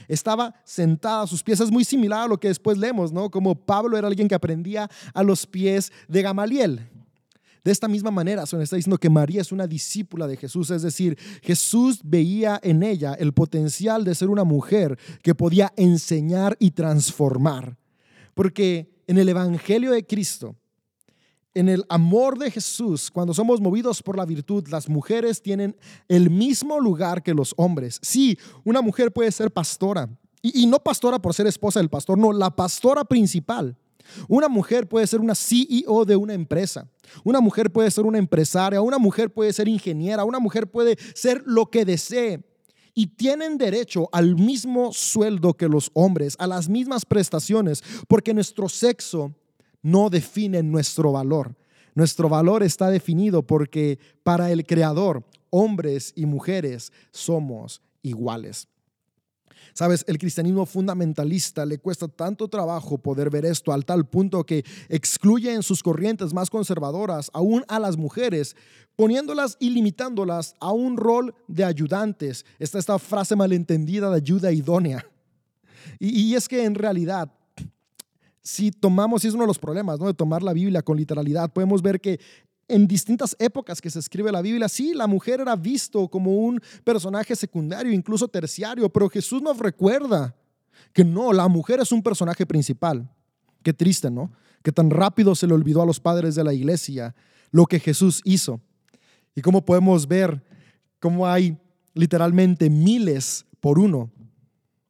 Estaba 0.06 0.54
sentada 0.64 1.22
a 1.22 1.26
sus 1.26 1.42
pies, 1.42 1.60
es 1.60 1.70
muy 1.70 1.84
similar 1.84 2.24
a 2.24 2.28
lo 2.28 2.38
que 2.38 2.48
después 2.48 2.78
leemos, 2.78 3.12
¿no? 3.12 3.30
Como 3.30 3.54
Pablo 3.54 3.98
era 3.98 4.06
alguien 4.06 4.28
que 4.28 4.34
aprendía 4.34 4.88
a 5.12 5.22
los 5.22 5.46
pies 5.46 5.92
de 6.08 6.22
Gamaliel. 6.22 6.88
De 7.64 7.72
esta 7.72 7.88
misma 7.88 8.10
manera, 8.10 8.44
se 8.44 8.62
está 8.62 8.76
diciendo 8.76 8.98
que 8.98 9.08
María 9.08 9.40
es 9.40 9.50
una 9.50 9.66
discípula 9.66 10.26
de 10.26 10.36
Jesús, 10.36 10.70
es 10.70 10.82
decir, 10.82 11.18
Jesús 11.42 12.00
veía 12.04 12.60
en 12.62 12.82
ella 12.82 13.14
el 13.14 13.32
potencial 13.32 14.04
de 14.04 14.14
ser 14.14 14.28
una 14.28 14.44
mujer 14.44 14.98
que 15.22 15.34
podía 15.34 15.72
enseñar 15.76 16.56
y 16.60 16.72
transformar. 16.72 17.78
Porque 18.34 19.02
en 19.06 19.18
el 19.18 19.28
Evangelio 19.28 19.92
de 19.92 20.06
Cristo, 20.06 20.56
en 21.54 21.68
el 21.68 21.84
amor 21.88 22.38
de 22.38 22.50
Jesús, 22.50 23.10
cuando 23.10 23.32
somos 23.32 23.60
movidos 23.60 24.02
por 24.02 24.16
la 24.16 24.24
virtud, 24.24 24.66
las 24.68 24.88
mujeres 24.88 25.40
tienen 25.40 25.76
el 26.08 26.28
mismo 26.30 26.80
lugar 26.80 27.22
que 27.22 27.32
los 27.32 27.54
hombres. 27.56 28.00
Sí, 28.02 28.36
una 28.64 28.82
mujer 28.82 29.12
puede 29.12 29.30
ser 29.30 29.52
pastora, 29.52 30.08
y, 30.46 30.66
no 30.66 30.78
pastora 30.78 31.18
por 31.18 31.32
ser 31.32 31.46
esposa 31.46 31.80
del 31.80 31.88
pastor, 31.88 32.18
no, 32.18 32.30
la 32.30 32.54
pastora 32.54 33.02
principal. 33.02 33.78
Una 34.28 34.46
mujer 34.46 34.86
puede 34.86 35.06
ser 35.06 35.20
una 35.20 35.34
CEO 35.34 36.04
de 36.04 36.16
una 36.16 36.34
empresa. 36.34 36.86
Una 37.24 37.40
mujer 37.40 37.72
puede 37.72 37.90
ser 37.90 38.04
una 38.04 38.18
empresaria. 38.18 38.82
Una 38.82 38.98
mujer 38.98 39.32
puede 39.32 39.54
ser 39.54 39.68
ingeniera. 39.68 40.22
Una 40.22 40.38
mujer 40.38 40.70
puede 40.70 40.98
ser 41.14 41.42
lo 41.46 41.70
que 41.70 41.86
desee. 41.86 42.44
Y 42.94 43.08
tienen 43.08 43.58
derecho 43.58 44.08
al 44.12 44.36
mismo 44.36 44.92
sueldo 44.92 45.54
que 45.54 45.68
los 45.68 45.90
hombres, 45.94 46.36
a 46.38 46.46
las 46.46 46.68
mismas 46.68 47.04
prestaciones, 47.04 47.82
porque 48.08 48.32
nuestro 48.32 48.68
sexo 48.68 49.34
no 49.82 50.10
define 50.10 50.62
nuestro 50.62 51.12
valor. 51.12 51.56
Nuestro 51.94 52.28
valor 52.28 52.62
está 52.62 52.90
definido 52.90 53.42
porque 53.42 53.98
para 54.22 54.50
el 54.50 54.64
Creador, 54.64 55.24
hombres 55.50 56.12
y 56.16 56.26
mujeres 56.26 56.92
somos 57.12 57.82
iguales. 58.02 58.68
Sabes, 59.74 60.04
el 60.06 60.18
cristianismo 60.18 60.66
fundamentalista 60.66 61.66
le 61.66 61.78
cuesta 61.78 62.06
tanto 62.06 62.46
trabajo 62.46 62.96
poder 62.96 63.28
ver 63.28 63.44
esto 63.44 63.72
al 63.72 63.84
tal 63.84 64.06
punto 64.06 64.46
que 64.46 64.64
excluye 64.88 65.52
en 65.52 65.64
sus 65.64 65.82
corrientes 65.82 66.32
más 66.32 66.48
conservadoras 66.48 67.28
aún 67.34 67.64
a 67.66 67.80
las 67.80 67.96
mujeres, 67.96 68.54
poniéndolas 68.94 69.56
y 69.58 69.70
limitándolas 69.70 70.54
a 70.60 70.70
un 70.70 70.96
rol 70.96 71.34
de 71.48 71.64
ayudantes. 71.64 72.46
Está 72.60 72.78
esta 72.78 73.00
frase 73.00 73.34
malentendida 73.34 74.10
de 74.10 74.16
ayuda 74.16 74.52
idónea. 74.52 75.04
Y, 75.98 76.34
es 76.34 76.48
que 76.48 76.64
en 76.64 76.76
realidad 76.76 77.30
si 78.42 78.70
tomamos, 78.70 79.24
y 79.24 79.28
es 79.28 79.34
uno 79.34 79.42
de 79.42 79.48
los 79.48 79.58
problemas, 79.58 79.98
¿no? 79.98 80.06
De 80.06 80.14
tomar 80.14 80.42
la 80.42 80.52
Biblia 80.52 80.82
con 80.82 80.96
literalidad, 80.96 81.52
podemos 81.52 81.82
ver 81.82 82.00
que 82.00 82.20
en 82.68 82.86
distintas 82.86 83.36
épocas 83.38 83.80
que 83.80 83.90
se 83.90 83.98
escribe 83.98 84.32
la 84.32 84.42
Biblia, 84.42 84.68
sí, 84.68 84.94
la 84.94 85.06
mujer 85.06 85.40
era 85.40 85.56
visto 85.56 86.08
como 86.08 86.34
un 86.36 86.60
personaje 86.82 87.36
secundario, 87.36 87.92
incluso 87.92 88.28
terciario, 88.28 88.88
pero 88.88 89.08
Jesús 89.08 89.42
nos 89.42 89.58
recuerda 89.58 90.34
que 90.92 91.04
no, 91.04 91.32
la 91.32 91.48
mujer 91.48 91.80
es 91.80 91.92
un 91.92 92.02
personaje 92.02 92.46
principal. 92.46 93.08
Qué 93.62 93.72
triste, 93.72 94.10
¿no? 94.10 94.32
Que 94.62 94.72
tan 94.72 94.90
rápido 94.90 95.34
se 95.34 95.46
le 95.46 95.54
olvidó 95.54 95.82
a 95.82 95.86
los 95.86 96.00
padres 96.00 96.34
de 96.34 96.44
la 96.44 96.54
iglesia 96.54 97.14
lo 97.50 97.66
que 97.66 97.80
Jesús 97.80 98.20
hizo. 98.24 98.60
Y 99.34 99.42
cómo 99.42 99.64
podemos 99.64 100.06
ver 100.06 100.42
cómo 101.00 101.26
hay 101.26 101.56
literalmente 101.94 102.70
miles 102.70 103.46
por 103.60 103.78
uno 103.78 104.10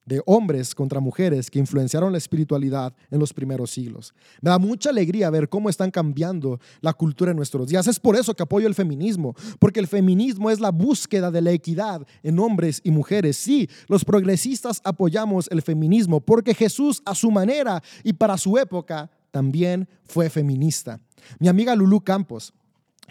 de 0.07 0.22
hombres 0.26 0.74
contra 0.74 1.00
mujeres 1.00 1.50
que 1.50 1.59
influenciaron 1.59 2.12
la 2.12 2.18
espiritualidad 2.18 2.94
en 3.11 3.18
los 3.18 3.32
primeros 3.32 3.70
siglos. 3.70 4.14
Me 4.40 4.50
da 4.50 4.59
mucha 4.59 4.90
alegría 4.90 5.30
ver 5.30 5.48
cómo 5.48 5.68
están 5.68 5.90
cambiando 5.90 6.61
la 6.80 6.92
cultura 6.92 7.30
en 7.30 7.36
nuestros 7.36 7.68
días. 7.68 7.86
Es 7.86 7.98
por 7.98 8.16
eso 8.16 8.34
que 8.34 8.42
apoyo 8.42 8.66
el 8.66 8.74
feminismo, 8.74 9.34
porque 9.59 9.80
el 9.80 9.86
feminismo 9.86 10.50
es 10.50 10.61
la 10.61 10.70
búsqueda 10.70 11.30
de 11.30 11.42
la 11.42 11.52
equidad 11.52 12.07
en 12.22 12.38
hombres 12.38 12.80
y 12.84 12.90
mujeres. 12.90 13.36
Sí, 13.36 13.68
los 13.88 14.05
progresistas 14.05 14.80
apoyamos 14.84 15.48
el 15.50 15.62
feminismo 15.62 16.20
porque 16.20 16.55
Jesús 16.55 17.02
a 17.05 17.14
su 17.14 17.30
manera 17.30 17.82
y 18.02 18.12
para 18.12 18.38
su 18.38 18.59
época 18.59 19.11
también 19.30 19.88
fue 20.05 20.30
feminista. 20.30 21.00
Mi 21.38 21.48
amiga 21.48 21.74
Lulu 21.74 22.02
Campos, 22.02 22.52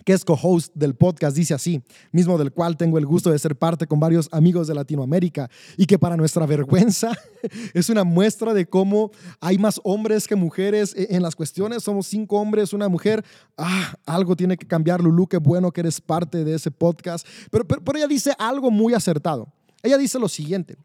que 0.05 0.13
es 0.13 0.25
co-host 0.25 0.73
del 0.75 0.95
podcast, 0.95 1.35
dice 1.35 1.53
así, 1.53 1.81
mismo 2.11 2.37
del 2.37 2.51
cual 2.51 2.77
tengo 2.77 2.97
el 2.97 3.05
gusto 3.05 3.31
de 3.31 3.39
ser 3.39 3.55
parte 3.55 3.87
con 3.87 3.99
varios 3.99 4.27
amigos 4.31 4.67
de 4.67 4.73
Latinoamérica 4.73 5.49
y 5.77 5.85
que 5.85 5.97
para 5.97 6.17
nuestra 6.17 6.45
vergüenza 6.45 7.11
es 7.73 7.89
una 7.89 8.03
muestra 8.03 8.53
de 8.53 8.65
cómo 8.65 9.11
hay 9.39 9.57
más 9.57 9.79
hombres 9.83 10.27
que 10.27 10.35
mujeres 10.35 10.93
e-, 10.95 11.15
en 11.15 11.21
las 11.21 11.35
cuestiones. 11.35 11.83
Somos 11.83 12.07
cinco 12.07 12.39
hombres, 12.39 12.73
una 12.73 12.89
mujer. 12.89 13.23
Ah, 13.57 13.95
algo 14.05 14.35
tiene 14.35 14.57
que 14.57 14.67
cambiar, 14.67 15.01
Lulu, 15.01 15.27
qué 15.27 15.37
bueno 15.37 15.71
que 15.71 15.81
eres 15.81 16.01
parte 16.01 16.43
de 16.43 16.55
ese 16.55 16.71
podcast. 16.71 17.25
Pero, 17.49 17.65
pero, 17.65 17.83
pero 17.83 17.97
ella 17.97 18.07
dice 18.07 18.33
algo 18.37 18.71
muy 18.71 18.93
acertado. 18.93 19.47
Ella 19.81 19.97
dice 19.97 20.19
lo 20.19 20.27
siguiente. 20.27 20.77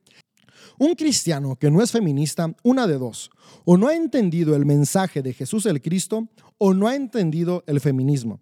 Un 0.79 0.95
cristiano 0.95 1.57
que 1.57 1.71
no 1.71 1.83
es 1.83 1.91
feminista, 1.91 2.55
una 2.63 2.87
de 2.87 2.99
dos, 2.99 3.31
o 3.65 3.77
no 3.77 3.89
ha 3.89 3.97
entendido 3.97 4.55
el 4.55 4.65
mensaje 4.65 5.23
de 5.23 5.33
Jesús 5.33 5.67
el 5.67 5.83
Cristo 5.83 6.29
o 6.57 6.73
no 6.73 6.87
ha 6.87 6.95
entendido 6.95 7.65
el 7.67 7.81
feminismo. 7.81 8.41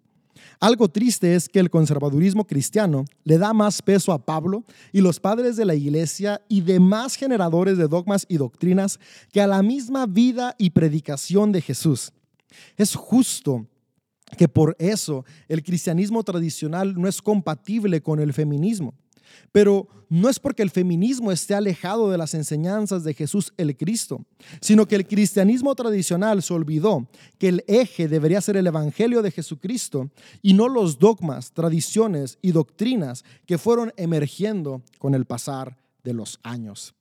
Algo 0.59 0.89
triste 0.89 1.35
es 1.35 1.47
que 1.47 1.59
el 1.59 1.69
conservadurismo 1.69 2.47
cristiano 2.47 3.05
le 3.23 3.37
da 3.37 3.53
más 3.53 3.81
peso 3.81 4.11
a 4.11 4.25
Pablo 4.25 4.63
y 4.91 5.01
los 5.01 5.19
padres 5.19 5.55
de 5.55 5.65
la 5.65 5.75
iglesia 5.75 6.41
y 6.49 6.61
demás 6.61 7.15
generadores 7.15 7.77
de 7.77 7.87
dogmas 7.87 8.25
y 8.27 8.37
doctrinas 8.37 8.99
que 9.31 9.41
a 9.41 9.47
la 9.47 9.61
misma 9.61 10.07
vida 10.07 10.55
y 10.57 10.71
predicación 10.71 11.51
de 11.51 11.61
Jesús. 11.61 12.11
Es 12.75 12.95
justo 12.95 13.67
que 14.35 14.47
por 14.47 14.75
eso 14.79 15.25
el 15.47 15.63
cristianismo 15.63 16.23
tradicional 16.23 16.99
no 16.99 17.07
es 17.07 17.21
compatible 17.21 18.01
con 18.01 18.19
el 18.19 18.33
feminismo. 18.33 18.95
Pero 19.51 19.87
no 20.09 20.29
es 20.29 20.39
porque 20.39 20.63
el 20.63 20.69
feminismo 20.69 21.31
esté 21.31 21.53
alejado 21.55 22.09
de 22.09 22.17
las 22.17 22.33
enseñanzas 22.33 23.03
de 23.03 23.13
Jesús 23.13 23.53
el 23.57 23.75
Cristo, 23.75 24.25
sino 24.61 24.87
que 24.87 24.95
el 24.95 25.07
cristianismo 25.07 25.75
tradicional 25.75 26.41
se 26.41 26.53
olvidó 26.53 27.07
que 27.37 27.49
el 27.49 27.63
eje 27.67 28.07
debería 28.07 28.41
ser 28.41 28.57
el 28.57 28.67
Evangelio 28.67 29.21
de 29.21 29.31
Jesucristo 29.31 30.09
y 30.41 30.53
no 30.53 30.69
los 30.69 30.99
dogmas, 30.99 31.51
tradiciones 31.51 32.37
y 32.41 32.51
doctrinas 32.51 33.25
que 33.45 33.57
fueron 33.57 33.93
emergiendo 33.97 34.81
con 34.99 35.13
el 35.15 35.25
pasar 35.25 35.77
de 36.03 36.13
los 36.13 36.39
años. 36.43 36.95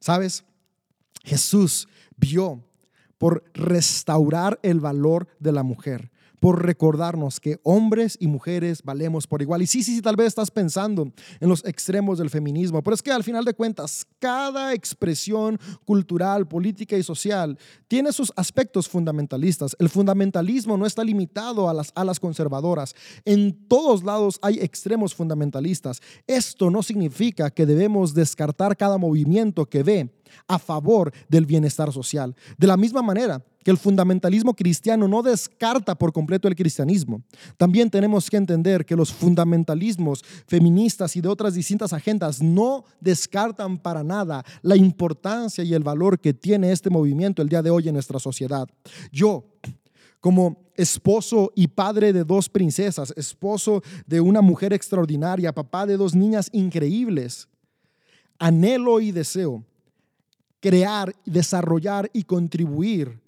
¿Sabes? 0.00 0.44
Jesús 1.24 1.88
vio 2.16 2.64
por 3.18 3.44
restaurar 3.54 4.58
el 4.62 4.80
valor 4.80 5.28
de 5.38 5.52
la 5.52 5.62
mujer 5.62 6.11
por 6.42 6.66
recordarnos 6.66 7.38
que 7.38 7.60
hombres 7.62 8.18
y 8.18 8.26
mujeres 8.26 8.82
valemos 8.82 9.28
por 9.28 9.42
igual. 9.42 9.62
Y 9.62 9.68
sí, 9.68 9.84
sí, 9.84 9.94
sí, 9.94 10.02
tal 10.02 10.16
vez 10.16 10.26
estás 10.26 10.50
pensando 10.50 11.12
en 11.38 11.48
los 11.48 11.64
extremos 11.64 12.18
del 12.18 12.30
feminismo, 12.30 12.82
pero 12.82 12.96
es 12.96 13.00
que 13.00 13.12
al 13.12 13.22
final 13.22 13.44
de 13.44 13.54
cuentas, 13.54 14.04
cada 14.18 14.74
expresión 14.74 15.60
cultural, 15.84 16.48
política 16.48 16.96
y 16.96 17.04
social 17.04 17.56
tiene 17.86 18.10
sus 18.10 18.32
aspectos 18.34 18.88
fundamentalistas. 18.88 19.76
El 19.78 19.88
fundamentalismo 19.88 20.76
no 20.76 20.84
está 20.84 21.04
limitado 21.04 21.68
a 21.68 21.74
las 21.74 21.92
alas 21.94 22.18
conservadoras. 22.18 22.96
En 23.24 23.68
todos 23.68 24.02
lados 24.02 24.40
hay 24.42 24.58
extremos 24.58 25.14
fundamentalistas. 25.14 26.02
Esto 26.26 26.70
no 26.70 26.82
significa 26.82 27.50
que 27.50 27.66
debemos 27.66 28.14
descartar 28.14 28.76
cada 28.76 28.98
movimiento 28.98 29.66
que 29.66 29.84
ve 29.84 30.12
a 30.48 30.58
favor 30.58 31.12
del 31.28 31.46
bienestar 31.46 31.92
social. 31.92 32.34
De 32.58 32.66
la 32.66 32.76
misma 32.76 33.00
manera 33.00 33.44
que 33.64 33.70
el 33.70 33.78
fundamentalismo 33.78 34.54
cristiano 34.54 35.08
no 35.08 35.22
descarta 35.22 35.94
por 35.94 36.12
completo 36.12 36.48
el 36.48 36.56
cristianismo, 36.56 37.22
también 37.56 37.90
tenemos 37.90 38.28
que 38.28 38.36
entender 38.36 38.84
que 38.84 38.96
los 38.96 39.12
fundamentalismos 39.12 40.22
feministas 40.46 41.16
y 41.16 41.20
de 41.20 41.28
otras 41.28 41.54
distintas 41.54 41.92
agendas 41.92 42.42
no 42.42 42.84
descartan 43.00 43.78
para 43.78 44.02
nada 44.02 44.44
la 44.62 44.76
importancia 44.76 45.64
y 45.64 45.74
el 45.74 45.82
valor 45.82 46.18
que 46.18 46.34
tiene 46.34 46.72
este 46.72 46.90
movimiento 46.90 47.42
el 47.42 47.48
día 47.48 47.62
de 47.62 47.70
hoy 47.70 47.88
en 47.88 47.94
nuestra 47.94 48.18
sociedad. 48.18 48.68
Yo, 49.10 49.44
como 50.20 50.62
esposo 50.76 51.52
y 51.54 51.68
padre 51.68 52.12
de 52.12 52.24
dos 52.24 52.48
princesas, 52.48 53.12
esposo 53.16 53.82
de 54.06 54.20
una 54.20 54.40
mujer 54.40 54.72
extraordinaria, 54.72 55.54
papá 55.54 55.86
de 55.86 55.96
dos 55.96 56.14
niñas 56.14 56.48
increíbles, 56.52 57.48
anhelo 58.38 59.00
y 59.00 59.12
deseo 59.12 59.64
crear, 60.62 61.14
desarrollar 61.26 62.08
y 62.14 62.22
contribuir 62.22 63.20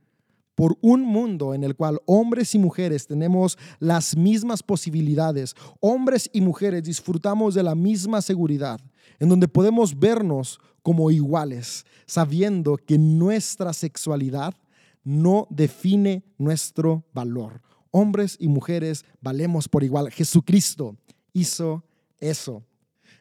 por 0.55 0.76
un 0.80 1.02
mundo 1.02 1.55
en 1.55 1.64
el 1.64 1.74
cual 1.74 2.00
hombres 2.07 2.55
y 2.55 2.59
mujeres 2.59 3.07
tenemos 3.07 3.59
las 3.80 4.16
mismas 4.16 4.62
posibilidades, 4.62 5.55
hombres 5.80 6.30
y 6.32 6.40
mujeres 6.40 6.84
disfrutamos 6.84 7.55
de 7.55 7.62
la 7.62 7.74
misma 7.74 8.22
seguridad, 8.22 8.80
en 9.18 9.28
donde 9.28 9.48
podemos 9.48 9.98
vernos 9.98 10.61
como 10.82 11.11
iguales, 11.11 11.84
sabiendo 12.07 12.76
que 12.76 12.98
nuestra 12.98 13.72
sexualidad 13.72 14.55
no 15.02 15.46
define 15.50 16.24
nuestro 16.38 17.05
valor. 17.12 17.61
Hombres 17.90 18.36
y 18.38 18.48
mujeres 18.48 19.05
valemos 19.20 19.68
por 19.68 19.84
igual. 19.84 20.11
Jesucristo 20.11 20.96
hizo 21.32 21.84
eso. 22.20 22.62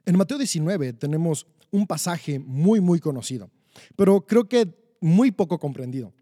En 0.06 0.18
Mateo 0.18 0.38
19 0.38 0.94
tenemos 0.94 1.46
un 1.72 1.88
pasaje 1.88 2.40
muy, 2.40 2.82
muy 2.82 3.00
conocido 3.00 3.50
pero 3.96 4.26
creo 4.26 4.48
que 4.48 4.74
muy 5.02 5.32
poco 5.32 5.60
comprendido. 5.60 6.14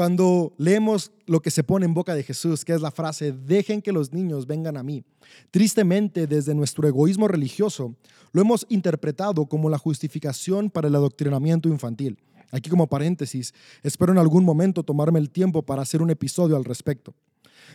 Cuando 0.00 0.54
leemos 0.56 1.12
lo 1.26 1.42
que 1.42 1.50
se 1.50 1.62
pone 1.62 1.84
en 1.84 1.92
boca 1.92 2.14
de 2.14 2.22
Jesús, 2.22 2.64
que 2.64 2.72
es 2.72 2.80
la 2.80 2.90
frase, 2.90 3.32
dejen 3.32 3.82
que 3.82 3.92
los 3.92 4.14
niños 4.14 4.46
vengan 4.46 4.78
a 4.78 4.82
mí, 4.82 5.04
tristemente 5.50 6.26
desde 6.26 6.54
nuestro 6.54 6.88
egoísmo 6.88 7.28
religioso, 7.28 7.94
lo 8.32 8.40
hemos 8.40 8.64
interpretado 8.70 9.44
como 9.44 9.68
la 9.68 9.76
justificación 9.76 10.70
para 10.70 10.88
el 10.88 10.94
adoctrinamiento 10.94 11.68
infantil. 11.68 12.18
Aquí 12.50 12.70
como 12.70 12.86
paréntesis, 12.86 13.52
espero 13.82 14.10
en 14.10 14.16
algún 14.16 14.42
momento 14.42 14.82
tomarme 14.82 15.18
el 15.18 15.28
tiempo 15.28 15.60
para 15.60 15.82
hacer 15.82 16.00
un 16.00 16.08
episodio 16.08 16.56
al 16.56 16.64
respecto. 16.64 17.14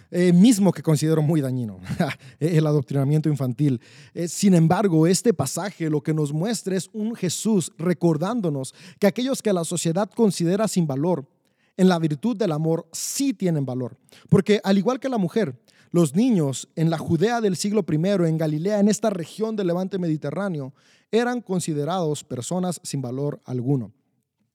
Eh, 0.10 0.34
mismo 0.34 0.72
que 0.72 0.82
considero 0.82 1.22
muy 1.22 1.42
dañino, 1.42 1.80
el 2.40 2.66
adoctrinamiento 2.66 3.30
infantil. 3.30 3.80
Eh, 4.16 4.28
sin 4.28 4.56
embargo, 4.56 5.06
este 5.06 5.32
pasaje 5.32 5.92
lo 5.92 6.02
que 6.02 6.16
nos 6.16 6.34
muestra 6.34 6.76
es 6.76 6.90
un 6.92 7.16
Jesús 7.16 7.72
recordándonos 7.78 8.74
que 9.00 9.06
aquellos 9.06 9.44
que 9.44 9.54
la 9.54 9.64
sociedad 9.64 10.10
considera 10.10 10.68
sin 10.68 10.88
valor, 10.88 11.28
en 11.78 11.90
la 11.90 12.00
virtud 12.00 12.38
del 12.38 12.52
amor 12.52 12.88
sí 12.92 13.34
tienen 13.34 13.66
valor. 13.66 13.98
Porque 14.30 14.62
al 14.64 14.78
igual 14.78 15.00
que 15.00 15.10
la 15.10 15.18
mujer, 15.18 15.60
los 15.92 16.16
niños 16.16 16.70
en 16.76 16.90
la 16.90 16.98
Judea 16.98 17.42
del 17.42 17.56
siglo 17.56 17.86
I, 17.90 17.96
en 18.28 18.38
Galilea, 18.38 18.80
en 18.80 18.90
esta 18.90 19.10
región 19.10 19.56
del 19.56 19.68
levante 19.68 19.98
mediterráneo, 19.98 20.74
eran 21.12 21.42
considerados 21.42 22.24
personas 22.24 22.80
sin 22.84 23.02
valor 23.02 23.42
alguno. 23.46 23.94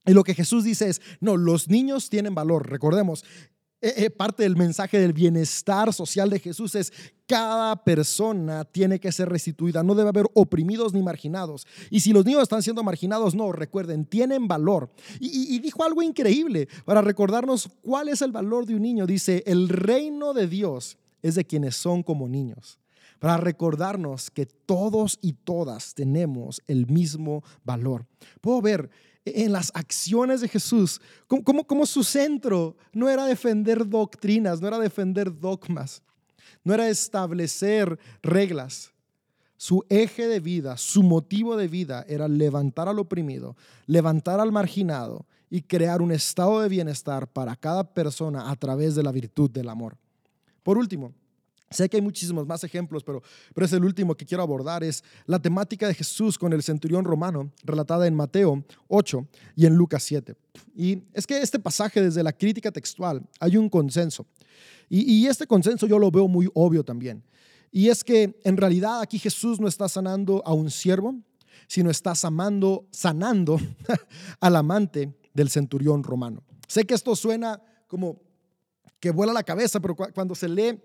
Y 0.05 0.13
lo 0.13 0.23
que 0.23 0.33
Jesús 0.33 0.63
dice 0.63 0.89
es, 0.89 1.01
no, 1.19 1.37
los 1.37 1.67
niños 1.67 2.09
tienen 2.09 2.33
valor. 2.33 2.69
Recordemos, 2.69 3.23
eh, 3.81 3.93
eh, 3.97 4.09
parte 4.11 4.43
del 4.43 4.55
mensaje 4.55 4.99
del 4.99 5.11
bienestar 5.11 5.91
social 5.91 6.29
de 6.29 6.39
Jesús 6.39 6.75
es 6.75 6.93
cada 7.25 7.83
persona 7.83 8.63
tiene 8.65 8.99
que 8.99 9.11
ser 9.11 9.29
restituida, 9.29 9.81
no 9.81 9.95
debe 9.95 10.09
haber 10.09 10.25
oprimidos 10.33 10.93
ni 10.93 11.01
marginados. 11.01 11.65
Y 11.89 12.01
si 12.01 12.13
los 12.13 12.25
niños 12.25 12.43
están 12.43 12.61
siendo 12.61 12.83
marginados, 12.83 13.33
no, 13.33 13.51
recuerden, 13.51 14.05
tienen 14.05 14.47
valor. 14.47 14.91
Y, 15.19 15.55
y 15.55 15.59
dijo 15.59 15.83
algo 15.83 16.03
increíble 16.03 16.67
para 16.85 17.01
recordarnos 17.01 17.69
cuál 17.81 18.09
es 18.09 18.21
el 18.21 18.31
valor 18.31 18.65
de 18.65 18.75
un 18.75 18.81
niño. 18.81 19.07
Dice, 19.07 19.43
el 19.47 19.69
reino 19.69 20.33
de 20.33 20.47
Dios 20.47 20.97
es 21.21 21.35
de 21.35 21.45
quienes 21.45 21.75
son 21.75 22.03
como 22.03 22.27
niños 22.27 22.77
para 23.21 23.37
recordarnos 23.37 24.31
que 24.31 24.47
todos 24.47 25.19
y 25.21 25.33
todas 25.33 25.93
tenemos 25.93 26.61
el 26.67 26.87
mismo 26.87 27.43
valor. 27.63 28.07
Puedo 28.41 28.61
ver 28.63 28.89
en 29.25 29.51
las 29.51 29.71
acciones 29.73 30.41
de 30.41 30.47
Jesús, 30.47 30.99
como, 31.27 31.63
como, 31.63 31.85
su 31.85 32.03
centro 32.03 32.75
no 32.91 33.07
era 33.09 33.25
defender 33.25 33.87
doctrinas, 33.87 34.61
no 34.61 34.67
era 34.67 34.79
defender 34.79 35.37
dogmas, 35.39 36.01
no 36.63 36.73
era 36.73 36.89
establecer 36.89 37.99
reglas. 38.21 38.91
Su 39.57 39.85
eje 39.89 40.27
de 40.27 40.39
vida, 40.39 40.75
su 40.75 41.03
motivo 41.03 41.55
de 41.55 41.67
vida 41.67 42.03
era 42.07 42.27
levantar 42.27 42.87
al 42.87 42.97
oprimido, 42.97 43.55
levantar 43.85 44.39
al 44.39 44.51
marginado 44.51 45.27
y 45.51 45.61
crear 45.61 46.01
un 46.01 46.11
estado 46.11 46.61
de 46.61 46.69
bienestar 46.69 47.27
para 47.27 47.55
cada 47.55 47.83
persona 47.83 48.49
a 48.49 48.55
través 48.55 48.95
de 48.95 49.03
la 49.03 49.11
virtud 49.11 49.51
del 49.51 49.69
amor. 49.69 49.97
Por 50.63 50.79
último, 50.79 51.13
Sé 51.71 51.89
que 51.89 51.97
hay 51.97 52.01
muchísimos 52.01 52.45
más 52.45 52.63
ejemplos, 52.63 53.03
pero, 53.03 53.23
pero 53.55 53.65
es 53.65 53.73
el 53.73 53.83
último 53.83 54.15
que 54.15 54.25
quiero 54.25 54.43
abordar, 54.43 54.83
es 54.83 55.03
la 55.25 55.39
temática 55.39 55.87
de 55.87 55.93
Jesús 55.93 56.37
con 56.37 56.51
el 56.51 56.61
centurión 56.61 57.05
romano, 57.05 57.51
relatada 57.63 58.07
en 58.07 58.15
Mateo 58.15 58.63
8 58.89 59.27
y 59.55 59.65
en 59.65 59.75
Lucas 59.75 60.03
7. 60.03 60.35
Y 60.75 61.03
es 61.13 61.25
que 61.25 61.41
este 61.41 61.59
pasaje, 61.59 62.01
desde 62.01 62.23
la 62.23 62.33
crítica 62.33 62.71
textual, 62.71 63.23
hay 63.39 63.55
un 63.55 63.69
consenso. 63.69 64.27
Y, 64.89 65.09
y 65.11 65.27
este 65.27 65.47
consenso 65.47 65.87
yo 65.87 65.97
lo 65.97 66.11
veo 66.11 66.27
muy 66.27 66.49
obvio 66.53 66.83
también. 66.83 67.23
Y 67.71 67.87
es 67.87 68.03
que 68.03 68.37
en 68.43 68.57
realidad 68.57 68.99
aquí 68.99 69.17
Jesús 69.17 69.59
no 69.59 69.67
está 69.67 69.87
sanando 69.87 70.43
a 70.45 70.53
un 70.53 70.69
siervo, 70.69 71.15
sino 71.67 71.89
está 71.89 72.15
sanando, 72.15 72.85
sanando 72.91 73.57
al 74.41 74.55
amante 74.57 75.13
del 75.33 75.49
centurión 75.49 76.03
romano. 76.03 76.43
Sé 76.67 76.85
que 76.85 76.93
esto 76.93 77.15
suena 77.15 77.61
como 77.87 78.19
que 78.99 79.11
vuela 79.11 79.33
la 79.33 79.43
cabeza, 79.43 79.79
pero 79.79 79.95
cuando 79.95 80.35
se 80.35 80.49
lee 80.49 80.79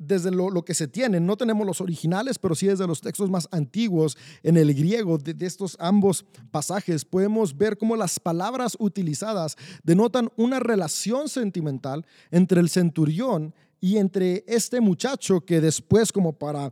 desde 0.00 0.30
lo, 0.30 0.64
que 0.64 0.74
se 0.74 0.88
tiene. 0.88 1.20
No 1.20 1.36
tenemos 1.36 1.66
los 1.66 1.80
originales, 1.80 2.38
pero 2.38 2.54
sí 2.54 2.66
desde 2.66 2.86
los 2.86 3.00
textos 3.00 3.30
más 3.30 3.46
antiguos 3.52 4.16
en 4.42 4.56
el 4.56 4.74
griego 4.74 5.18
de, 5.18 5.34
de, 5.34 5.46
estos 5.46 5.76
ambos 5.78 6.24
pasajes 6.50 7.04
podemos 7.04 7.56
ver 7.56 7.76
cómo 7.76 7.96
las 7.96 8.18
palabras 8.18 8.76
utilizadas 8.78 9.56
denotan 9.84 10.30
una 10.36 10.58
relación 10.58 11.28
sentimental 11.28 12.06
entre 12.30 12.60
el 12.60 12.70
centurión 12.70 13.54
y 13.80 13.98
entre 13.98 14.44
este 14.46 14.80
muchacho 14.80 15.40
que 15.42 15.60
después 15.60 16.12
como 16.12 16.32
para 16.32 16.70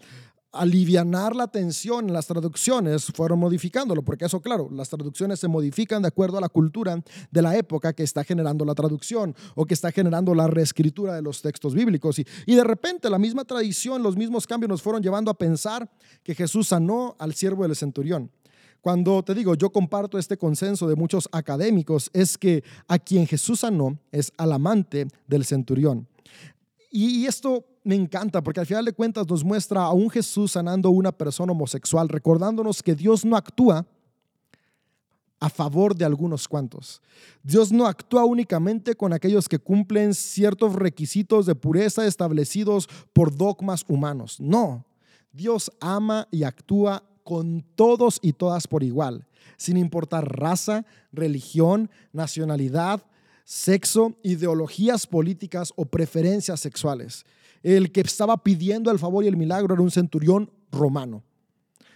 alivianar 0.52 1.36
la 1.36 1.48
tensión 1.48 2.08
en 2.08 2.12
las 2.12 2.26
traducciones, 2.26 3.06
fueron 3.06 3.38
modificándolo, 3.38 4.02
porque 4.02 4.24
eso, 4.24 4.40
claro, 4.40 4.68
las 4.72 4.88
traducciones 4.88 5.40
se 5.40 5.48
modifican 5.48 6.02
de 6.02 6.08
acuerdo 6.08 6.38
a 6.38 6.40
la 6.40 6.48
cultura 6.48 7.02
de 7.30 7.42
la 7.42 7.56
época 7.56 7.92
que 7.92 8.02
está 8.02 8.24
generando 8.24 8.64
la 8.64 8.74
traducción 8.74 9.34
o 9.54 9.66
que 9.66 9.74
está 9.74 9.92
generando 9.92 10.34
la 10.34 10.46
reescritura 10.46 11.14
de 11.14 11.22
los 11.22 11.42
textos 11.42 11.74
bíblicos. 11.74 12.18
Y, 12.18 12.26
y 12.46 12.54
de 12.54 12.64
repente 12.64 13.10
la 13.10 13.18
misma 13.18 13.44
tradición, 13.44 14.02
los 14.02 14.16
mismos 14.16 14.46
cambios 14.46 14.68
nos 14.68 14.82
fueron 14.82 15.02
llevando 15.02 15.30
a 15.30 15.38
pensar 15.38 15.90
que 16.22 16.34
Jesús 16.34 16.68
sanó 16.68 17.14
al 17.18 17.34
siervo 17.34 17.64
del 17.64 17.76
centurión. 17.76 18.30
Cuando 18.80 19.22
te 19.24 19.34
digo, 19.34 19.54
yo 19.54 19.70
comparto 19.70 20.18
este 20.18 20.36
consenso 20.36 20.88
de 20.88 20.94
muchos 20.94 21.28
académicos, 21.32 22.10
es 22.12 22.38
que 22.38 22.62
a 22.86 22.98
quien 22.98 23.26
Jesús 23.26 23.60
sanó 23.60 23.98
es 24.12 24.32
al 24.36 24.52
amante 24.52 25.08
del 25.26 25.44
centurión. 25.44 26.06
Y, 26.90 27.26
esto 27.26 27.64
me 27.84 27.94
encanta 27.94 28.42
porque 28.42 28.60
al 28.60 28.66
final 28.66 28.84
de 28.84 28.92
cuentas 28.92 29.28
nos 29.28 29.44
muestra 29.44 29.82
a 29.82 29.92
un 29.92 30.08
Jesús 30.08 30.52
sanando 30.52 30.88
a 30.88 30.92
una 30.92 31.12
persona 31.12 31.52
homosexual, 31.52 32.08
recordándonos 32.08 32.82
que 32.82 32.94
Dios 32.94 33.24
no 33.24 33.36
actúa 33.36 33.86
a 35.40 35.48
favor 35.48 35.94
de 35.94 36.04
algunos 36.04 36.48
cuantos. 36.48 37.00
Dios 37.42 37.70
no 37.70 37.86
actúa 37.86 38.24
únicamente 38.24 38.94
con 38.94 39.12
aquellos 39.12 39.48
que 39.48 39.58
cumplen 39.58 40.14
ciertos 40.14 40.74
requisitos 40.74 41.46
de 41.46 41.54
pureza 41.54 42.06
establecidos 42.06 42.88
por 43.12 43.36
dogmas 43.36 43.84
humanos. 43.86 44.40
No, 44.40 44.84
Dios 45.32 45.70
ama 45.80 46.26
y 46.30 46.42
actúa 46.42 47.04
con 47.22 47.62
todos 47.76 48.18
y 48.22 48.32
todas 48.32 48.66
por 48.66 48.82
igual, 48.82 49.26
sin 49.58 49.76
importar 49.76 50.26
raza, 50.40 50.86
religión, 51.12 51.90
nacionalidad, 52.12 53.02
sexo, 53.48 54.14
ideologías 54.22 55.06
políticas 55.06 55.72
o 55.74 55.86
preferencias 55.86 56.60
sexuales. 56.60 57.24
El 57.62 57.92
que 57.92 58.02
estaba 58.02 58.36
pidiendo 58.44 58.90
el 58.90 58.98
favor 58.98 59.24
y 59.24 59.26
el 59.26 59.38
milagro 59.38 59.72
era 59.72 59.82
un 59.82 59.90
centurión 59.90 60.50
romano. 60.70 61.24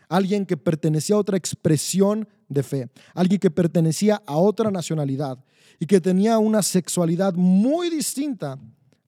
Alguien 0.09 0.47
que 0.47 0.57
pertenecía 0.57 1.15
a 1.15 1.19
otra 1.19 1.37
expresión 1.37 2.27
de 2.49 2.63
fe. 2.63 2.89
Alguien 3.13 3.39
que 3.39 3.51
pertenecía 3.51 4.23
a 4.25 4.39
otra 4.39 4.71
nacionalidad 4.71 5.45
y 5.79 5.85
que 5.85 6.01
tenía 6.01 6.39
una 6.39 6.63
sexualidad 6.63 7.35
muy 7.35 7.91
distinta 7.91 8.59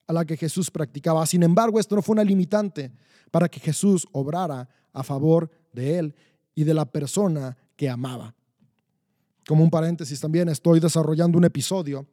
a 0.05 0.13
la 0.13 0.23
que 0.23 0.37
Jesús 0.37 0.69
practicaba. 0.69 1.25
Sin 1.25 1.41
embargo, 1.41 1.79
esto 1.79 1.95
no 1.95 2.03
fue 2.03 2.13
una 2.13 2.23
limitante 2.23 2.91
para 3.31 3.49
que 3.49 3.59
Jesús 3.59 4.07
obrara 4.11 4.69
a 4.93 5.01
favor 5.01 5.49
de 5.73 5.97
él 5.97 6.15
y 6.53 6.63
de 6.63 6.75
la 6.75 6.85
persona 6.85 7.57
que 7.75 7.89
amaba. 7.89 8.35
Como 9.47 9.63
un 9.63 9.71
paréntesis 9.71 10.19
también, 10.19 10.47
estoy 10.47 10.79
desarrollando 10.79 11.39
un 11.39 11.45
episodio 11.45 12.05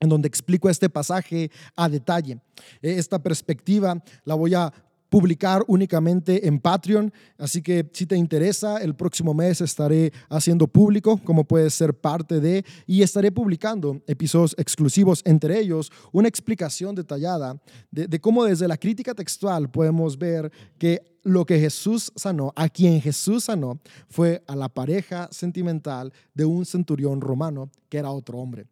en 0.00 0.08
donde 0.08 0.28
explico 0.28 0.68
este 0.68 0.88
pasaje 0.88 1.50
a 1.76 1.88
detalle. 1.88 2.38
Esta 2.82 3.18
perspectiva 3.18 4.02
la 4.24 4.34
voy 4.34 4.54
a 4.54 4.72
publicar 5.14 5.62
únicamente 5.68 6.48
en 6.48 6.58
Patreon, 6.58 7.12
así 7.38 7.62
que 7.62 7.88
si 7.92 8.04
te 8.04 8.16
interesa, 8.16 8.78
el 8.78 8.96
próximo 8.96 9.32
mes 9.32 9.60
estaré 9.60 10.12
haciendo 10.28 10.66
público 10.66 11.20
como 11.22 11.44
puedes 11.44 11.72
ser 11.72 11.94
parte 11.94 12.40
de 12.40 12.64
y 12.84 13.00
estaré 13.00 13.30
publicando 13.30 14.02
episodios 14.08 14.56
exclusivos, 14.58 15.22
entre 15.24 15.60
ellos 15.60 15.92
una 16.10 16.26
explicación 16.26 16.96
detallada 16.96 17.62
de, 17.92 18.08
de 18.08 18.20
cómo 18.20 18.42
desde 18.42 18.66
la 18.66 18.76
crítica 18.76 19.14
textual 19.14 19.70
podemos 19.70 20.18
ver 20.18 20.50
que 20.78 21.00
lo 21.22 21.46
que 21.46 21.60
Jesús 21.60 22.10
sanó, 22.16 22.52
a 22.56 22.68
quien 22.68 23.00
Jesús 23.00 23.44
sanó, 23.44 23.78
fue 24.08 24.42
a 24.48 24.56
la 24.56 24.68
pareja 24.68 25.28
sentimental 25.30 26.12
de 26.34 26.44
un 26.44 26.66
centurión 26.66 27.20
romano 27.20 27.70
que 27.88 27.98
era 27.98 28.10
otro 28.10 28.38
hombre 28.38 28.66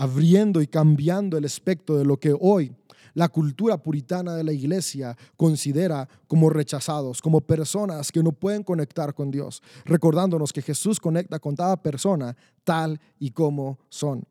abriendo 0.00 0.62
y 0.62 0.66
cambiando 0.66 1.36
el 1.36 1.44
aspecto 1.44 1.98
de 1.98 2.06
lo 2.06 2.18
que 2.18 2.34
hoy 2.40 2.72
la 3.12 3.28
cultura 3.28 3.76
puritana 3.76 4.34
de 4.34 4.42
la 4.42 4.52
iglesia 4.52 5.14
considera 5.36 6.08
como 6.26 6.48
rechazados, 6.48 7.20
como 7.20 7.42
personas 7.42 8.10
que 8.10 8.22
no 8.22 8.32
pueden 8.32 8.62
conectar 8.62 9.12
con 9.12 9.30
Dios, 9.30 9.62
recordándonos 9.84 10.54
que 10.54 10.62
Jesús 10.62 10.98
conecta 10.98 11.38
con 11.38 11.54
cada 11.54 11.76
persona 11.76 12.34
tal 12.64 12.98
y 13.18 13.30
como 13.30 13.78
son. 13.90 14.24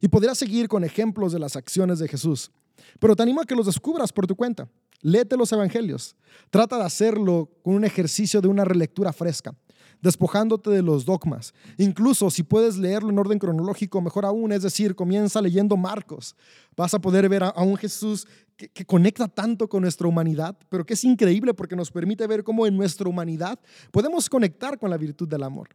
Y 0.00 0.06
podría 0.06 0.36
seguir 0.36 0.68
con 0.68 0.84
ejemplos 0.84 1.32
de 1.32 1.40
las 1.40 1.56
acciones 1.56 1.98
de 1.98 2.06
Jesús, 2.06 2.52
pero 3.00 3.16
te 3.16 3.24
animo 3.24 3.40
a 3.40 3.44
que 3.44 3.56
los 3.56 3.66
descubras 3.66 4.12
por 4.12 4.28
tu 4.28 4.36
cuenta. 4.36 4.68
Léete 5.00 5.36
los 5.36 5.50
evangelios. 5.50 6.14
Trata 6.48 6.78
de 6.78 6.84
hacerlo 6.84 7.50
con 7.64 7.74
un 7.74 7.84
ejercicio 7.84 8.40
de 8.40 8.46
una 8.46 8.64
relectura 8.64 9.12
fresca 9.12 9.52
despojándote 10.02 10.70
de 10.70 10.82
los 10.82 11.04
dogmas. 11.04 11.54
Incluso 11.76 12.30
si 12.30 12.42
puedes 12.42 12.76
leerlo 12.76 13.10
en 13.10 13.18
orden 13.18 13.38
cronológico, 13.38 14.00
mejor 14.00 14.24
aún, 14.24 14.52
es 14.52 14.62
decir, 14.62 14.94
comienza 14.94 15.40
leyendo 15.42 15.76
Marcos. 15.76 16.36
Vas 16.76 16.94
a 16.94 17.00
poder 17.00 17.28
ver 17.28 17.44
a, 17.44 17.52
un 17.62 17.76
Jesús 17.76 18.26
que, 18.56 18.68
que, 18.68 18.84
conecta 18.84 19.28
tanto 19.28 19.68
con 19.68 19.82
nuestra 19.82 20.08
humanidad, 20.08 20.56
pero 20.68 20.84
que 20.84 20.94
es 20.94 21.04
increíble 21.04 21.54
porque 21.54 21.76
nos 21.76 21.90
permite 21.90 22.26
ver 22.26 22.44
cómo 22.44 22.66
en 22.66 22.76
nuestra 22.76 23.08
humanidad 23.08 23.58
podemos 23.90 24.28
conectar 24.28 24.78
con 24.78 24.90
la 24.90 24.96
virtud 24.96 25.28
del 25.28 25.42
amor. 25.42 25.68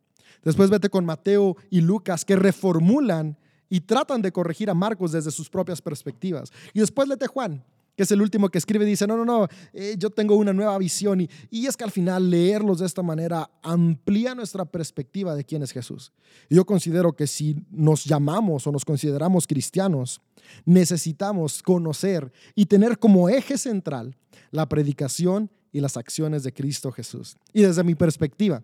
Después 0.43 0.69
vete 0.69 0.89
con 0.89 1.05
Mateo 1.05 1.55
y 1.69 1.81
Lucas 1.81 2.25
que 2.25 2.35
reformulan 2.35 3.37
y 3.69 3.81
tratan 3.81 4.21
de 4.21 4.31
corregir 4.31 4.69
a 4.69 4.73
Marcos 4.73 5.13
desde 5.13 5.31
sus 5.31 5.49
propias 5.49 5.81
perspectivas. 5.81 6.51
Y 6.73 6.79
después 6.79 7.07
lete 7.07 7.27
Juan, 7.27 7.63
que 7.95 8.03
es 8.03 8.11
el 8.11 8.21
último 8.21 8.49
que 8.49 8.57
escribe, 8.57 8.85
dice, 8.85 9.05
no, 9.05 9.17
no, 9.17 9.25
no, 9.25 9.47
eh, 9.73 9.95
yo 9.97 10.09
tengo 10.09 10.35
una 10.35 10.53
nueva 10.53 10.77
visión. 10.77 11.21
Y, 11.21 11.29
y, 11.49 11.67
es 11.67 11.77
que 11.77 11.83
al 11.83 11.91
final 11.91 12.29
leerlos 12.29 12.79
de 12.79 12.85
esta 12.85 13.03
manera 13.03 13.49
amplía 13.61 14.33
nuestra 14.35 14.65
perspectiva 14.65 15.35
de 15.35 15.43
quién 15.43 15.61
es 15.63 15.71
Jesús. 15.71 16.11
Yo 16.49 16.65
considero 16.65 17.13
que 17.13 17.27
si 17.27 17.55
nos 17.69 18.05
llamamos 18.05 18.65
o 18.65 18.71
nos 18.71 18.85
consideramos 18.85 19.45
cristianos, 19.47 20.21
necesitamos 20.65 21.61
conocer 21.61 22.31
y 22.55 22.65
tener 22.65 22.97
como 22.97 23.29
eje 23.29 23.57
central 23.57 24.15
la 24.51 24.67
predicación 24.67 25.51
y 25.71 25.81
las 25.81 25.97
acciones 25.97 26.43
de 26.43 26.53
Cristo 26.53 26.91
Jesús. 26.91 27.35
Y 27.51 27.61
desde 27.61 27.83
mi 27.83 27.95
perspectiva, 27.95 28.63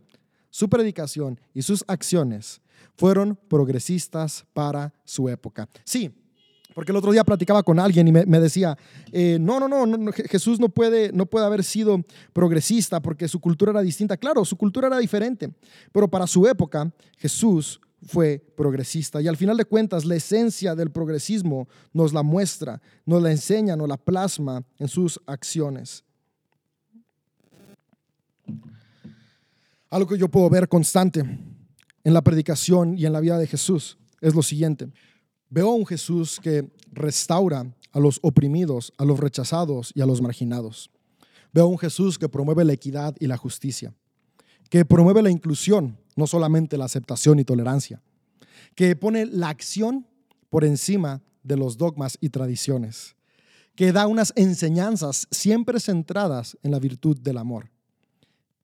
su 0.50 0.70
predicación 0.70 1.40
y 1.54 1.62
sus 1.62 1.84
acciones 1.88 2.62
fueron 2.96 3.38
progresistas 3.48 4.46
para 4.54 4.94
su 5.06 5.30
época. 5.30 5.70
Sí, 5.84 6.12
porque 6.80 6.94
el 6.94 6.96
otro 6.96 7.12
día 7.12 7.26
platicaba 7.26 7.62
con 7.62 7.78
alguien 7.78 8.08
y 8.08 8.12
me, 8.14 8.40
decía, 8.40 8.78
eh, 9.12 9.38
no, 9.38 9.60
no, 9.60 9.68
no, 9.68 9.86
no, 9.86 10.14
Jesús 10.14 10.62
no 10.62 10.70
puede, 10.70 11.12
no 11.12 11.26
puede 11.26 11.46
haber 11.46 11.62
sido 11.62 12.02
progresista 12.32 13.02
porque 13.02 13.28
su 13.28 13.42
cultura 13.42 13.72
era 13.72 13.82
distinta. 13.82 14.16
Claro, 14.16 14.46
su 14.46 14.56
cultura 14.56 14.88
era 14.88 14.98
diferente, 14.98 15.54
pero 15.92 16.08
para 16.08 16.26
su 16.26 16.48
época 16.48 16.90
Jesús 17.18 17.82
fue 18.02 18.42
progresista. 18.56 19.22
Y 19.22 19.28
al 19.28 19.36
final 19.36 19.58
de 19.58 19.66
cuentas, 19.66 20.06
la 20.06 20.16
esencia 20.16 20.74
del 20.74 20.90
progresismo 20.90 21.68
nos 21.92 22.14
la 22.14 22.24
muestra, 22.24 22.82
nos 23.06 23.22
la 23.22 23.32
enseña, 23.32 23.76
nos 23.76 23.90
la 23.90 23.98
plasma 23.98 24.64
en 24.78 24.88
sus 24.88 25.20
acciones. 25.26 26.06
Algo 29.90 30.08
que 30.08 30.18
yo 30.18 30.30
puedo 30.30 30.50
ver 30.50 30.70
constante 30.70 31.20
en 32.06 32.14
la 32.14 32.22
predicación 32.22 32.98
y 32.98 33.06
en 33.06 33.12
la 33.12 33.20
vida 33.20 33.38
de 33.38 33.48
Jesús 33.48 33.98
es 34.22 34.34
lo 34.34 34.44
siguiente. 34.44 34.88
Veo 35.50 35.70
a 35.70 35.76
un 35.76 35.86
Jesús 35.86 36.40
que 36.40 36.72
restaura 36.92 37.76
a 37.92 38.00
los 38.00 38.20
oprimidos, 38.22 38.94
a 38.98 39.06
los 39.06 39.20
rechazados 39.20 39.92
y 39.96 40.02
a 40.02 40.06
los 40.06 40.22
marginados. 40.22 40.92
Veo 41.52 41.66
a 41.66 41.68
un 41.68 41.80
Jesús 41.80 42.20
que 42.20 42.30
promueve 42.30 42.64
la 42.64 42.74
equidad 42.74 43.16
y 43.20 43.26
la 43.26 43.38
justicia, 43.38 43.94
que 44.70 44.86
promueve 44.86 45.24
la 45.24 45.32
inclusión, 45.32 45.98
no 46.16 46.28
solamente 46.28 46.78
la 46.78 46.86
aceptación 46.86 47.40
y 47.40 47.46
tolerancia, 47.46 48.02
que 48.76 48.96
pone 48.96 49.26
la 49.26 49.50
acción 49.50 50.06
por 50.52 50.64
encima 50.64 51.22
de 51.42 51.58
los 51.58 51.78
dogmas 51.78 52.18
y 52.22 52.30
tradiciones, 52.30 53.16
que 53.74 53.92
da 53.92 54.06
unas 54.06 54.34
enseñanzas 54.36 55.28
siempre 55.32 55.80
centradas 55.80 56.58
en 56.62 56.72
la 56.72 56.80
virtud 56.80 57.18
del 57.18 57.38
amor. 57.38 57.72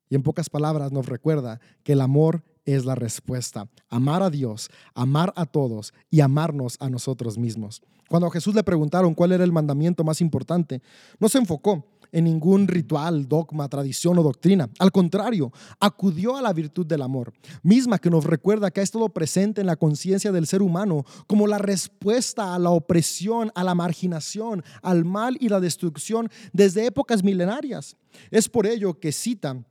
Y 0.07 0.15
en 0.15 0.21
pocas 0.21 0.49
palabras 0.49 0.91
nos 0.91 1.07
recuerda 1.07 1.59
que 1.83 1.93
el 1.93 2.01
amor 2.01 2.43
es 2.65 2.85
la 2.85 2.95
respuesta. 2.95 3.69
Amar 3.89 4.23
a 4.23 4.29
Dios, 4.29 4.69
amar 4.93 5.33
a 5.35 5.45
todos 5.45 5.93
y 6.09 6.21
amarnos 6.21 6.77
a 6.79 6.89
nosotros 6.89 7.37
mismos. 7.37 7.81
Cuando 8.09 8.27
a 8.27 8.31
Jesús 8.31 8.53
le 8.53 8.63
preguntaron 8.63 9.13
cuál 9.15 9.31
era 9.31 9.43
el 9.43 9.51
mandamiento 9.51 10.03
más 10.03 10.21
importante, 10.21 10.81
no 11.19 11.29
se 11.29 11.39
enfocó 11.39 11.85
en 12.11 12.23
ningún 12.23 12.67
ritual, 12.67 13.27
dogma, 13.27 13.67
tradición 13.67 14.17
o 14.17 14.23
doctrina. 14.23 14.69
Al 14.79 14.91
contrario, 14.91 15.51
acudió 15.79 16.37
a 16.37 16.41
la 16.41 16.53
virtud 16.53 16.85
del 16.85 17.01
amor, 17.01 17.33
misma 17.61 17.99
que 17.99 18.09
nos 18.09 18.23
recuerda 18.23 18.71
que 18.71 18.79
ha 18.79 18.83
estado 18.83 19.09
presente 19.09 19.59
en 19.59 19.67
la 19.67 19.75
conciencia 19.75 20.31
del 20.31 20.47
ser 20.47 20.61
humano 20.61 21.03
como 21.27 21.45
la 21.45 21.57
respuesta 21.57 22.55
a 22.55 22.59
la 22.59 22.69
opresión, 22.69 23.51
a 23.53 23.63
la 23.63 23.75
marginación, 23.75 24.63
al 24.81 25.03
mal 25.03 25.35
y 25.41 25.49
la 25.49 25.59
destrucción 25.59 26.29
desde 26.53 26.85
épocas 26.85 27.23
milenarias. 27.23 27.97
Es 28.31 28.47
por 28.47 28.65
ello 28.65 28.97
que 28.99 29.11
cita 29.11 29.65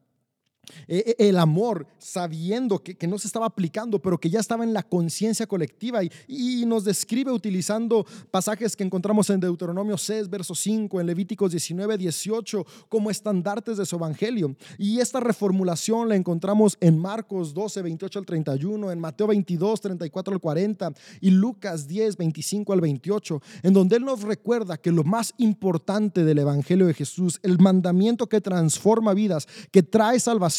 el 0.87 1.39
amor, 1.39 1.87
sabiendo 1.99 2.83
que, 2.83 3.07
no 3.07 3.19
se 3.19 3.27
estaba 3.27 3.47
aplicando, 3.47 4.01
pero 4.01 4.19
que 4.19 4.31
ya 4.31 4.41
estaba 4.41 4.65
en 4.65 4.73
la 4.73 4.83
conciencia 4.83 5.47
colectiva 5.47 6.03
y, 6.03 6.11
y, 6.27 6.65
nos 6.67 6.85
describe 6.85 7.31
utilizando 7.31 8.07
pasajes 8.31 8.75
que 8.77 8.85
encontramos 8.85 9.29
en 9.31 9.41
Deuteronomio 9.41 9.99
6, 9.99 10.31
verso 10.31 10.55
5, 10.55 11.01
en 11.01 11.07
Levíticos 11.07 11.51
19, 11.51 11.99
18, 11.99 12.67
como 12.89 13.11
estandartes 13.11 13.77
de 13.77 13.87
su 13.87 13.97
evangelio. 13.97 14.57
Y 14.79 15.01
esta 15.01 15.21
reformulación 15.21 16.09
la 16.09 16.17
encontramos 16.17 16.77
en 16.81 16.99
Marcos 16.99 17.55
12, 17.55 17.83
28 17.83 18.19
al 18.19 18.27
31, 18.27 18.91
en 18.91 18.99
Mateo 19.01 19.27
22, 19.27 19.81
34 19.81 20.35
al 20.35 20.41
40 20.41 20.93
y 21.21 21.31
Lucas 21.31 21.87
10, 21.87 22.17
25 22.17 22.73
al 22.73 22.81
28, 22.81 23.43
en 23.62 23.73
donde 23.73 23.97
Él 23.97 24.05
nos 24.05 24.23
recuerda 24.23 24.77
que 24.77 24.93
lo 24.93 25.05
más 25.05 25.35
importante 25.39 26.25
del 26.25 26.39
evangelio 26.39 26.87
de 26.87 26.95
Jesús, 26.95 27.41
el 27.43 27.59
mandamiento 27.59 28.29
que 28.29 28.41
transforma 28.41 29.15
vidas, 29.15 29.47
que 29.71 29.83
trae 29.83 30.21
salvación, 30.21 30.53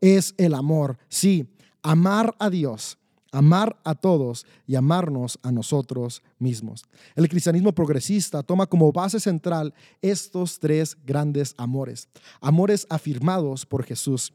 es 0.00 0.34
el 0.36 0.54
amor. 0.54 0.98
Sí, 1.08 1.46
amar 1.82 2.34
a 2.38 2.50
Dios, 2.50 2.98
amar 3.32 3.76
a 3.84 3.94
todos 3.94 4.46
y 4.66 4.76
amarnos 4.76 5.38
a 5.42 5.50
nosotros 5.50 6.22
mismos. 6.38 6.84
El 7.16 7.28
cristianismo 7.28 7.72
progresista 7.72 8.42
toma 8.42 8.66
como 8.66 8.92
base 8.92 9.18
central 9.20 9.74
estos 10.00 10.58
tres 10.58 10.96
grandes 11.04 11.54
amores, 11.56 12.08
amores 12.40 12.86
afirmados 12.88 13.66
por 13.66 13.84
Jesús. 13.84 14.32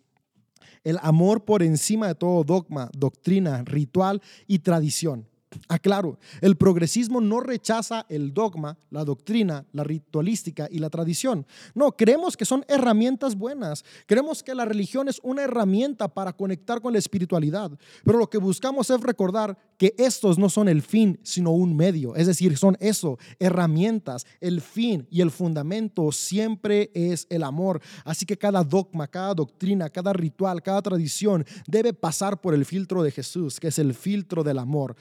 El 0.84 0.98
amor 1.02 1.44
por 1.44 1.64
encima 1.64 2.08
de 2.08 2.16
todo 2.16 2.44
dogma, 2.44 2.90
doctrina, 2.94 3.64
ritual 3.66 4.22
y 4.48 4.60
tradición. 4.60 5.29
Aclaro, 5.68 6.20
el 6.42 6.58
progresismo 6.58 7.22
no 7.22 7.40
rechaza 7.40 8.06
el 8.10 8.34
dogma, 8.34 8.78
la 8.92 9.04
doctrina, 9.04 9.66
la 9.72 9.84
ritualística 9.84 10.68
y 10.70 10.80
la 10.80 10.90
tradición. 10.90 11.46
No, 11.74 11.92
creemos 11.92 12.38
que 12.38 12.46
son 12.46 12.64
herramientas 12.68 13.36
buenas. 13.36 13.84
Creemos 14.06 14.44
que 14.44 14.54
la 14.54 14.66
religión 14.66 15.08
es 15.08 15.20
una 15.24 15.44
herramienta 15.44 16.08
para 16.08 16.34
conectar 16.34 16.82
con 16.82 16.94
la 16.94 17.00
espiritualidad. 17.00 17.72
Pero 18.04 18.20
lo 18.20 18.30
que 18.30 18.38
buscamos 18.38 18.90
es 18.90 19.02
recordar 19.02 19.58
que 19.78 19.96
estos 19.98 20.38
no 20.38 20.50
son 20.50 20.68
el 20.68 20.82
fin, 20.82 21.20
sino 21.24 21.52
un 21.52 21.76
medio. 21.76 22.16
Es 22.16 22.28
decir, 22.28 22.56
son 22.58 22.78
eso, 22.80 23.18
herramientas. 23.40 24.26
El 24.40 24.62
fin 24.62 25.08
y 25.10 25.22
el 25.22 25.32
fundamento 25.32 26.12
siempre 26.12 26.92
es 26.94 27.26
el 27.30 27.44
amor. 27.44 27.82
Así 28.06 28.26
que 28.26 28.38
cada 28.38 28.64
dogma, 28.64 29.08
cada 29.08 29.34
doctrina, 29.34 29.90
cada 29.90 30.14
ritual, 30.14 30.62
cada 30.62 30.82
tradición 30.82 31.46
debe 31.68 31.94
pasar 31.94 32.40
por 32.40 32.54
el 32.54 32.66
filtro 32.66 33.02
de 33.02 33.12
Jesús, 33.12 33.60
que 33.60 33.70
es 33.70 33.80
el 33.80 33.94
filtro 33.94 34.44
del 34.44 34.60
amor. 34.60 34.96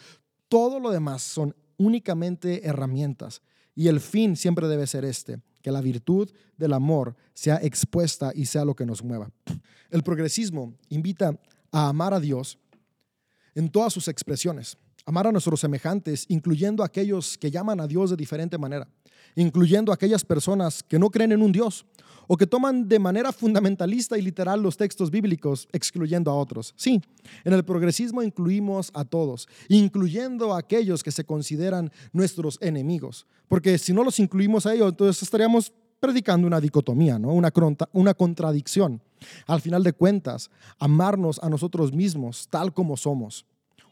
Todo 0.49 0.81
lo 0.81 0.91
demás 0.91 1.23
son 1.23 1.55
únicamente 1.77 2.67
herramientas 2.67 3.43
y 3.75 3.89
el 3.89 4.01
fin 4.01 4.37
siempre 4.37 4.67
debe 4.67 4.87
ser 4.87 5.05
este, 5.05 5.41
que 5.63 5.71
la 5.71 5.81
virtud 5.81 6.31
del 6.57 6.73
amor 6.73 7.15
sea 7.35 7.57
expuesta 7.63 8.33
y 8.35 8.47
sea 8.47 8.65
lo 8.65 8.75
que 8.75 8.87
nos 8.87 9.05
mueva. 9.05 9.31
El 9.91 10.03
progresismo 10.03 10.75
invita 10.89 11.39
a 11.71 11.89
amar 11.89 12.13
a 12.15 12.21
Dios 12.21 12.59
en 13.55 13.69
todas 13.69 13.93
sus 13.93 14.09
expresiones, 14.09 14.77
amar 15.07 15.27
a 15.27 15.33
nuestros 15.33 15.61
semejantes, 15.61 16.27
incluyendo 16.29 16.83
a 16.83 16.87
aquellos 16.87 17.39
que 17.39 17.51
llaman 17.51 17.81
a 17.81 17.87
Dios 17.87 18.11
de 18.11 18.17
diferente 18.17 18.59
manera, 18.59 18.89
incluyendo 19.39 19.93
aquellas 19.93 20.25
personas 20.25 20.83
que 20.83 20.99
no 20.99 21.11
creen 21.11 21.31
en 21.31 21.43
un 21.43 21.53
Dios 21.53 21.87
o 22.27 22.37
que 22.37 22.47
toman 22.47 22.89
de 22.89 22.99
manera 22.99 23.33
fundamentalista 23.33 24.19
y 24.19 24.23
literal 24.23 24.61
los 24.61 24.77
textos 24.77 25.11
bíblicos, 25.11 25.69
excluyendo 25.73 26.31
a 26.31 26.35
otros. 26.35 26.75
Sí, 26.77 27.01
en 27.45 27.53
el 27.53 27.65
progresismo 27.65 28.23
incluimos 28.23 28.91
a 28.95 29.05
todos, 29.05 29.49
incluyendo 29.69 30.53
a 30.53 30.59
aquellos 30.59 31.03
que 31.03 31.13
se 31.13 31.25
consideran 31.25 31.91
nuestros 32.13 32.59
enemigos, 32.61 33.27
porque 33.47 33.79
si 33.79 33.93
no 33.93 34.03
los 34.03 34.19
incluimos 34.19 34.67
a 34.67 34.75
ellos, 34.75 34.91
entonces 34.91 35.23
estaríamos 35.23 35.73
predicando 36.01 36.47
una 36.47 36.61
dicotomía, 36.61 37.19
¿no? 37.19 37.33
una, 37.33 37.53
una 37.93 38.15
contradicción. 38.15 39.01
Al 39.47 39.61
final 39.61 39.85
de 39.85 39.93
cuentas, 39.93 40.51
amarnos 40.79 41.41
a 41.43 41.49
nosotros 41.49 41.93
mismos 41.93 42.49
tal 42.51 42.75
como 42.75 42.97
somos 42.97 43.47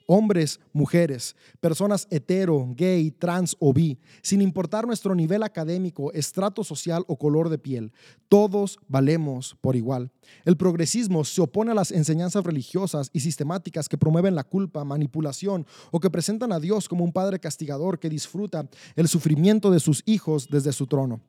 hombres, 0.06 0.60
mujeres, 0.72 1.36
personas 1.60 2.06
hetero, 2.10 2.72
gay, 2.74 3.10
trans 3.10 3.56
o 3.58 3.72
bi, 3.72 3.98
sin 4.22 4.40
importar 4.40 4.86
nuestro 4.86 5.14
nivel 5.14 5.42
académico, 5.42 6.12
estrato 6.12 6.64
social 6.64 7.04
o 7.08 7.16
color 7.16 7.48
de 7.48 7.58
piel, 7.58 7.92
todos 8.28 8.78
valemos 8.88 9.56
por 9.60 9.76
igual. 9.76 10.10
El 10.44 10.56
progresismo 10.56 11.24
se 11.24 11.40
opone 11.40 11.72
a 11.72 11.74
las 11.74 11.90
enseñanzas 11.90 12.44
religiosas 12.44 13.10
y 13.12 13.20
sistemáticas 13.20 13.88
que 13.88 13.98
promueven 13.98 14.34
la 14.34 14.44
culpa, 14.44 14.84
manipulación 14.84 15.66
o 15.90 16.00
que 16.00 16.10
presentan 16.10 16.52
a 16.52 16.60
Dios 16.60 16.88
como 16.88 17.04
un 17.04 17.12
padre 17.12 17.38
castigador 17.38 17.98
que 17.98 18.08
disfruta 18.08 18.68
el 18.94 19.08
sufrimiento 19.08 19.70
de 19.70 19.80
sus 19.80 20.02
hijos 20.06 20.48
desde 20.50 20.72
su 20.72 20.86
trono. 20.86 21.20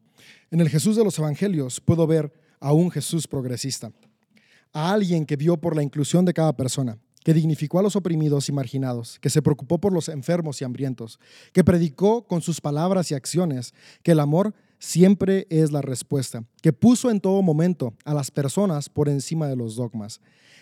En 0.52 0.62
el 0.62 0.70
Jesús 0.70 0.96
de 0.96 1.04
los 1.04 1.18
Evangelios 1.20 1.80
puedo 1.80 2.08
ver 2.08 2.32
a 2.60 2.74
un 2.74 2.90
Jesús 2.90 3.28
progresista, 3.28 3.92
a 4.74 4.92
alguien 4.92 5.26
que 5.26 5.36
vio 5.36 5.58
por 5.58 5.76
la 5.76 5.84
inclusión 5.84 6.26
de 6.26 6.34
cada 6.34 6.56
persona 6.56 6.98
que 7.28 7.34
dignificó 7.34 7.78
a 7.78 7.82
los 7.84 7.98
oprimidos 7.98 8.48
y 8.48 8.54
marginados, 8.54 9.20
que 9.20 9.30
se 9.30 9.42
preocupó 9.42 9.80
por 9.80 9.92
los 9.92 10.08
enfermos 10.08 10.62
y 10.62 10.64
hambrientos, 10.64 11.20
que 11.52 11.62
predicó 11.62 12.26
con 12.26 12.42
sus 12.42 12.62
palabras 12.62 13.12
y 13.12 13.16
acciones 13.16 13.74
que 14.02 14.14
el 14.14 14.22
amor 14.22 14.56
siempre 14.80 15.46
es 15.50 15.74
la 15.74 15.82
respuesta, 15.82 16.46
que 16.62 16.72
puso 16.72 17.12
en 17.12 17.20
todo 17.20 17.42
momento 17.42 17.94
a 18.06 18.14
las 18.14 18.32
personas 18.32 18.88
por 18.88 19.10
encima 19.10 19.50
de 19.50 19.58
los 19.58 19.76
dogmas. 19.76 20.22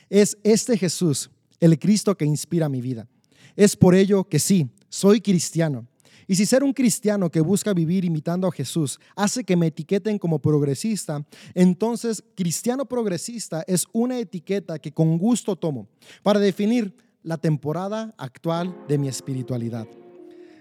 Es 0.10 0.40
este 0.44 0.76
Jesús, 0.76 1.30
el 1.60 1.78
Cristo 1.78 2.18
que 2.18 2.26
inspira 2.26 2.68
mi 2.68 2.82
vida. 2.82 3.08
Es 3.56 3.76
por 3.76 3.94
ello 3.94 4.24
que 4.24 4.40
sí, 4.40 4.68
soy 4.90 5.22
cristiano 5.22 5.86
y 6.28 6.36
si 6.36 6.46
ser 6.46 6.64
un 6.64 6.74
cristiano 6.74 7.30
que 7.30 7.42
busca 7.42 7.74
vivir 7.74 8.06
imitando 8.06 8.48
a 8.48 8.52
Jesús 8.52 9.00
hace 9.16 9.44
que 9.44 9.56
me 9.56 9.68
etiqueten 9.68 10.18
como 10.18 10.40
progresista, 10.40 11.26
entonces 11.54 12.24
cristiano 12.36 12.86
progresista 12.86 13.64
es 13.68 13.86
una 13.94 14.20
etiqueta 14.20 14.80
que 14.80 14.92
con 14.92 15.18
gusto 15.18 15.56
tomo 15.56 15.88
para 16.24 16.40
definir 16.40 16.96
la 17.24 17.38
temporada 17.38 18.14
actual 18.18 18.76
de 18.88 18.98
mi 18.98 19.08
espiritualidad. 19.08 19.88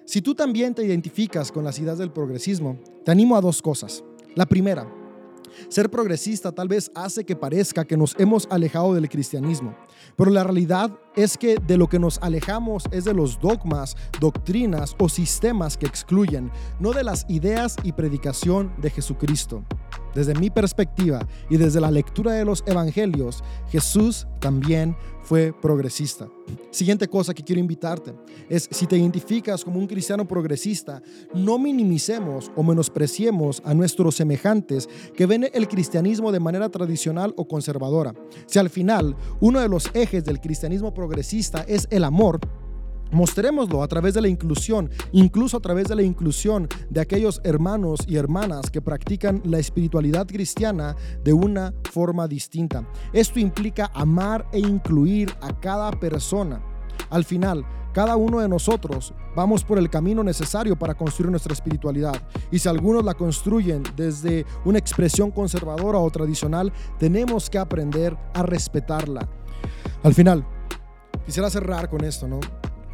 Si 0.07 0.21
tú 0.21 0.35
también 0.35 0.75
te 0.75 0.85
identificas 0.85 1.51
con 1.51 1.65
las 1.65 1.79
ideas 1.79 1.99
del 1.99 2.13
progresismo, 2.13 2.79
te 3.05 3.11
animo 3.11 3.37
a 3.37 3.41
dos 3.41 3.63
cosas. 3.63 4.05
La 4.35 4.47
primera, 4.47 4.87
ser 5.69 5.91
progresista 5.91 6.53
tal 6.53 6.69
vez 6.69 6.91
hace 6.95 7.25
que 7.25 7.37
parezca 7.37 7.85
que 7.85 7.97
nos 7.97 8.15
hemos 8.19 8.47
alejado 8.51 8.95
del 8.95 9.09
cristianismo, 9.09 9.75
pero 10.17 10.31
la 10.31 10.45
realidad 10.45 10.91
es 11.17 11.37
que 11.37 11.57
de 11.57 11.77
lo 11.77 11.89
que 11.89 11.99
nos 11.99 12.19
alejamos 12.19 12.85
es 12.91 13.05
de 13.05 13.15
los 13.15 13.41
dogmas, 13.41 13.97
doctrinas 14.21 14.95
o 14.99 15.09
sistemas 15.09 15.77
que 15.77 15.87
excluyen, 15.87 16.51
no 16.81 16.93
de 16.93 17.05
las 17.05 17.25
ideas 17.29 17.77
y 17.83 17.93
predicación 17.93 18.73
de 18.79 18.91
Jesucristo. 18.91 19.65
Desde 20.15 20.35
mi 20.35 20.51
perspectiva 20.51 21.27
y 21.51 21.57
desde 21.57 21.81
la 21.81 21.91
lectura 21.91 22.33
de 22.33 22.45
los 22.45 22.63
evangelios, 22.67 23.43
Jesús 23.71 24.27
también 24.41 24.97
fue 25.23 25.53
progresista. 25.53 26.29
Siguiente 26.71 27.09
cosa 27.09 27.33
que 27.33 27.43
quiero 27.43 27.61
invitarte 27.61 28.15
es 28.49 28.69
si 28.71 28.87
te 28.87 28.97
identificas 28.97 29.65
como 29.65 29.79
un 29.79 29.87
cristiano 29.87 30.29
progresista, 30.29 31.03
no 31.33 31.59
minimicemos 31.59 32.53
o 32.55 32.63
menospreciemos 32.63 33.63
a 33.65 33.75
nuestros 33.75 34.15
semejantes 34.17 34.89
que 35.17 35.27
ven 35.27 35.49
el 35.53 35.67
cristianismo 35.67 36.31
de 36.31 36.41
manera 36.41 36.69
tradicional 36.69 37.33
o 37.37 37.49
conservadora. 37.49 38.15
Si 38.47 38.59
al 38.59 38.71
final 38.71 39.17
uno 39.41 39.61
de 39.61 39.69
los 39.69 39.91
ejes 39.95 40.25
del 40.25 40.41
cristianismo 40.41 40.93
progresista 40.93 41.65
es 41.67 41.89
el 41.91 42.05
amor, 42.05 42.41
Mostrémoslo 43.11 43.83
a 43.83 43.89
través 43.89 44.15
de 44.15 44.21
la 44.21 44.29
inclusión, 44.29 44.91
incluso 45.13 45.57
a 45.57 45.61
través 45.61 45.89
de 45.89 45.95
la 45.95 46.03
inclusión 46.03 46.69
de 46.91 47.01
aquellos 47.01 47.41
hermanos 47.45 48.01
y 48.07 48.17
hermanas 48.17 48.71
que 48.71 48.83
practican 48.83 49.41
la 49.45 49.59
espiritualidad 49.59 50.27
cristiana 50.27 50.97
de 51.23 51.33
una 51.33 51.73
forma 51.93 52.27
distinta. 52.27 52.89
Esto 53.13 53.39
implica 53.39 53.91
amar 53.95 54.47
e 54.53 54.59
incluir 54.59 55.33
a 55.41 55.59
cada 55.61 55.91
persona. 55.93 56.63
Al 57.11 57.25
final, 57.25 57.65
cada 57.95 58.17
uno 58.17 58.41
de 58.41 58.49
nosotros 58.49 59.15
vamos 59.37 59.63
por 59.63 59.79
el 59.79 59.89
camino 59.89 60.25
necesario 60.25 60.77
para 60.77 60.95
construir 60.95 61.31
nuestra 61.31 61.53
espiritualidad. 61.53 62.21
Y 62.51 62.59
si 62.59 62.69
algunos 62.69 63.05
la 63.05 63.15
construyen 63.15 63.85
desde 63.95 64.45
una 64.65 64.79
expresión 64.79 65.31
conservadora 65.31 66.01
o 66.01 66.11
tradicional, 66.11 66.73
tenemos 66.99 67.49
que 67.49 67.59
aprender 67.59 68.17
a 68.35 68.43
respetarla. 68.43 69.29
Al 70.03 70.13
final, 70.13 70.45
quisiera 71.25 71.49
cerrar 71.49 71.89
con 71.89 72.03
esto, 72.03 72.27
¿no? 72.27 72.41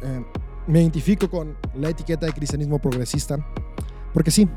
Eh, 0.03 0.25
me 0.67 0.81
identifico 0.81 1.29
con 1.29 1.57
la 1.75 1.89
etiqueta 1.89 2.25
de 2.25 2.33
cristianismo 2.33 2.79
progresista, 2.79 3.45
porque 4.13 4.31
sí, 4.31 4.47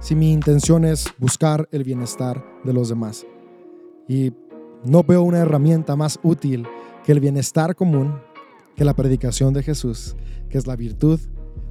si 0.00 0.14
mi 0.14 0.32
intención 0.32 0.84
es 0.84 1.12
buscar 1.18 1.68
el 1.72 1.84
bienestar 1.84 2.44
de 2.64 2.72
los 2.72 2.88
demás. 2.88 3.26
Y 4.08 4.32
no 4.84 5.02
veo 5.02 5.22
una 5.22 5.38
herramienta 5.38 5.96
más 5.96 6.18
útil 6.22 6.66
que 7.04 7.12
el 7.12 7.20
bienestar 7.20 7.74
común, 7.74 8.20
que 8.76 8.84
la 8.84 8.94
predicación 8.94 9.54
de 9.54 9.62
Jesús, 9.62 10.16
que 10.48 10.58
es 10.58 10.66
la 10.66 10.76
virtud 10.76 11.20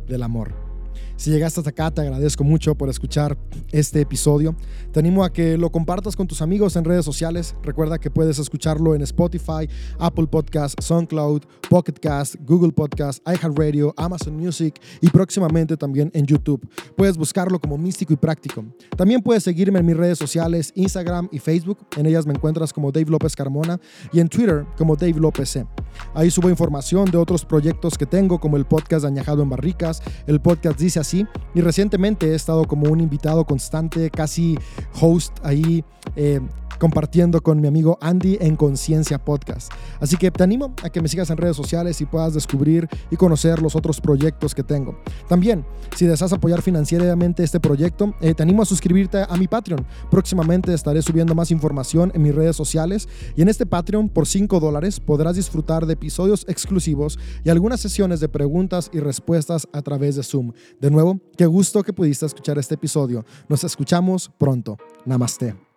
del 0.07 0.23
amor. 0.23 0.70
Si 1.15 1.29
llegaste 1.29 1.59
hasta 1.59 1.69
acá, 1.69 1.91
te 1.91 2.01
agradezco 2.01 2.43
mucho 2.43 2.75
por 2.75 2.89
escuchar 2.89 3.37
este 3.71 4.01
episodio. 4.01 4.55
Te 4.91 4.99
animo 4.99 5.23
a 5.23 5.31
que 5.31 5.57
lo 5.57 5.71
compartas 5.71 6.15
con 6.15 6.27
tus 6.27 6.41
amigos 6.41 6.75
en 6.75 6.83
redes 6.83 7.05
sociales. 7.05 7.55
Recuerda 7.63 7.99
que 7.99 8.09
puedes 8.09 8.39
escucharlo 8.39 8.95
en 8.95 9.01
Spotify, 9.01 9.69
Apple 9.99 10.27
Podcast, 10.27 10.81
SoundCloud, 10.81 11.43
Pocket 11.69 11.93
Cast, 11.93 12.35
Google 12.45 12.71
Podcast, 12.71 13.21
iHeartRadio, 13.27 13.93
Amazon 13.97 14.35
Music 14.35 14.81
y 15.01 15.09
próximamente 15.09 15.77
también 15.77 16.09
en 16.13 16.25
YouTube. 16.25 16.67
Puedes 16.95 17.17
buscarlo 17.17 17.59
como 17.59 17.77
místico 17.77 18.13
y 18.13 18.17
práctico. 18.17 18.65
También 18.97 19.21
puedes 19.21 19.43
seguirme 19.43 19.79
en 19.79 19.85
mis 19.85 19.97
redes 19.97 20.17
sociales, 20.17 20.71
Instagram 20.75 21.29
y 21.31 21.39
Facebook. 21.39 21.77
En 21.97 22.05
ellas 22.05 22.25
me 22.25 22.33
encuentras 22.33 22.73
como 22.73 22.91
Dave 22.91 23.09
López 23.09 23.35
Carmona 23.35 23.79
y 24.11 24.19
en 24.19 24.29
Twitter 24.29 24.65
como 24.77 24.95
Dave 24.95 25.19
López 25.19 25.49
C. 25.49 25.65
Ahí 26.13 26.31
subo 26.31 26.49
información 26.49 27.05
de 27.11 27.17
otros 27.17 27.45
proyectos 27.45 27.97
que 27.97 28.05
tengo, 28.05 28.39
como 28.39 28.57
el 28.57 28.65
podcast 28.65 29.05
Añejado 29.05 29.43
en 29.43 29.49
Barricas, 29.49 30.01
el 30.25 30.41
podcast 30.41 30.79
Dice 30.79 31.00
Así 31.01 31.25
y 31.53 31.61
recientemente 31.61 32.31
he 32.31 32.35
estado 32.35 32.65
como 32.65 32.89
un 32.89 33.01
invitado 33.01 33.43
constante, 33.45 34.09
casi 34.09 34.57
host 34.99 35.37
ahí. 35.43 35.83
Eh, 36.15 36.39
compartiendo 36.81 37.41
con 37.41 37.61
mi 37.61 37.67
amigo 37.67 37.99
Andy 38.01 38.39
en 38.41 38.55
Conciencia 38.55 39.23
Podcast. 39.23 39.71
Así 39.99 40.17
que 40.17 40.31
te 40.31 40.41
animo 40.41 40.73
a 40.81 40.89
que 40.89 40.99
me 40.99 41.07
sigas 41.07 41.29
en 41.29 41.37
redes 41.37 41.55
sociales 41.55 42.01
y 42.01 42.07
puedas 42.07 42.33
descubrir 42.33 42.89
y 43.11 43.17
conocer 43.17 43.61
los 43.61 43.75
otros 43.75 44.01
proyectos 44.01 44.55
que 44.55 44.63
tengo. 44.63 44.97
También, 45.29 45.63
si 45.95 46.07
deseas 46.07 46.33
apoyar 46.33 46.63
financieramente 46.63 47.43
este 47.43 47.59
proyecto, 47.59 48.15
eh, 48.19 48.33
te 48.33 48.41
animo 48.41 48.63
a 48.63 48.65
suscribirte 48.65 49.21
a 49.29 49.37
mi 49.37 49.47
Patreon. 49.47 49.85
Próximamente 50.09 50.73
estaré 50.73 51.03
subiendo 51.03 51.35
más 51.35 51.51
información 51.51 52.11
en 52.15 52.23
mis 52.23 52.33
redes 52.33 52.55
sociales 52.55 53.07
y 53.35 53.43
en 53.43 53.49
este 53.49 53.67
Patreon 53.67 54.09
por 54.09 54.25
5 54.25 54.59
dólares 54.59 54.99
podrás 54.99 55.35
disfrutar 55.35 55.85
de 55.85 55.93
episodios 55.93 56.45
exclusivos 56.47 57.19
y 57.43 57.51
algunas 57.51 57.79
sesiones 57.79 58.19
de 58.21 58.27
preguntas 58.27 58.89
y 58.91 59.01
respuestas 59.01 59.67
a 59.71 59.83
través 59.83 60.15
de 60.15 60.23
Zoom. 60.23 60.53
De 60.79 60.89
nuevo, 60.89 61.19
qué 61.37 61.45
gusto 61.45 61.83
que 61.83 61.93
pudiste 61.93 62.25
escuchar 62.25 62.57
este 62.57 62.73
episodio. 62.73 63.23
Nos 63.49 63.63
escuchamos 63.63 64.31
pronto. 64.39 64.79
Namaste. 65.05 65.70